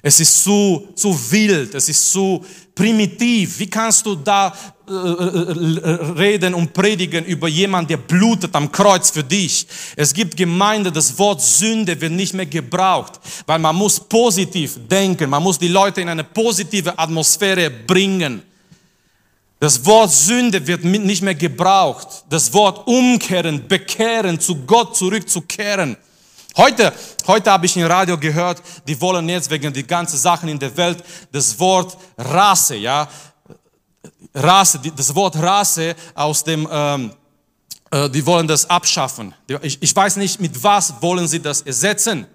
Es 0.00 0.18
ist 0.18 0.42
zu, 0.42 0.88
zu 0.94 1.14
wild, 1.30 1.74
es 1.74 1.90
ist 1.90 2.10
zu 2.10 2.42
primitiv. 2.74 3.58
Wie 3.58 3.68
kannst 3.68 4.06
du 4.06 4.14
da 4.14 4.54
reden 4.92 6.54
und 6.54 6.72
predigen 6.72 7.24
über 7.24 7.48
jemanden, 7.48 7.88
der 7.88 7.96
blutet 7.96 8.54
am 8.54 8.70
Kreuz 8.70 9.10
für 9.10 9.24
dich? 9.24 9.66
Es 9.96 10.12
gibt 10.12 10.36
Gemeinde, 10.36 10.92
das 10.92 11.18
Wort 11.18 11.40
Sünde 11.40 12.00
wird 12.00 12.12
nicht 12.12 12.34
mehr 12.34 12.46
gebraucht, 12.46 13.20
weil 13.46 13.58
man 13.58 13.76
muss 13.76 13.98
positiv 14.00 14.78
denken, 14.88 15.30
man 15.30 15.42
muss 15.42 15.58
die 15.58 15.68
Leute 15.68 16.00
in 16.00 16.08
eine 16.08 16.24
positive 16.24 16.98
Atmosphäre 16.98 17.70
bringen. 17.70 18.42
Das 19.58 19.84
Wort 19.86 20.10
Sünde 20.10 20.66
wird 20.66 20.82
nicht 20.82 21.22
mehr 21.22 21.36
gebraucht. 21.36 22.24
Das 22.28 22.52
Wort 22.52 22.86
umkehren, 22.88 23.68
bekehren, 23.68 24.40
zu 24.40 24.56
Gott 24.66 24.96
zurückzukehren. 24.96 25.96
Heute, 26.56 26.92
heute 27.26 27.50
habe 27.50 27.64
ich 27.64 27.76
im 27.76 27.86
Radio 27.86 28.18
gehört, 28.18 28.60
die 28.86 29.00
wollen 29.00 29.26
jetzt 29.28 29.50
wegen 29.50 29.72
die 29.72 29.86
ganzen 29.86 30.18
Sachen 30.18 30.50
in 30.50 30.58
der 30.58 30.76
Welt 30.76 31.02
das 31.30 31.58
Wort 31.58 31.96
Rasse, 32.18 32.76
ja, 32.76 33.08
Rasse, 34.34 34.80
das 34.96 35.14
Wort 35.14 35.36
Rasse 35.36 35.94
aus 36.14 36.42
dem 36.44 36.68
ähm, 36.70 37.12
äh, 37.92 38.08
die 38.08 38.24
wollen 38.24 38.48
das 38.48 38.68
abschaffen. 38.68 39.34
Ich, 39.60 39.80
ich 39.80 39.94
weiß 39.94 40.16
nicht, 40.16 40.40
mit 40.40 40.62
was 40.62 40.94
wollen 41.00 41.28
sie 41.28 41.40
das 41.40 41.60
ersetzen. 41.60 42.26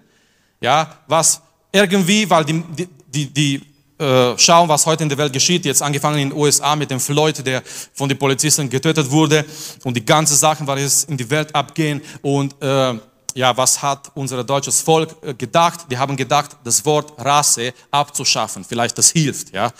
Ja, 0.60 0.98
was 1.06 1.40
irgendwie, 1.72 2.28
weil 2.30 2.44
die, 2.44 2.62
die, 2.62 2.88
die, 3.06 3.26
die 3.26 3.62
äh, 3.98 4.38
schauen, 4.38 4.68
was 4.68 4.86
heute 4.86 5.02
in 5.02 5.08
der 5.08 5.18
Welt 5.18 5.32
geschieht. 5.32 5.64
Jetzt 5.64 5.82
angefangen 5.82 6.18
in 6.18 6.30
den 6.30 6.38
USA 6.38 6.76
mit 6.76 6.90
dem 6.90 7.00
Floyd, 7.00 7.44
der 7.44 7.62
von 7.92 8.08
den 8.08 8.18
Polizisten 8.18 8.70
getötet 8.70 9.10
wurde 9.10 9.44
und 9.82 9.96
die 9.96 10.04
ganzen 10.04 10.36
Sachen, 10.36 10.66
was 10.66 10.80
jetzt 10.80 11.10
in 11.10 11.16
die 11.16 11.28
Welt 11.28 11.52
abgehen 11.54 12.00
und 12.22 12.54
äh, 12.62 12.94
ja, 13.34 13.56
was 13.56 13.80
hat 13.82 14.10
unser 14.14 14.42
deutsches 14.42 14.80
Volk 14.80 15.14
äh, 15.22 15.34
gedacht? 15.34 15.80
Die 15.90 15.98
haben 15.98 16.16
gedacht, 16.16 16.56
das 16.64 16.84
Wort 16.84 17.12
Rasse 17.18 17.74
abzuschaffen. 17.90 18.64
Vielleicht 18.64 18.96
das 18.96 19.10
hilft, 19.10 19.52
ja, 19.52 19.70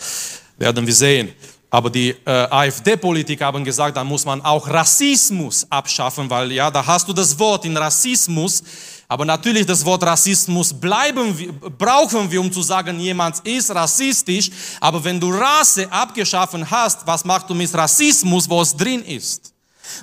werden 0.57 0.85
wir 0.85 0.93
sehen. 0.93 1.33
Aber 1.71 1.89
die 1.91 2.09
äh, 2.25 2.31
AfD-Politiker 2.49 3.45
haben 3.45 3.63
gesagt, 3.63 3.95
da 3.95 4.03
muss 4.03 4.25
man 4.25 4.41
auch 4.41 4.67
Rassismus 4.67 5.67
abschaffen, 5.69 6.27
weil 6.29 6.51
ja, 6.51 6.71
da 6.71 6.83
hast 6.85 7.07
du 7.07 7.13
das 7.13 7.37
Wort 7.37 7.63
in 7.65 7.77
Rassismus. 7.77 8.63
Aber 9.07 9.23
natürlich 9.23 9.65
das 9.65 9.85
Wort 9.85 10.03
Rassismus 10.03 10.73
bleiben, 10.73 11.35
brauchen 11.77 12.29
wir, 12.31 12.41
um 12.41 12.51
zu 12.51 12.63
sagen, 12.63 12.99
jemand 12.99 13.39
ist 13.39 13.69
rassistisch. 13.71 14.49
Aber 14.79 15.03
wenn 15.03 15.19
du 15.19 15.31
Rasse 15.31 15.91
abgeschaffen 15.91 16.69
hast, 16.69 17.05
was 17.05 17.23
machst 17.23 17.49
du 17.49 17.53
mit 17.53 17.71
Rassismus, 17.73 18.49
wo 18.49 18.61
es 18.61 18.75
drin 18.75 19.03
ist? 19.03 19.53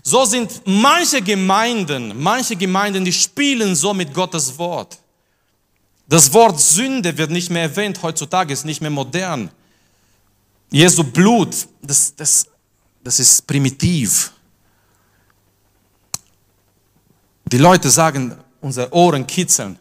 So 0.03 0.25
sind 0.25 0.63
manche 0.65 1.21
Gemeinden, 1.21 2.21
manche 2.21 2.57
Gemeinden, 2.57 3.05
die 3.05 3.13
spielen 3.13 3.75
so 3.75 3.93
mit 3.93 4.15
Gottes 4.15 4.57
Wort. 4.59 4.99
Das 6.09 6.33
Wort 6.33 6.61
Sünde 6.61 7.17
wird 7.19 7.31
nicht 7.31 7.51
mehr 7.51 7.63
erwähnt, 7.63 8.01
heutzutage 8.03 8.53
ist 8.53 8.65
nicht 8.65 8.81
mehr 8.81 8.91
modern. 8.91 9.51
Jesu 10.71 11.05
Blut, 11.05 11.55
das, 11.83 12.15
das, 12.15 12.47
das 13.03 13.21
ist 13.21 13.47
primitiv. 13.47 14.33
Die 17.45 17.59
Leute 17.59 17.89
sagen, 17.89 18.37
unsere 18.61 18.93
Ohren 18.93 19.27
kitzeln. 19.27 19.79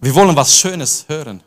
Wir 0.00 0.14
wollen 0.14 0.36
was 0.36 0.56
Schönes 0.58 1.06
hören. 1.08 1.42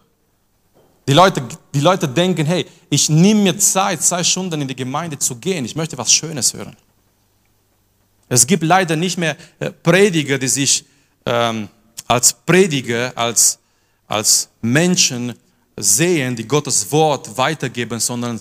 Die 1.07 1.13
Leute, 1.13 1.43
die 1.73 1.79
Leute 1.79 2.07
denken, 2.07 2.45
hey, 2.45 2.65
ich 2.89 3.09
nehme 3.09 3.41
mir 3.41 3.57
Zeit, 3.57 4.01
zwei 4.01 4.23
Stunden 4.23 4.61
in 4.61 4.67
die 4.67 4.75
Gemeinde 4.75 5.19
zu 5.19 5.35
gehen. 5.35 5.65
Ich 5.65 5.75
möchte 5.75 5.97
was 5.97 6.11
Schönes 6.11 6.53
hören. 6.53 6.75
Es 8.29 8.47
gibt 8.47 8.63
leider 8.63 8.95
nicht 8.95 9.17
mehr 9.17 9.35
äh, 9.59 9.69
Prediger, 9.69 10.37
die 10.37 10.47
sich 10.47 10.85
ähm, 11.25 11.67
als 12.07 12.33
Prediger, 12.33 13.11
als, 13.15 13.59
als 14.07 14.49
Menschen 14.61 15.33
sehen, 15.77 16.35
die 16.35 16.47
Gottes 16.47 16.91
Wort 16.91 17.35
weitergeben, 17.37 17.99
sondern 17.99 18.39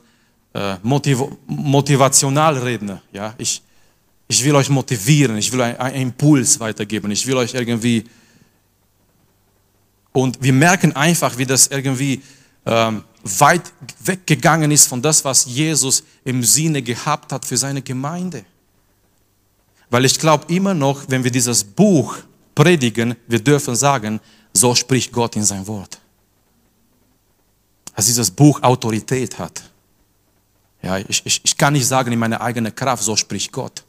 äh, 0.54 0.76
motiv 0.82 1.22
motivational 1.46 2.58
reden. 2.58 3.00
Ja? 3.12 3.34
Ich, 3.38 3.62
ich 4.28 4.44
will 4.44 4.54
euch 4.54 4.68
motivieren, 4.68 5.36
ich 5.36 5.50
will 5.52 5.62
einen 5.62 5.94
Impuls 5.96 6.58
weitergeben, 6.60 7.10
ich 7.10 7.26
will 7.26 7.36
euch 7.36 7.54
irgendwie... 7.54 8.04
Und 10.12 10.42
wir 10.42 10.52
merken 10.52 10.94
einfach, 10.94 11.38
wie 11.38 11.46
das 11.46 11.68
irgendwie 11.68 12.22
ähm, 12.66 13.02
weit 13.24 13.72
weggegangen 14.04 14.70
ist 14.70 14.86
von 14.86 15.00
das, 15.00 15.24
was 15.24 15.46
Jesus 15.46 16.04
im 16.22 16.44
Sinne 16.44 16.82
gehabt 16.82 17.32
hat 17.32 17.46
für 17.46 17.56
seine 17.56 17.80
Gemeinde. 17.80 18.44
Weil 19.88 20.04
ich 20.04 20.18
glaube 20.18 20.52
immer 20.52 20.74
noch, 20.74 21.04
wenn 21.08 21.24
wir 21.24 21.30
dieses 21.30 21.64
Buch 21.64 22.18
predigen, 22.54 23.16
wir 23.26 23.38
dürfen 23.42 23.74
sagen, 23.74 24.20
so 24.52 24.74
spricht 24.74 25.12
Gott 25.12 25.34
in 25.36 25.44
sein 25.44 25.66
Wort 25.66 26.01
dass 27.94 28.06
dieses 28.06 28.30
Buch 28.30 28.62
Autorität 28.62 29.38
hat. 29.38 29.62
Ja, 30.82 30.98
ich, 30.98 31.22
ich, 31.24 31.40
ich 31.44 31.56
kann 31.56 31.74
nicht 31.74 31.86
sagen 31.86 32.12
in 32.12 32.18
meiner 32.18 32.40
eigenen 32.40 32.74
Kraft, 32.74 33.04
so 33.04 33.16
spricht 33.16 33.52
Gott. 33.52 33.84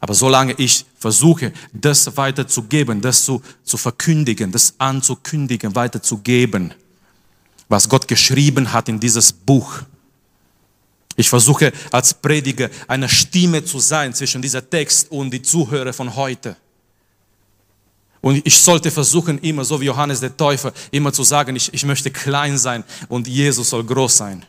Aber 0.00 0.14
solange 0.14 0.52
ich 0.54 0.84
versuche, 0.98 1.52
das 1.72 2.16
weiterzugeben, 2.16 3.00
das 3.00 3.24
zu, 3.24 3.42
zu 3.64 3.76
verkündigen, 3.76 4.52
das 4.52 4.74
anzukündigen, 4.78 5.74
weiterzugeben, 5.74 6.74
was 7.68 7.88
Gott 7.88 8.06
geschrieben 8.06 8.72
hat 8.72 8.88
in 8.88 9.00
dieses 9.00 9.32
Buch. 9.32 9.82
Ich 11.16 11.28
versuche 11.28 11.72
als 11.90 12.12
Prediger 12.14 12.70
eine 12.86 13.08
Stimme 13.08 13.64
zu 13.64 13.80
sein 13.80 14.12
zwischen 14.14 14.42
dieser 14.42 14.68
Text 14.68 15.10
und 15.10 15.30
die 15.30 15.42
Zuhörer 15.42 15.92
von 15.92 16.14
heute. 16.14 16.56
Und 18.26 18.44
ich 18.44 18.58
sollte 18.58 18.90
versuchen, 18.90 19.38
immer 19.38 19.64
so 19.64 19.80
wie 19.80 19.84
Johannes 19.84 20.18
der 20.18 20.36
Täufer, 20.36 20.72
immer 20.90 21.12
zu 21.12 21.22
sagen, 21.22 21.54
ich, 21.54 21.72
ich 21.72 21.84
möchte 21.84 22.10
klein 22.10 22.58
sein 22.58 22.82
und 23.06 23.28
Jesus 23.28 23.70
soll 23.70 23.84
groß 23.84 24.16
sein. 24.16 24.44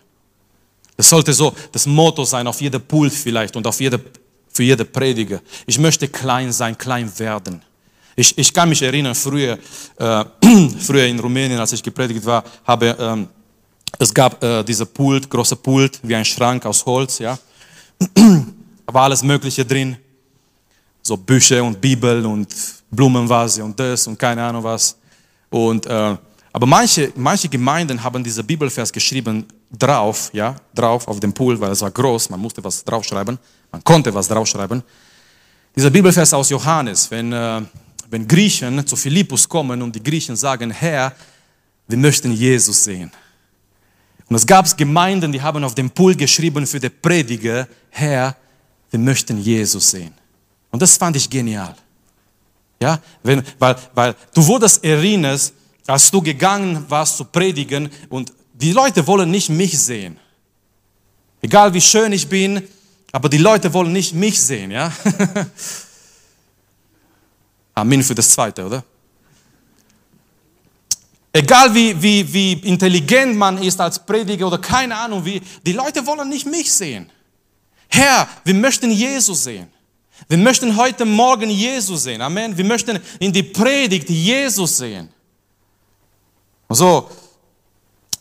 Das 0.95 1.07
sollte 1.07 1.32
so 1.32 1.53
das 1.71 1.86
Motto 1.86 2.25
sein 2.25 2.47
auf 2.47 2.59
jeder 2.59 2.80
Pult 2.80 3.13
vielleicht 3.13 3.55
und 3.55 3.67
auf 3.67 3.80
jede, 3.80 3.99
für 4.51 4.63
jede 4.63 4.84
Prediger. 4.84 5.41
Ich 5.67 5.78
möchte 5.78 6.07
klein 6.07 6.51
sein, 6.51 6.75
klein 6.75 7.07
werden. 7.19 7.61
Ich, 8.15 8.36
ich 8.36 8.51
kann 8.51 8.67
mich 8.67 8.82
erinnern, 8.82 9.13
früher, 9.13 9.59
äh, 9.99 10.25
früher 10.80 11.05
in 11.05 11.19
Rumänien, 11.19 11.59
als 11.59 11.73
ich 11.73 11.84
gepredigt 11.84 12.25
war, 12.25 12.43
habe, 12.65 12.97
ähm, 12.99 13.28
es 13.99 14.11
gab 14.11 14.43
äh, 14.43 14.63
diese 14.63 14.88
Pult, 14.88 15.30
große 15.30 15.55
Pult, 15.55 15.99
wie 16.01 16.15
ein 16.15 16.25
Schrank 16.25 16.65
aus 16.65 16.84
Holz, 16.84 17.19
ja. 17.19 17.38
Da 18.15 18.43
war 18.88 19.03
alles 19.03 19.21
Mögliche 19.21 19.63
drin. 19.63 19.97
So 21.03 21.15
Bücher 21.15 21.63
und 21.63 21.80
Bibel 21.80 22.25
und 22.25 22.76
Blumenvase 22.89 23.63
und 23.63 23.79
das 23.79 24.07
und 24.07 24.17
keine 24.17 24.43
Ahnung 24.43 24.63
was. 24.63 24.97
Und, 25.49 25.85
äh, 25.85 26.17
aber 26.53 26.65
manche, 26.65 27.11
manche 27.15 27.49
Gemeinden 27.49 28.01
haben 28.01 28.23
diese 28.23 28.43
Bibelvers 28.43 28.91
geschrieben 28.91 29.45
drauf, 29.71 30.29
ja, 30.33 30.55
drauf 30.73 31.07
auf 31.07 31.19
dem 31.19 31.33
Pool, 31.33 31.59
weil 31.59 31.71
es 31.71 31.81
war 31.81 31.91
groß, 31.91 32.29
man 32.29 32.39
musste 32.39 32.63
was 32.63 32.83
draufschreiben, 32.83 33.38
man 33.71 33.83
konnte 33.83 34.13
was 34.13 34.27
draufschreiben. 34.27 34.81
Dieser 35.75 35.89
Bibelvers 35.89 36.33
aus 36.33 36.49
Johannes, 36.49 37.11
wenn, 37.11 37.31
äh, 37.31 37.61
wenn 38.09 38.27
Griechen 38.27 38.85
zu 38.88 38.95
Philippus 38.95 39.47
kommen 39.47 39.81
und 39.81 39.95
die 39.95 40.03
Griechen 40.03 40.35
sagen, 40.35 40.71
Herr, 40.71 41.13
wir 41.88 41.97
möchten 41.97 42.31
Jesus 42.31 42.83
sehen. 42.83 43.11
Und 44.29 44.35
es 44.35 44.45
gab 44.45 44.75
Gemeinden, 44.75 45.31
die 45.31 45.41
haben 45.41 45.63
auf 45.63 45.75
dem 45.75 45.89
Pool 45.89 46.15
geschrieben 46.15 46.67
für 46.67 46.79
den 46.79 46.91
Prediger, 47.01 47.67
Herr, 47.89 48.35
wir 48.89 48.99
möchten 48.99 49.38
Jesus 49.38 49.91
sehen. 49.91 50.13
Und 50.71 50.81
das 50.81 50.97
fand 50.97 51.15
ich 51.15 51.29
genial. 51.29 51.75
Ja, 52.80 52.99
wenn, 53.23 53.43
weil, 53.57 53.75
weil 53.93 54.15
du 54.34 54.45
wurdest 54.45 54.84
erinnert, 54.84 55.51
als 55.88 56.11
du 56.11 56.21
gegangen 56.21 56.86
warst 56.89 57.17
zu 57.17 57.25
predigen 57.25 57.89
und 58.09 58.32
die 58.53 58.71
Leute 58.71 59.05
wollen 59.07 59.32
nicht 59.32 59.49
mich 59.49 59.78
sehen. 59.80 60.19
Egal 61.41 61.73
wie 61.73 61.82
schön 61.82 62.11
ich 62.11 62.28
bin, 62.28 62.67
aber 63.11 63.30
die 63.30 63.38
Leute 63.38 63.73
wollen 63.73 63.93
nicht 63.93 64.13
mich 64.13 64.39
sehen, 64.41 64.71
ja? 64.71 64.91
Amen 67.73 68.03
für 68.03 68.15
das 68.15 68.30
zweite, 68.30 68.65
oder? 68.65 68.84
Egal 71.32 71.73
wie, 71.73 72.01
wie, 72.01 72.34
wie 72.34 72.53
intelligent 72.53 73.36
man 73.36 73.61
ist 73.61 73.80
als 73.80 74.03
Prediger 74.03 74.47
oder 74.47 74.57
keine 74.57 74.95
Ahnung 74.95 75.23
wie, 75.23 75.41
die 75.63 75.73
Leute 75.73 76.05
wollen 76.05 76.30
nicht 76.30 76.47
mich 76.47 76.73
sehen. 76.73 77.11
Herr, 77.88 78.28
wir 78.43 78.55
möchten 78.55 78.89
Jesus 78.89 79.43
sehen. 79.43 79.67
Wir 80.28 80.38
möchten 80.38 80.76
heute 80.76 81.05
Morgen 81.05 81.49
Jesus 81.49 82.03
sehen. 82.03 82.22
Amen. 82.22 82.57
Wir 82.57 82.65
möchten 82.65 82.99
in 83.20 83.32
die 83.32 83.43
Predigt 83.43 84.09
Jesus 84.09 84.78
sehen. 84.78 85.09
Und 86.68 86.76
so 86.76 87.09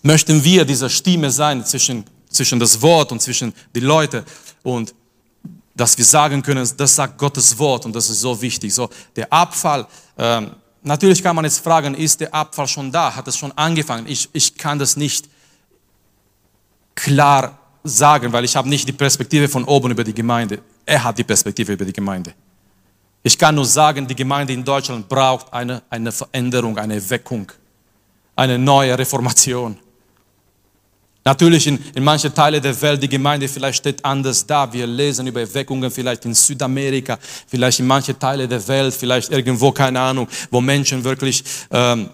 möchten 0.02 0.42
wir 0.42 0.64
diese 0.64 0.88
Stimme 0.88 1.30
sein 1.30 1.64
zwischen, 1.64 2.04
zwischen 2.28 2.60
das 2.60 2.80
Wort 2.80 3.12
und 3.12 3.20
zwischen 3.20 3.52
die 3.74 3.80
Leute 3.80 4.24
und 4.62 4.94
dass 5.74 5.98
wir 5.98 6.04
sagen 6.04 6.42
können, 6.42 6.68
das 6.76 6.94
sagt 6.94 7.18
Gottes 7.18 7.58
Wort 7.58 7.84
und 7.84 7.94
das 7.94 8.08
ist 8.08 8.20
so 8.20 8.40
wichtig. 8.40 8.72
So 8.72 8.88
der 9.14 9.30
Abfall, 9.30 9.86
ähm, 10.16 10.52
natürlich 10.82 11.22
kann 11.22 11.36
man 11.36 11.44
jetzt 11.44 11.58
fragen, 11.58 11.94
ist 11.94 12.20
der 12.20 12.34
Abfall 12.34 12.66
schon 12.66 12.90
da? 12.90 13.14
Hat 13.14 13.28
es 13.28 13.36
schon 13.36 13.52
angefangen? 13.52 14.06
Ich, 14.06 14.28
ich 14.32 14.56
kann 14.56 14.78
das 14.78 14.96
nicht 14.96 15.28
klar 16.94 17.58
sagen, 17.84 18.32
weil 18.32 18.44
ich 18.44 18.56
habe 18.56 18.68
nicht 18.68 18.88
die 18.88 18.92
Perspektive 18.92 19.48
von 19.48 19.64
oben 19.64 19.90
über 19.90 20.02
die 20.02 20.14
Gemeinde. 20.14 20.62
Er 20.86 21.02
hat 21.02 21.18
die 21.18 21.24
Perspektive 21.24 21.72
über 21.72 21.84
die 21.84 21.92
Gemeinde. 21.92 22.32
Ich 23.22 23.36
kann 23.36 23.56
nur 23.56 23.64
sagen, 23.64 24.06
die 24.06 24.14
Gemeinde 24.14 24.52
in 24.52 24.64
Deutschland 24.64 25.08
braucht 25.08 25.52
eine, 25.52 25.82
eine 25.90 26.12
Veränderung, 26.12 26.78
eine 26.78 27.10
Weckung, 27.10 27.50
eine 28.36 28.56
neue 28.56 28.96
Reformation. 28.96 29.76
Natürlich 31.24 31.66
in, 31.66 31.76
in 31.92 32.04
manchen 32.04 32.32
Teilen 32.32 32.62
der 32.62 32.80
Welt, 32.80 33.02
die 33.02 33.08
Gemeinde 33.08 33.48
vielleicht 33.48 33.78
steht 33.78 34.04
anders 34.04 34.46
da. 34.46 34.72
Wir 34.72 34.86
lesen 34.86 35.26
über 35.26 35.40
Erweckungen 35.40 35.90
vielleicht 35.90 36.24
in 36.24 36.34
Südamerika, 36.34 37.18
vielleicht 37.48 37.80
in 37.80 37.86
manchen 37.88 38.16
Teilen 38.16 38.48
der 38.48 38.68
Welt, 38.68 38.94
vielleicht 38.94 39.32
irgendwo, 39.32 39.72
keine 39.72 39.98
Ahnung, 39.98 40.28
wo 40.52 40.60
Menschen 40.60 41.02
wirklich 41.02 41.42
ähm, 41.72 42.10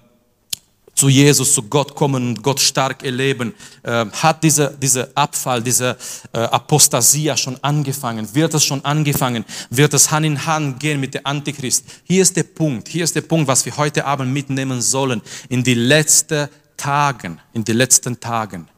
zu 1.02 1.08
Jesus, 1.08 1.52
zu 1.52 1.64
Gott 1.64 1.96
kommen 1.96 2.28
und 2.28 2.42
Gott 2.44 2.60
stark 2.60 3.02
erleben, 3.02 3.54
äh, 3.82 4.06
hat 4.06 4.44
dieser 4.44 4.68
diese 4.68 5.10
Abfall, 5.16 5.60
diese 5.60 5.96
äh, 6.32 6.38
Apostasia 6.38 7.36
schon 7.36 7.58
angefangen? 7.60 8.32
Wird 8.32 8.54
es 8.54 8.64
schon 8.64 8.84
angefangen? 8.84 9.44
Wird 9.68 9.94
es 9.94 10.12
Hand 10.12 10.26
in 10.26 10.46
Hand 10.46 10.78
gehen 10.78 11.00
mit 11.00 11.14
dem 11.14 11.22
Antichrist? 11.26 11.84
Hier 12.04 12.22
ist 12.22 12.36
der 12.36 12.44
Punkt, 12.44 12.86
hier 12.86 13.02
ist 13.02 13.16
der 13.16 13.22
Punkt, 13.22 13.48
was 13.48 13.66
wir 13.66 13.76
heute 13.76 14.04
Abend 14.04 14.32
mitnehmen 14.32 14.80
sollen 14.80 15.20
in 15.48 15.64
die 15.64 15.74
letzten 15.74 16.48
Tagen, 16.76 17.40
in 17.52 17.64
die 17.64 17.72
letzten 17.72 18.20
Tagen. 18.20 18.68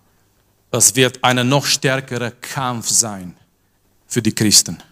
Es 0.71 0.97
wird 0.97 1.23
ein 1.23 1.47
noch 1.47 1.67
stärkerer 1.67 2.31
Kampf 2.31 2.89
sein 2.89 3.37
für 4.07 4.23
die 4.23 4.35
Christen. 4.35 4.83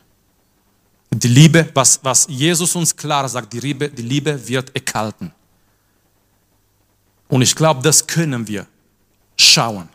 Die 1.11 1.29
Liebe, 1.29 1.71
was, 1.73 1.99
was 2.03 2.27
Jesus 2.29 2.77
uns 2.77 2.95
klar 2.95 3.27
sagt, 3.27 3.55
die 3.55 3.61
Liebe, 3.61 3.89
die 3.89 4.03
Liebe 4.03 4.47
wird 4.47 4.75
erkalten. 4.75 5.33
Und 7.33 7.41
ich 7.41 7.57
glaube, 7.57 7.81
das 7.81 8.07
können 8.07 8.47
wir 8.47 8.67
schauen. 9.39 9.89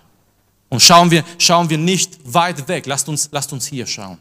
Und 0.70 0.82
schauen 0.82 1.12
wir, 1.12 1.24
schauen 1.38 1.70
wir 1.70 1.78
nicht 1.78 2.18
weit 2.24 2.68
weg. 2.68 2.88
Lasst 2.88 3.08
uns, 3.08 3.30
lasst 3.32 3.54
uns 3.54 3.68
hier 3.68 3.86
schauen. 3.86 4.18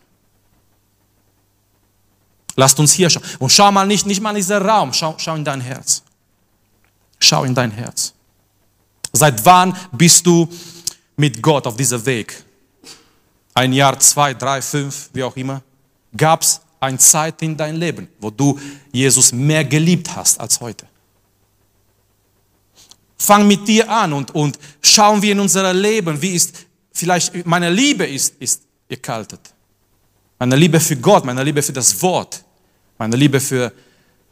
Lasst 2.56 2.78
uns 2.78 2.92
hier 2.92 3.08
schauen. 3.08 3.22
Und 3.38 3.50
schau 3.50 3.72
mal 3.72 3.86
nicht, 3.86 4.04
nicht 4.04 4.20
mal 4.20 4.32
in 4.32 4.36
diesen 4.36 4.58
Raum, 4.58 4.92
schau, 4.92 5.14
schau 5.16 5.34
in 5.34 5.46
dein 5.46 5.62
Herz. 5.62 6.02
Schau 7.18 7.44
in 7.44 7.54
dein 7.54 7.70
Herz. 7.70 8.12
Seit 9.14 9.42
wann 9.46 9.74
bist 9.92 10.26
du 10.26 10.46
mit 11.16 11.40
Gott 11.40 11.66
auf 11.66 11.74
diesem 11.74 12.04
Weg? 12.04 12.44
Ein 13.54 13.72
Jahr, 13.72 13.98
zwei, 13.98 14.34
drei, 14.34 14.60
fünf, 14.60 15.08
wie 15.14 15.22
auch 15.22 15.36
immer. 15.36 15.62
Gab 16.14 16.42
es 16.42 16.60
eine 16.78 16.98
Zeit 16.98 17.40
in 17.40 17.56
deinem 17.56 17.80
Leben, 17.80 18.08
wo 18.20 18.28
du 18.28 18.60
Jesus 18.92 19.32
mehr 19.32 19.64
geliebt 19.64 20.14
hast 20.14 20.38
als 20.38 20.60
heute? 20.60 20.86
Fang 23.18 23.46
mit 23.46 23.66
dir 23.66 23.88
an 23.88 24.12
und, 24.12 24.34
und 24.34 24.58
schauen 24.82 25.22
wir 25.22 25.32
in 25.32 25.40
unser 25.40 25.72
Leben, 25.72 26.20
wie 26.20 26.34
ist, 26.34 26.66
vielleicht 26.92 27.46
meine 27.46 27.70
Liebe 27.70 28.04
ist, 28.04 28.34
ist 28.38 28.62
erkaltet. 28.88 29.40
Meine 30.38 30.56
Liebe 30.56 30.78
für 30.78 30.96
Gott, 30.96 31.24
meine 31.24 31.42
Liebe 31.42 31.62
für 31.62 31.72
das 31.72 32.00
Wort, 32.02 32.44
meine 32.98 33.16
Liebe 33.16 33.40
für, 33.40 33.72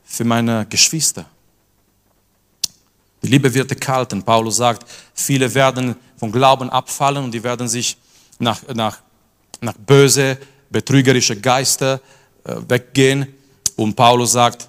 für 0.05 0.25
meine 0.25 0.67
Geschwister. 0.67 1.25
Die 3.23 3.29
Liebe 3.29 3.53
wird 3.55 3.71
erkalten. 3.71 4.23
Paulus 4.23 4.57
sagt, 4.57 4.87
viele 5.15 5.53
werden 5.55 5.97
vom 6.19 6.31
Glauben 6.31 6.69
abfallen 6.69 7.25
und 7.25 7.33
die 7.33 7.43
werden 7.43 7.69
sich 7.69 7.97
nach, 8.39 8.61
nach, 8.75 8.99
nach 9.63 9.75
böse, 9.79 10.37
betrügerische 10.69 11.41
Geister 11.41 12.01
äh, 12.45 12.57
weggehen. 12.69 13.27
Und 13.77 13.97
Paulus 13.97 14.33
sagt, 14.33 14.69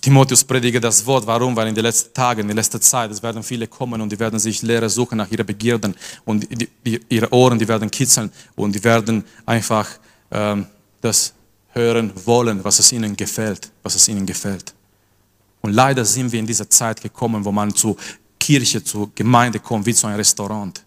Timotheus 0.00 0.44
predige 0.44 0.80
das 0.80 1.04
Wort. 1.06 1.26
Warum? 1.26 1.56
Weil 1.56 1.68
in 1.68 1.74
den 1.74 1.84
letzten 1.84 2.12
Tagen, 2.12 2.42
in 2.42 2.48
der 2.48 2.56
letzten 2.56 2.80
Zeit, 2.80 3.10
es 3.10 3.22
werden 3.22 3.42
viele 3.42 3.66
kommen 3.66 4.00
und 4.00 4.10
die 4.12 4.18
werden 4.18 4.38
sich 4.38 4.62
Lehre 4.62 4.88
suchen 4.88 5.18
nach 5.18 5.30
ihren 5.30 5.46
Begierden 5.46 5.94
und 6.24 6.46
die, 6.50 6.68
die, 6.84 7.00
ihre 7.08 7.32
Ohren, 7.32 7.58
die 7.58 7.66
werden 7.66 7.90
kitzeln 7.90 8.30
und 8.54 8.74
die 8.74 8.84
werden 8.84 9.24
einfach 9.46 9.88
ähm, 10.30 10.66
das 11.00 11.32
hören 11.70 12.12
wollen, 12.24 12.62
was 12.64 12.78
es 12.78 12.92
ihnen 12.92 13.16
gefällt, 13.16 13.70
was 13.82 13.94
es 13.94 14.08
ihnen 14.08 14.26
gefällt. 14.26 14.74
Und 15.60 15.72
leider 15.72 16.04
sind 16.04 16.30
wir 16.32 16.40
in 16.40 16.46
dieser 16.46 16.68
Zeit 16.68 17.00
gekommen, 17.00 17.44
wo 17.44 17.52
man 17.52 17.74
zu 17.74 17.96
Kirche, 18.38 18.82
zu 18.82 19.10
Gemeinde 19.14 19.58
kommt, 19.58 19.86
wie 19.86 19.94
zu 19.94 20.06
einem 20.06 20.16
Restaurant. 20.16 20.82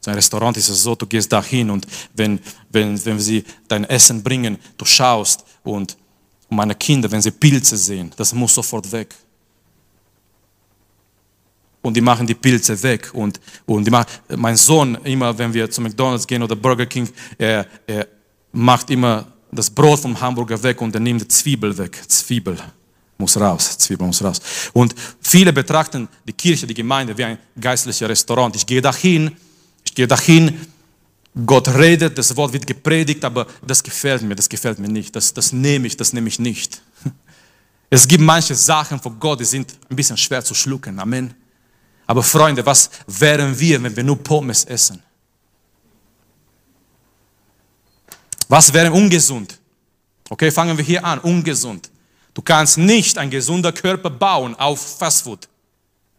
So 0.00 0.10
ein 0.10 0.14
Restaurant 0.14 0.56
ist 0.56 0.68
es 0.68 0.82
so, 0.82 0.94
du 0.94 1.06
gehst 1.06 1.30
da 1.32 1.42
hin 1.42 1.70
und 1.70 1.86
wenn, 2.14 2.40
wenn, 2.70 3.04
wenn 3.04 3.18
sie 3.18 3.44
dein 3.68 3.84
Essen 3.84 4.22
bringen, 4.22 4.58
du 4.78 4.84
schaust 4.84 5.44
und 5.62 5.96
meine 6.50 6.74
Kinder, 6.74 7.10
wenn 7.10 7.22
sie 7.22 7.30
Pilze 7.30 7.76
sehen, 7.76 8.12
das 8.16 8.32
muss 8.34 8.54
sofort 8.54 8.90
weg. 8.92 9.14
Und 11.82 11.96
die 11.96 12.00
machen 12.00 12.26
die 12.26 12.34
Pilze 12.34 12.80
weg. 12.82 13.10
Und, 13.14 13.40
und 13.64 13.84
die 13.84 13.90
machen, 13.90 14.06
mein 14.36 14.56
Sohn, 14.56 14.96
immer 15.04 15.36
wenn 15.36 15.52
wir 15.54 15.70
zu 15.70 15.80
McDonalds 15.80 16.26
gehen 16.26 16.42
oder 16.42 16.54
Burger 16.54 16.86
King, 16.86 17.08
er, 17.38 17.66
er 17.86 18.06
macht 18.52 18.90
immer 18.90 19.26
das 19.50 19.70
Brot 19.70 20.00
vom 20.00 20.20
Hamburger 20.20 20.62
weg 20.62 20.80
und 20.80 20.94
er 20.94 21.00
nimmt 21.00 21.22
die 21.22 21.28
Zwiebel 21.28 21.76
weg. 21.76 22.02
Zwiebel 22.06 22.56
muss 23.16 23.36
raus, 23.38 23.78
Zwiebel 23.78 24.06
muss 24.06 24.22
raus. 24.22 24.40
Und 24.72 24.94
viele 25.20 25.52
betrachten 25.52 26.08
die 26.26 26.32
Kirche, 26.32 26.66
die 26.66 26.74
Gemeinde 26.74 27.16
wie 27.16 27.24
ein 27.24 27.38
geistliches 27.58 28.08
Restaurant. 28.08 28.54
Ich 28.56 28.66
gehe 28.66 28.82
dahin, 28.82 29.36
ich 29.84 29.94
gehe 29.94 30.06
dahin, 30.06 30.58
Gott 31.46 31.68
redet, 31.68 32.18
das 32.18 32.36
Wort 32.36 32.52
wird 32.52 32.66
gepredigt, 32.66 33.24
aber 33.24 33.46
das 33.64 33.82
gefällt 33.82 34.22
mir, 34.22 34.34
das 34.34 34.48
gefällt 34.48 34.78
mir 34.78 34.88
nicht. 34.88 35.14
Das, 35.14 35.32
das 35.32 35.52
nehme 35.52 35.86
ich, 35.86 35.96
das 35.96 36.12
nehme 36.12 36.28
ich 36.28 36.38
nicht. 36.38 36.82
Es 37.92 38.06
gibt 38.06 38.22
manche 38.22 38.54
Sachen 38.54 39.00
von 39.00 39.18
Gott, 39.18 39.40
die 39.40 39.44
sind 39.44 39.74
ein 39.90 39.96
bisschen 39.96 40.16
schwer 40.16 40.44
zu 40.44 40.54
schlucken. 40.54 40.96
Amen. 41.00 41.34
Aber 42.06 42.22
Freunde, 42.22 42.64
was 42.64 42.88
wären 43.08 43.58
wir, 43.58 43.82
wenn 43.82 43.96
wir 43.96 44.04
nur 44.04 44.16
Pommes 44.22 44.64
essen? 44.64 45.02
Was 48.48 48.72
wäre 48.72 48.92
ungesund? 48.92 49.58
Okay, 50.28 50.52
fangen 50.52 50.76
wir 50.78 50.84
hier 50.84 51.04
an. 51.04 51.18
Ungesund. 51.18 51.90
Du 52.32 52.42
kannst 52.42 52.78
nicht 52.78 53.18
ein 53.18 53.28
gesunder 53.28 53.72
Körper 53.72 54.10
bauen 54.10 54.54
auf 54.54 54.98
Fastfood. 54.98 55.48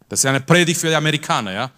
Das 0.09 0.19
ist 0.19 0.25
eine 0.25 0.41
Predigt 0.41 0.79
für 0.79 0.89
die 0.89 0.95
Amerikaner, 0.95 1.53
ja. 1.53 1.71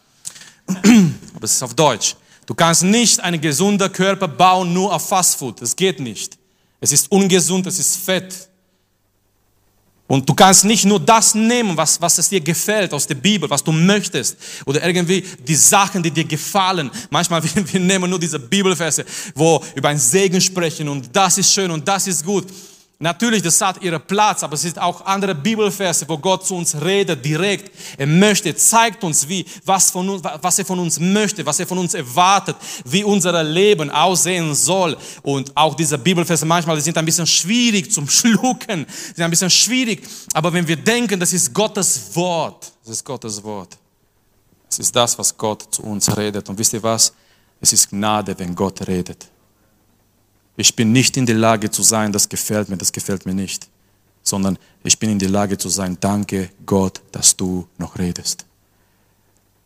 Aber 0.67 1.43
es 1.43 1.53
ist 1.53 1.61
auf 1.61 1.75
Deutsch. 1.75 2.15
Du 2.45 2.53
kannst 2.53 2.83
nicht 2.83 3.19
einen 3.19 3.39
gesunden 3.39 3.91
Körper 3.91 4.27
bauen 4.27 4.73
nur 4.73 4.93
auf 4.93 5.07
Fastfood. 5.07 5.61
Das 5.61 5.75
geht 5.75 5.99
nicht. 5.99 6.37
Es 6.79 6.91
ist 6.91 7.11
ungesund, 7.11 7.65
es 7.67 7.79
ist 7.79 7.97
fett. 7.97 8.49
Und 10.05 10.27
du 10.27 10.33
kannst 10.33 10.65
nicht 10.65 10.85
nur 10.85 10.99
das 10.99 11.33
nehmen, 11.33 11.77
was, 11.77 11.99
was 11.99 12.17
es 12.17 12.27
dir 12.29 12.41
gefällt 12.41 12.93
aus 12.93 13.07
der 13.07 13.15
Bibel, 13.15 13.49
was 13.49 13.63
du 13.63 13.71
möchtest, 13.71 14.37
oder 14.65 14.85
irgendwie 14.85 15.21
die 15.47 15.55
Sachen, 15.55 16.03
die 16.03 16.11
dir 16.11 16.25
gefallen. 16.25 16.91
Manchmal 17.09 17.41
wir, 17.55 17.73
wir 17.73 17.79
nehmen 17.79 18.09
nur 18.09 18.19
diese 18.19 18.37
Bibelverse, 18.37 19.05
wo 19.33 19.63
über 19.75 19.89
einen 19.89 19.99
Segen 19.99 20.41
sprechen 20.41 20.89
und 20.89 21.09
das 21.13 21.37
ist 21.37 21.53
schön 21.53 21.71
und 21.71 21.87
das 21.87 22.07
ist 22.07 22.25
gut. 22.25 22.45
Natürlich, 23.03 23.41
das 23.41 23.59
hat 23.59 23.83
ihren 23.83 24.01
Platz, 24.01 24.43
aber 24.43 24.53
es 24.53 24.61
sind 24.61 24.79
auch 24.79 25.05
andere 25.05 25.35
Bibelverse, 25.35 26.07
wo 26.07 26.17
Gott 26.17 26.47
zu 26.47 26.55
uns 26.55 26.73
redet, 26.73 27.25
direkt. 27.25 27.69
Er 27.97 28.07
möchte, 28.07 28.55
zeigt 28.55 29.03
uns, 29.03 29.27
wie, 29.27 29.45
was, 29.65 29.91
von 29.91 30.23
was 30.41 30.59
er 30.59 30.63
von 30.63 30.79
uns 30.79 31.01
möchte, 31.01 31.45
was 31.45 31.59
er 31.59 31.67
von 31.67 31.79
uns 31.79 31.95
erwartet, 31.95 32.55
wie 32.85 33.03
unser 33.03 33.43
Leben 33.43 33.89
aussehen 33.89 34.55
soll. 34.55 34.95
Und 35.21 35.51
auch 35.53 35.75
diese 35.75 35.97
Bibelverse 35.97 36.45
manchmal, 36.45 36.77
die 36.77 36.81
sind 36.81 36.97
ein 36.97 37.03
bisschen 37.03 37.27
schwierig 37.27 37.91
zum 37.91 38.07
Schlucken, 38.07 38.85
sind 39.13 39.21
ein 39.21 39.29
bisschen 39.29 39.49
schwierig. 39.49 40.07
Aber 40.33 40.53
wenn 40.53 40.65
wir 40.65 40.77
denken, 40.77 41.19
das 41.19 41.33
ist 41.33 41.53
Gottes 41.53 42.15
Wort, 42.15 42.71
das 42.85 42.93
ist 42.95 43.03
Gottes 43.03 43.43
Wort. 43.43 43.77
Es 44.69 44.79
ist 44.79 44.95
das, 44.95 45.19
was 45.19 45.35
Gott 45.35 45.75
zu 45.75 45.83
uns 45.83 46.15
redet. 46.15 46.47
Und 46.47 46.57
wisst 46.57 46.71
ihr 46.71 46.81
was? 46.81 47.11
Es 47.59 47.73
ist 47.73 47.89
Gnade, 47.89 48.33
wenn 48.39 48.55
Gott 48.55 48.87
redet. 48.87 49.27
Ich 50.55 50.75
bin 50.75 50.91
nicht 50.91 51.17
in 51.17 51.25
der 51.25 51.35
Lage 51.35 51.71
zu 51.71 51.81
sein, 51.81 52.11
das 52.11 52.29
gefällt 52.29 52.69
mir, 52.69 52.77
das 52.77 52.91
gefällt 52.91 53.25
mir 53.25 53.33
nicht, 53.33 53.67
sondern 54.21 54.57
ich 54.83 54.99
bin 54.99 55.09
in 55.09 55.19
der 55.19 55.29
Lage 55.29 55.57
zu 55.57 55.69
sein, 55.69 55.97
danke 55.99 56.49
Gott, 56.65 57.01
dass 57.11 57.35
du 57.35 57.67
noch 57.77 57.97
redest. 57.97 58.45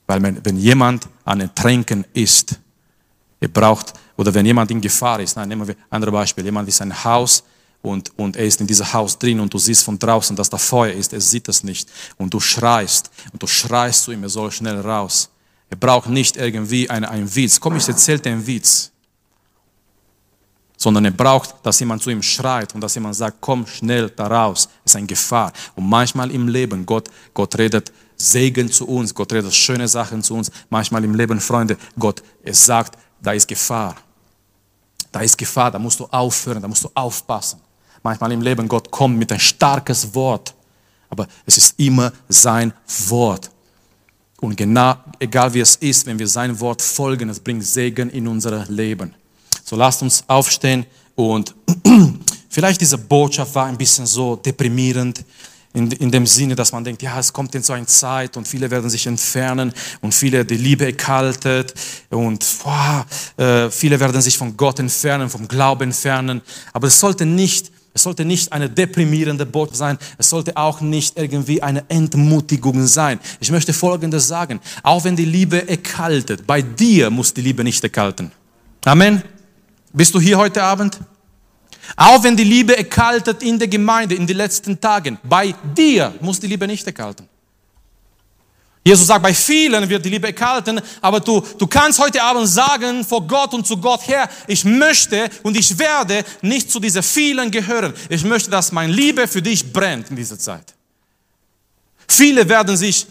Weil 0.05 0.21
wenn 0.23 0.57
jemand 0.57 1.07
an 1.25 1.41
Ertränken 1.41 2.05
ist, 2.13 2.57
er 3.39 3.49
braucht, 3.49 3.93
oder 4.15 4.33
wenn 4.33 4.45
jemand 4.45 4.71
in 4.71 4.79
Gefahr 4.79 5.19
ist, 5.19 5.35
nein, 5.35 5.49
nehmen 5.49 5.67
wir 5.67 5.75
ein 5.75 5.81
anderes 5.89 6.13
Beispiel, 6.13 6.45
jemand 6.45 6.69
ist 6.69 6.79
in 6.79 6.91
ein 6.91 7.03
Haus 7.03 7.43
und, 7.81 8.17
und 8.17 8.38
er 8.38 8.45
ist 8.45 8.61
in 8.61 8.67
diesem 8.67 8.91
Haus 8.93 9.19
drin 9.19 9.41
und 9.41 9.53
du 9.53 9.57
siehst 9.57 9.83
von 9.83 9.99
draußen, 9.99 10.35
dass 10.35 10.49
da 10.49 10.57
Feuer 10.57 10.93
ist, 10.93 11.11
er 11.11 11.21
sieht 11.21 11.49
das 11.49 11.63
nicht 11.63 11.89
und 12.17 12.33
du 12.33 12.39
schreist 12.39 13.11
und 13.33 13.43
du 13.43 13.47
schreist 13.47 14.03
zu 14.03 14.13
ihm, 14.13 14.23
er 14.23 14.29
soll 14.29 14.51
schnell 14.51 14.79
raus. 14.79 15.29
Er 15.69 15.75
braucht 15.75 16.09
nicht 16.09 16.38
irgendwie 16.38 16.89
einen, 16.89 17.03
einen 17.03 17.35
Witz. 17.35 17.59
Komm, 17.59 17.75
ich 17.75 17.88
erzähle 17.88 18.19
dir 18.19 18.31
einen 18.31 18.47
Witz 18.47 18.93
sondern 20.78 21.05
er 21.05 21.11
braucht, 21.11 21.55
dass 21.63 21.80
jemand 21.80 22.03
zu 22.03 22.11
ihm 22.11 22.21
schreit 22.21 22.73
und 22.75 22.82
dass 22.82 22.95
jemand 22.95 23.15
sagt, 23.15 23.38
komm 23.41 23.65
schnell 23.65 24.09
da 24.11 24.28
raus, 24.28 24.69
ist 24.86 24.95
eine 24.95 25.07
Gefahr. 25.07 25.51
Und 25.75 25.89
manchmal 25.89 26.32
im 26.32 26.47
Leben, 26.47 26.86
Gott, 26.86 27.09
Gott 27.34 27.57
redet 27.57 27.91
Segen 28.15 28.71
zu 28.71 28.88
uns, 28.88 29.13
Gott 29.13 29.34
redet 29.34 29.53
schöne 29.53 29.88
Sachen 29.88 30.21
zu 30.23 30.36
uns. 30.36 30.51
Manchmal 30.69 31.03
im 31.03 31.15
Leben, 31.15 31.39
Freunde, 31.39 31.78
Gott, 31.97 32.21
es 32.43 32.65
sagt, 32.65 32.97
da 33.21 33.34
ist 33.34 33.47
Gefahr. 33.47 33.95
Da 35.11 35.21
ist 35.21 35.38
Gefahr, 35.38 35.71
da 35.71 35.80
musst 35.80 35.99
du 35.99 36.05
aufhören, 36.05 36.61
da 36.61 36.67
musst 36.67 36.84
du 36.84 36.89
aufpassen. 36.93 37.59
Manchmal 38.03 38.32
im 38.32 38.41
Leben, 38.41 38.67
Gott 38.67 38.91
kommt 38.91 39.17
mit 39.17 39.32
ein 39.32 39.39
starkes 39.39 40.13
Wort, 40.13 40.53
aber 41.09 41.28
es 41.45 41.57
ist 41.57 41.80
immer 41.80 42.11
sein 42.30 42.71
Wort. 43.07 43.49
Und 44.39 44.55
genau, 44.55 44.95
egal 45.19 45.51
wie 45.53 45.61
es 45.61 45.75
ist, 45.78 46.05
wenn 46.05 46.19
wir 46.19 46.28
sein 46.28 46.59
Wort 46.59 46.82
folgen, 46.82 47.30
es 47.30 47.39
bringt 47.39 47.65
Segen 47.65 48.09
in 48.11 48.28
unser 48.28 48.65
Leben. 48.67 49.15
So 49.70 49.76
lasst 49.76 50.01
uns 50.01 50.24
aufstehen 50.28 50.86
und 51.15 51.53
vielleicht 52.49 52.80
diese 52.80 52.97
Botschaft 52.97 53.53
war 53.53 53.65
ein 53.65 53.78
bisschen 53.78 54.05
so 54.05 54.38
deprimierend 54.38 55.26
in, 55.74 55.91
in 55.91 56.09
dem 56.09 56.26
Sinne, 56.26 56.55
dass 56.55 56.72
man 56.72 56.86
denkt, 56.86 57.01
ja, 57.01 57.20
es 57.20 57.34
kommt 57.34 57.53
in 57.53 57.61
so 57.61 57.74
eine 57.74 57.86
Zeit 57.86 58.38
und 58.38 58.47
viele 58.47 58.72
werden 58.72 58.89
sich 58.89 59.05
entfernen 59.07 59.74
und 59.99 60.13
viele 60.13 60.45
die 60.45 60.55
Liebe 60.55 60.86
erkaltet 60.86 61.74
und 62.09 62.45
boah, 62.63 63.05
äh, 63.36 63.70
viele 63.70 63.99
werden 63.99 64.22
sich 64.22 64.38
von 64.38 64.55
Gott 64.55 64.80
entfernen, 64.80 65.30
vom 65.30 65.49
Glauben 65.49 65.84
entfernen. 65.84 66.41
Aber 66.72 66.88
es 66.88 66.97
sollte 66.97 67.26
nicht 67.26 67.70
es 67.93 68.03
sollte 68.03 68.24
nicht 68.24 68.53
eine 68.53 68.70
deprimierende 68.70 69.45
Botschaft 69.45 69.80
sein. 69.80 69.97
Es 70.20 70.30
sollte 70.30 70.55
auch 70.55 70.82
nicht 70.82 71.18
irgendwie 71.18 71.63
eine 71.63 71.84
Entmutigung 71.89 72.86
sein. 72.86 73.20
Ich 73.39 73.49
möchte 73.49 73.74
Folgendes 73.74 74.28
sagen. 74.28 74.59
Auch 74.84 75.03
wenn 75.03 75.15
die 75.15 75.26
Liebe 75.26 75.68
erkaltet, 75.68 76.45
bei 76.45 76.61
dir 76.61 77.09
muss 77.09 77.34
die 77.34 77.41
Liebe 77.41 77.63
nicht 77.63 77.84
erkalten. 77.84 78.32
Amen. 78.86 79.24
Bist 79.97 80.13
du 80.13 80.19
hier 80.19 80.37
heute 80.37 80.61
Abend? 80.61 80.99
Auch 81.95 82.21
wenn 82.23 82.37
die 82.37 82.43
Liebe 82.43 82.77
erkaltet 82.77 83.41
in 83.41 83.57
der 83.57 83.67
Gemeinde 83.67 84.13
in 84.13 84.27
den 84.27 84.37
letzten 84.37 84.79
Tagen, 84.79 85.17
bei 85.23 85.55
dir 85.75 86.13
muss 86.21 86.39
die 86.39 86.45
Liebe 86.45 86.67
nicht 86.67 86.85
erkalten. 86.85 87.27
Jesus 88.83 89.07
sagt, 89.07 89.23
bei 89.23 89.33
vielen 89.33 89.89
wird 89.89 90.05
die 90.05 90.09
Liebe 90.09 90.27
erkalten, 90.27 90.79
aber 91.01 91.19
du, 91.19 91.41
du 91.57 91.65
kannst 91.65 91.97
heute 91.97 92.21
Abend 92.21 92.47
sagen 92.47 93.03
vor 93.03 93.25
Gott 93.25 93.55
und 93.55 93.65
zu 93.65 93.75
Gott, 93.77 94.01
Herr, 94.05 94.29
ich 94.45 94.63
möchte 94.63 95.31
und 95.41 95.57
ich 95.57 95.77
werde 95.79 96.23
nicht 96.43 96.71
zu 96.71 96.79
diesen 96.79 97.01
vielen 97.01 97.49
gehören. 97.49 97.91
Ich 98.07 98.23
möchte, 98.23 98.51
dass 98.51 98.71
meine 98.71 98.93
Liebe 98.93 99.27
für 99.27 99.41
dich 99.41 99.73
brennt 99.73 100.11
in 100.11 100.15
dieser 100.15 100.37
Zeit. 100.37 100.75
Viele 102.07 102.47
werden 102.47 102.77
sich 102.77 103.07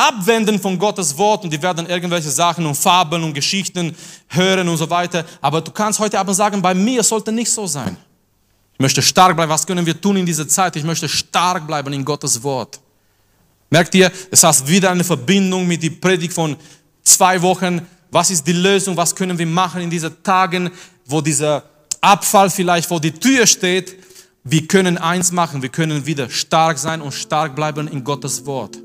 abwenden 0.00 0.58
von 0.58 0.78
Gottes 0.78 1.16
Wort 1.18 1.44
und 1.44 1.52
die 1.52 1.60
werden 1.60 1.86
irgendwelche 1.86 2.30
Sachen 2.30 2.64
und 2.64 2.74
Fabeln 2.74 3.22
und 3.22 3.34
Geschichten 3.34 3.94
hören 4.28 4.66
und 4.68 4.78
so 4.78 4.88
weiter. 4.88 5.26
Aber 5.42 5.60
du 5.60 5.70
kannst 5.70 5.98
heute 5.98 6.18
Abend 6.18 6.34
sagen, 6.34 6.62
bei 6.62 6.72
mir 6.72 7.02
sollte 7.02 7.30
nicht 7.30 7.50
so 7.50 7.66
sein. 7.66 7.96
Ich 8.72 8.80
möchte 8.80 9.02
stark 9.02 9.36
bleiben. 9.36 9.50
Was 9.50 9.66
können 9.66 9.84
wir 9.84 10.00
tun 10.00 10.16
in 10.16 10.24
dieser 10.24 10.48
Zeit? 10.48 10.74
Ich 10.76 10.84
möchte 10.84 11.06
stark 11.06 11.66
bleiben 11.66 11.92
in 11.92 12.02
Gottes 12.02 12.42
Wort. 12.42 12.80
Merkt 13.68 13.94
ihr, 13.94 14.10
es 14.30 14.42
hat 14.42 14.66
wieder 14.66 14.90
eine 14.90 15.04
Verbindung 15.04 15.66
mit 15.66 15.82
der 15.82 15.90
Predigt 15.90 16.32
von 16.32 16.56
zwei 17.02 17.40
Wochen. 17.42 17.86
Was 18.10 18.30
ist 18.30 18.46
die 18.46 18.52
Lösung? 18.52 18.96
Was 18.96 19.14
können 19.14 19.38
wir 19.38 19.46
machen 19.46 19.82
in 19.82 19.90
diesen 19.90 20.22
Tagen, 20.22 20.70
wo 21.04 21.20
dieser 21.20 21.62
Abfall 22.00 22.48
vielleicht 22.48 22.88
vor 22.88 23.00
die 23.00 23.12
Tür 23.12 23.46
steht? 23.46 23.96
Wir 24.44 24.66
können 24.66 24.96
eins 24.96 25.30
machen. 25.30 25.60
Wir 25.60 25.68
können 25.68 26.06
wieder 26.06 26.30
stark 26.30 26.78
sein 26.78 27.02
und 27.02 27.12
stark 27.12 27.54
bleiben 27.54 27.86
in 27.86 28.02
Gottes 28.02 28.46
Wort. 28.46 28.78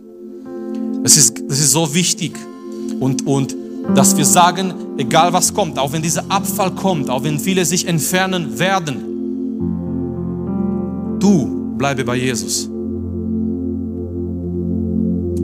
Es 1.06 1.18
ist, 1.18 1.40
das 1.48 1.60
ist 1.60 1.72
so 1.72 1.94
wichtig. 1.94 2.36
Und, 3.00 3.28
und 3.28 3.56
dass 3.94 4.18
wir 4.18 4.26
sagen, 4.26 4.74
egal 4.98 5.32
was 5.34 5.54
kommt, 5.54 5.78
auch 5.78 5.94
wenn 5.94 6.02
dieser 6.02 6.24
Abfall 6.30 6.72
kommt, 6.72 7.12
auch 7.12 7.24
wenn 7.24 7.40
viele 7.40 7.64
sich 7.64 7.88
entfernen 7.88 8.58
werden, 8.58 8.98
du 11.20 11.76
bleibe 11.78 12.04
bei 12.04 12.16
Jesus. 12.16 12.68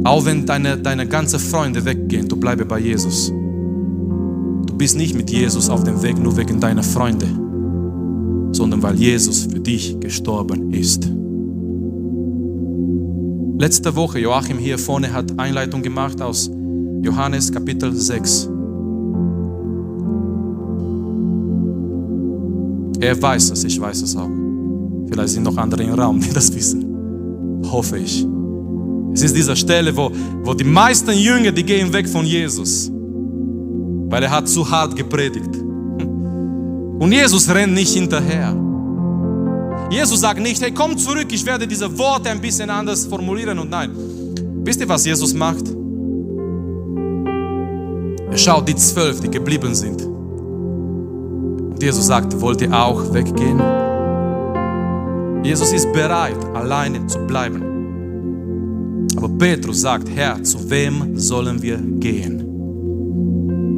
Auch 0.04 0.26
wenn 0.26 0.48
deine, 0.48 0.80
deine 0.80 1.08
ganzen 1.08 1.40
Freunde 1.40 1.86
weggehen, 1.86 2.28
du 2.28 2.38
bleibe 2.38 2.66
bei 2.66 2.80
Jesus. 2.80 3.28
Du 3.28 4.74
bist 4.76 4.98
nicht 4.98 5.14
mit 5.14 5.30
Jesus 5.30 5.70
auf 5.70 5.84
dem 5.84 6.02
Weg 6.02 6.18
nur 6.18 6.36
wegen 6.38 6.60
deiner 6.60 6.82
Freunde, 6.82 7.28
sondern 8.52 8.82
weil 8.82 8.96
Jesus 8.96 9.44
für 9.44 9.60
dich 9.60 10.00
gestorben 10.00 10.74
ist. 10.74 11.21
Letzte 13.62 13.96
Woche, 13.96 14.18
Joachim 14.18 14.58
hier 14.58 14.80
vorne 14.80 15.14
hat 15.14 15.38
Einleitung 15.38 15.84
gemacht 15.84 16.20
aus 16.20 16.50
Johannes 17.04 17.52
Kapitel 17.52 17.94
6. 17.94 18.50
Er 23.00 23.22
weiß 23.22 23.52
es, 23.52 23.64
ich 23.64 23.80
weiß 23.80 24.02
es 24.02 24.16
auch. 24.16 24.32
Vielleicht 25.08 25.34
sind 25.34 25.44
noch 25.44 25.58
andere 25.58 25.84
im 25.84 25.94
Raum, 25.94 26.20
die 26.28 26.34
das 26.34 26.52
wissen. 26.56 27.62
Hoffe 27.72 28.00
ich. 28.00 28.26
Es 29.14 29.22
ist 29.22 29.36
diese 29.36 29.56
Stelle, 29.56 29.96
wo, 29.96 30.12
wo 30.44 30.56
die 30.56 30.64
meisten 30.64 31.12
Jünger, 31.12 31.52
die 31.52 31.64
gehen 31.64 31.94
weg 31.94 32.10
von 32.10 32.26
Jesus, 32.26 32.90
weil 32.92 34.24
er 34.24 34.32
hat 34.32 34.50
zu 34.50 34.68
hart 34.68 34.96
gepredigt. 34.96 35.56
Und 37.00 37.12
Jesus 37.12 37.48
rennt 37.48 37.76
nicht 37.76 37.94
hinterher. 37.94 38.56
Jesus 39.92 40.22
sagt 40.22 40.40
nicht, 40.40 40.62
hey, 40.62 40.72
komm 40.72 40.98
zurück, 40.98 41.28
ich 41.32 41.46
werde 41.46 41.68
diese 41.68 41.98
Worte 41.98 42.30
ein 42.30 42.40
bisschen 42.40 42.70
anders 42.70 43.06
formulieren 43.06 43.60
und 43.60 43.70
nein. 43.70 43.92
Wisst 44.64 44.80
ihr, 44.80 44.88
was 44.88 45.06
Jesus 45.06 45.34
macht? 45.34 45.66
Er 48.32 48.38
schaut 48.38 48.70
die 48.70 48.76
zwölf, 48.76 49.20
die 49.20 49.30
geblieben 49.30 49.76
sind. 49.76 50.02
Und 50.04 51.84
Jesus 51.84 52.08
sagt, 52.08 52.40
wollt 52.40 52.62
ihr 52.62 52.74
auch 52.74 53.14
weggehen? 53.14 53.62
Jesus 55.44 55.74
ist 55.74 55.92
bereit, 55.92 56.38
alleine 56.54 57.06
zu 57.08 57.20
bleiben. 57.28 59.08
Aber 59.18 59.28
Petrus 59.28 59.82
sagt, 59.82 60.08
Herr, 60.16 60.42
zu 60.42 60.70
wem 60.70 61.20
sollen 61.20 61.62
wir 61.62 61.78
gehen? 61.78 62.48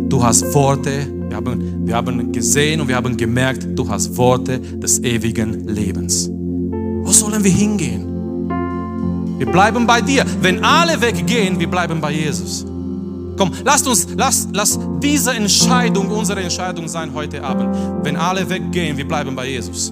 Du 0.10 0.24
hast 0.24 0.54
Worte, 0.54 1.08
wir 1.34 1.38
haben, 1.38 1.88
wir 1.88 1.96
haben 1.96 2.32
gesehen 2.32 2.80
und 2.80 2.88
wir 2.88 2.96
haben 2.96 3.18
gemerkt, 3.18 3.68
du 3.76 3.90
hast 3.90 4.16
Worte 4.16 4.60
des 4.60 5.02
ewigen 5.02 5.68
Lebens. 5.68 6.30
Wo 6.30 7.12
sollen 7.12 7.44
wir 7.44 7.52
hingehen? 7.52 8.06
Wir 9.40 9.48
bleiben 9.48 9.88
bei 9.88 10.00
dir. 10.00 10.26
Wenn 10.42 10.64
alle 10.64 11.02
weggehen, 11.02 11.60
wir 11.60 11.68
bleiben 11.68 12.00
bei 12.00 12.12
Jesus. 12.12 12.66
Komm, 13.36 13.52
lasst 13.66 13.88
uns, 13.88 14.08
lass, 14.16 14.48
lass 14.54 14.80
diese 15.02 15.34
Entscheidung 15.34 16.12
unsere 16.12 16.40
Entscheidung 16.42 16.88
sein 16.88 17.12
heute 17.16 17.44
Abend. 17.44 17.76
Wenn 18.04 18.16
alle 18.16 18.48
weggehen, 18.48 18.96
wir 18.96 19.08
bleiben 19.08 19.36
bei 19.36 19.48
Jesus. 19.48 19.92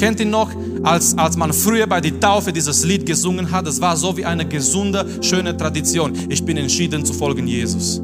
Kennt 0.00 0.18
ihr 0.18 0.26
noch, 0.26 0.50
als, 0.82 1.16
als 1.16 1.36
man 1.36 1.52
früher 1.52 1.86
bei 1.86 2.00
der 2.00 2.18
Taufe 2.18 2.52
dieses 2.52 2.84
Lied 2.84 3.06
gesungen 3.06 3.48
hat? 3.52 3.68
Es 3.68 3.80
war 3.80 3.96
so 3.96 4.16
wie 4.16 4.24
eine 4.24 4.44
gesunde, 4.44 5.06
schöne 5.20 5.56
Tradition. 5.56 6.12
Ich 6.28 6.44
bin 6.44 6.56
entschieden 6.56 7.04
zu 7.04 7.12
folgen 7.12 7.46
Jesus. 7.46 8.02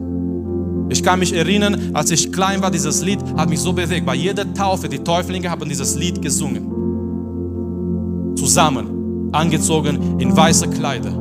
Ich 0.91 1.03
kann 1.05 1.20
mich 1.20 1.32
erinnern, 1.32 1.91
als 1.95 2.11
ich 2.11 2.32
klein 2.32 2.61
war, 2.62 2.70
dieses 2.70 3.03
Lied 3.03 3.20
hat 3.36 3.49
mich 3.49 3.61
so 3.61 3.72
bewegt. 3.72 4.05
Bei 4.05 4.16
jeder 4.16 4.53
Taufe, 4.53 4.88
die 4.88 4.99
Täuflinge 4.99 5.49
haben 5.49 5.68
dieses 5.68 5.95
Lied 5.95 6.20
gesungen. 6.20 6.66
Zusammen, 8.36 9.30
angezogen 9.32 10.18
in 10.18 10.36
weiße 10.36 10.68
Kleider. 10.68 11.16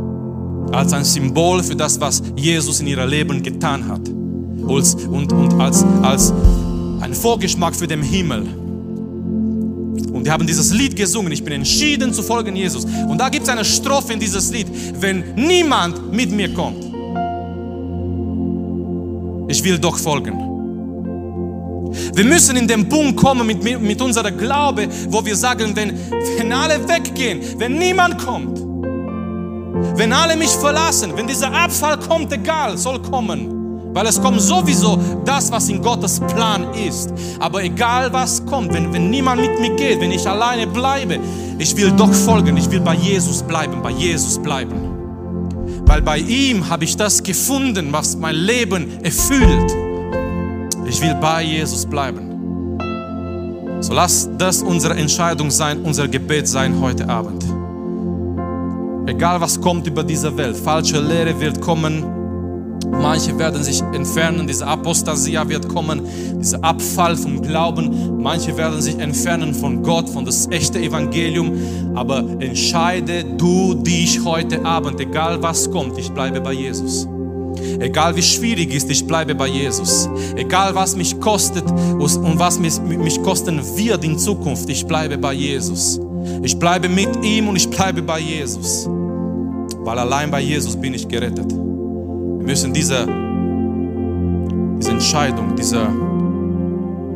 Als 0.72 0.92
ein 0.94 1.04
Symbol 1.04 1.62
für 1.62 1.76
das, 1.76 2.02
was 2.02 2.24
Jesus 2.36 2.80
in 2.80 2.88
ihrem 2.88 3.08
Leben 3.10 3.44
getan 3.44 3.88
hat. 3.88 4.10
Und, 4.10 5.32
und, 5.32 5.54
als, 5.60 5.86
als 6.02 6.34
ein 7.02 7.14
Vorgeschmack 7.14 7.76
für 7.76 7.88
den 7.88 8.02
Himmel. 8.02 8.48
Und 10.12 10.26
die 10.26 10.32
haben 10.32 10.48
dieses 10.48 10.74
Lied 10.74 10.96
gesungen. 10.96 11.32
Ich 11.32 11.44
bin 11.44 11.54
entschieden 11.54 12.12
zu 12.12 12.24
folgen 12.24 12.56
Jesus. 12.56 12.86
Und 12.86 13.20
da 13.20 13.30
gibt 13.30 13.44
es 13.44 13.50
eine 13.50 13.64
Strophe 13.64 14.14
in 14.14 14.20
dieses 14.20 14.52
Lied. 14.52 14.68
Wenn 15.00 15.36
niemand 15.36 16.12
mit 16.12 16.32
mir 16.32 16.52
kommt, 16.54 16.89
ich 19.50 19.64
will 19.64 19.80
doch 19.80 19.98
folgen. 19.98 20.50
Wir 22.14 22.24
müssen 22.24 22.56
in 22.56 22.68
den 22.68 22.88
Punkt 22.88 23.18
kommen 23.18 23.48
mit, 23.48 23.64
mit 23.64 24.02
unserer 24.02 24.32
Glaube, 24.32 24.88
wo 25.10 25.26
wir 25.26 25.36
sagen, 25.36 25.76
wenn, 25.76 26.00
wenn 26.38 26.54
alle 26.54 26.88
weggehen, 26.88 27.42
wenn 27.58 27.78
niemand 27.78 28.20
kommt, 28.20 28.60
wenn 29.98 30.14
alle 30.14 30.36
mich 30.36 30.52
verlassen, 30.52 31.12
wenn 31.16 31.28
dieser 31.28 31.52
Abfall 31.52 31.98
kommt, 31.98 32.32
egal, 32.32 32.78
soll 32.78 33.02
kommen. 33.02 33.56
Weil 33.92 34.06
es 34.06 34.22
kommt 34.22 34.40
sowieso 34.40 35.00
das, 35.26 35.52
was 35.52 35.68
in 35.68 35.82
Gottes 35.82 36.20
Plan 36.20 36.72
ist. 36.76 37.12
Aber 37.40 37.64
egal 37.64 38.14
was 38.14 38.46
kommt, 38.46 38.72
wenn, 38.72 38.94
wenn 38.94 39.10
niemand 39.10 39.42
mit 39.42 39.60
mir 39.60 39.76
geht, 39.76 40.00
wenn 40.00 40.12
ich 40.12 40.30
alleine 40.30 40.68
bleibe, 40.68 41.18
ich 41.58 41.76
will 41.76 41.92
doch 41.92 42.14
folgen, 42.14 42.56
ich 42.56 42.70
will 42.70 42.82
bei 42.82 42.94
Jesus 42.94 43.42
bleiben, 43.42 43.82
bei 43.82 43.90
Jesus 43.90 44.38
bleiben 44.38 44.99
weil 45.90 46.04
bei 46.04 46.20
ihm 46.20 46.70
habe 46.70 46.84
ich 46.84 46.96
das 46.96 47.24
gefunden, 47.24 47.92
was 47.92 48.16
mein 48.16 48.36
Leben 48.36 49.04
erfüllt. 49.04 49.76
Ich 50.86 51.02
will 51.02 51.16
bei 51.16 51.42
Jesus 51.42 51.84
bleiben. 51.88 52.78
So 53.82 53.94
lass 53.94 54.30
das 54.38 54.62
unsere 54.62 54.94
Entscheidung 54.94 55.50
sein, 55.50 55.82
unser 55.82 56.08
Gebet 56.08 56.48
sein 56.48 56.80
heute 56.80 57.10
Abend. 57.10 57.44
Egal 59.10 59.42
was 59.42 59.60
kommt 59.60 59.88
über 59.88 60.04
diese 60.04 60.38
Welt, 60.38 60.56
falsche 60.58 61.00
Lehre 61.02 61.40
wird 61.40 61.60
kommen, 61.60 62.04
Manche 62.88 63.38
werden 63.38 63.64
sich 63.64 63.82
entfernen, 63.94 64.48
diese 64.48 64.66
Apostasia 64.66 65.48
wird 65.48 65.68
kommen, 65.68 66.02
dieser 66.40 66.64
Abfall 66.64 67.16
vom 67.16 67.42
Glauben. 67.42 68.22
Manche 68.22 68.56
werden 68.58 68.82
sich 68.82 68.98
entfernen 69.00 69.54
von 69.54 69.84
Gott, 69.84 70.10
von 70.10 70.26
das 70.26 70.48
echte 70.50 70.80
Evangelium. 70.80 71.54
Aber 71.96 72.20
entscheide 72.40 73.24
du 73.24 73.76
dich 73.76 74.24
heute 74.24 74.64
Abend, 74.66 75.00
egal 75.00 75.42
was 75.42 75.70
kommt, 75.70 75.98
ich 75.98 76.12
bleibe 76.12 76.42
bei 76.42 76.54
Jesus. 76.54 77.08
Egal 77.80 78.16
wie 78.16 78.22
schwierig 78.22 78.74
ist, 78.74 78.90
ich 78.90 79.06
bleibe 79.06 79.36
bei 79.36 79.48
Jesus. 79.48 80.10
Egal 80.36 80.76
was 80.76 80.96
mich 80.96 81.20
kostet 81.20 81.70
und 81.70 82.40
was 82.40 82.60
mich, 82.60 82.80
mich 82.82 83.22
kosten 83.22 83.62
wird 83.76 84.04
in 84.04 84.18
Zukunft, 84.18 84.70
ich 84.70 84.86
bleibe 84.86 85.18
bei 85.18 85.34
Jesus. 85.34 86.00
Ich 86.44 86.58
bleibe 86.58 86.90
mit 86.90 87.10
ihm 87.24 87.48
und 87.48 87.56
ich 87.56 87.70
bleibe 87.70 88.02
bei 88.02 88.20
Jesus. 88.20 88.88
Weil 89.80 90.00
allein 90.00 90.30
bei 90.32 90.42
Jesus 90.42 90.76
bin 90.76 90.94
ich 90.94 91.08
gerettet. 91.08 91.54
Müssen 92.50 92.74
diese, 92.74 93.06
diese 94.80 94.90
Entscheidung, 94.90 95.56
diese 95.56 95.88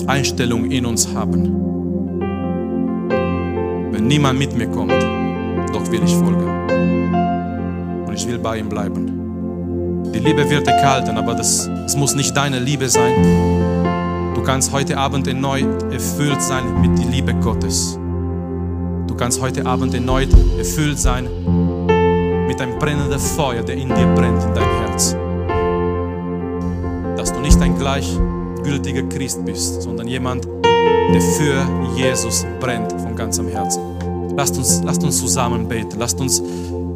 Einstellung 0.05 0.69
in 0.69 0.86
uns 0.86 1.11
haben. 1.11 1.41
Wenn 3.91 4.05
niemand 4.05 4.38
mit 4.38 4.55
mir 4.55 4.67
kommt, 4.67 4.93
doch 5.73 5.89
will 5.91 6.03
ich 6.03 6.13
folgen. 6.13 6.45
Und 8.05 8.13
ich 8.13 8.27
will 8.27 8.38
bei 8.38 8.59
ihm 8.59 8.69
bleiben. 8.69 10.03
Die 10.13 10.19
Liebe 10.19 10.47
wird 10.47 10.67
erkalten, 10.67 11.17
aber 11.17 11.34
das, 11.34 11.67
das 11.81 11.97
muss 11.97 12.13
nicht 12.13 12.38
deine 12.38 12.59
Liebe 12.59 12.88
sein. 12.88 13.15
Du 14.36 14.43
kannst 14.43 14.71
heute 14.71 14.99
Abend 14.99 15.27
erneut 15.27 15.65
erfüllt 15.91 16.43
sein 16.43 16.79
mit 16.79 16.99
der 16.99 17.07
Liebe 17.07 17.34
Gottes. 17.34 17.97
Du 19.07 19.15
kannst 19.17 19.41
heute 19.41 19.65
Abend 19.65 19.95
erneut 19.95 20.29
erfüllt 20.59 20.99
sein 20.99 21.27
mit 22.45 22.61
einem 22.61 22.77
brennenden 22.77 23.19
Feuer, 23.19 23.63
der 23.63 23.77
in 23.77 23.88
dir 23.88 24.13
brennt, 24.13 24.43
in 24.43 24.53
dein 24.53 24.63
Herz. 24.63 24.82
Nicht 27.43 27.61
ein 27.61 27.77
gleichgültiger 27.77 29.03
Christ 29.03 29.43
bist, 29.45 29.81
sondern 29.81 30.07
jemand, 30.07 30.45
der 30.45 31.21
für 31.21 31.67
Jesus 31.97 32.45
brennt 32.61 32.91
von 32.93 33.15
ganzem 33.17 33.49
Herzen. 33.49 33.81
Lasst 34.37 34.57
uns, 34.57 34.81
lasst 34.83 35.03
uns 35.03 35.19
zusammen 35.19 35.67
beten. 35.67 35.99
Lasst 35.99 36.21
uns 36.21 36.41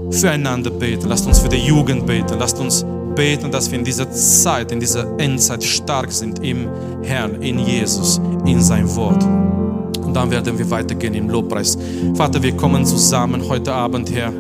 füreinander 0.10 0.70
beten. 0.70 1.10
Lasst 1.10 1.28
uns 1.28 1.40
für 1.40 1.50
die 1.50 1.58
Jugend 1.58 2.08
beten. 2.08 2.40
Lasst 2.40 2.60
uns 2.60 2.86
beten, 3.14 3.52
dass 3.52 3.70
wir 3.70 3.78
in 3.78 3.84
dieser 3.84 4.10
Zeit, 4.10 4.72
in 4.72 4.80
dieser 4.80 5.20
Endzeit 5.20 5.66
stark 5.66 6.14
sind 6.14 6.44
im 6.44 6.70
Herrn, 7.04 7.42
in 7.42 7.60
Jesus, 7.60 8.22
in 8.46 8.62
sein 8.62 8.96
Wort. 8.96 9.24
Und 9.24 10.14
dann 10.14 10.32
werden 10.32 10.58
wir 10.58 10.72
weitergehen 10.72 11.14
im 11.14 11.30
Lobpreis. 11.30 11.78
Vater, 12.16 12.42
wir 12.42 12.56
kommen 12.56 12.86
zusammen 12.86 13.50
heute 13.50 13.74
Abend, 13.74 14.10
Herr 14.16 14.32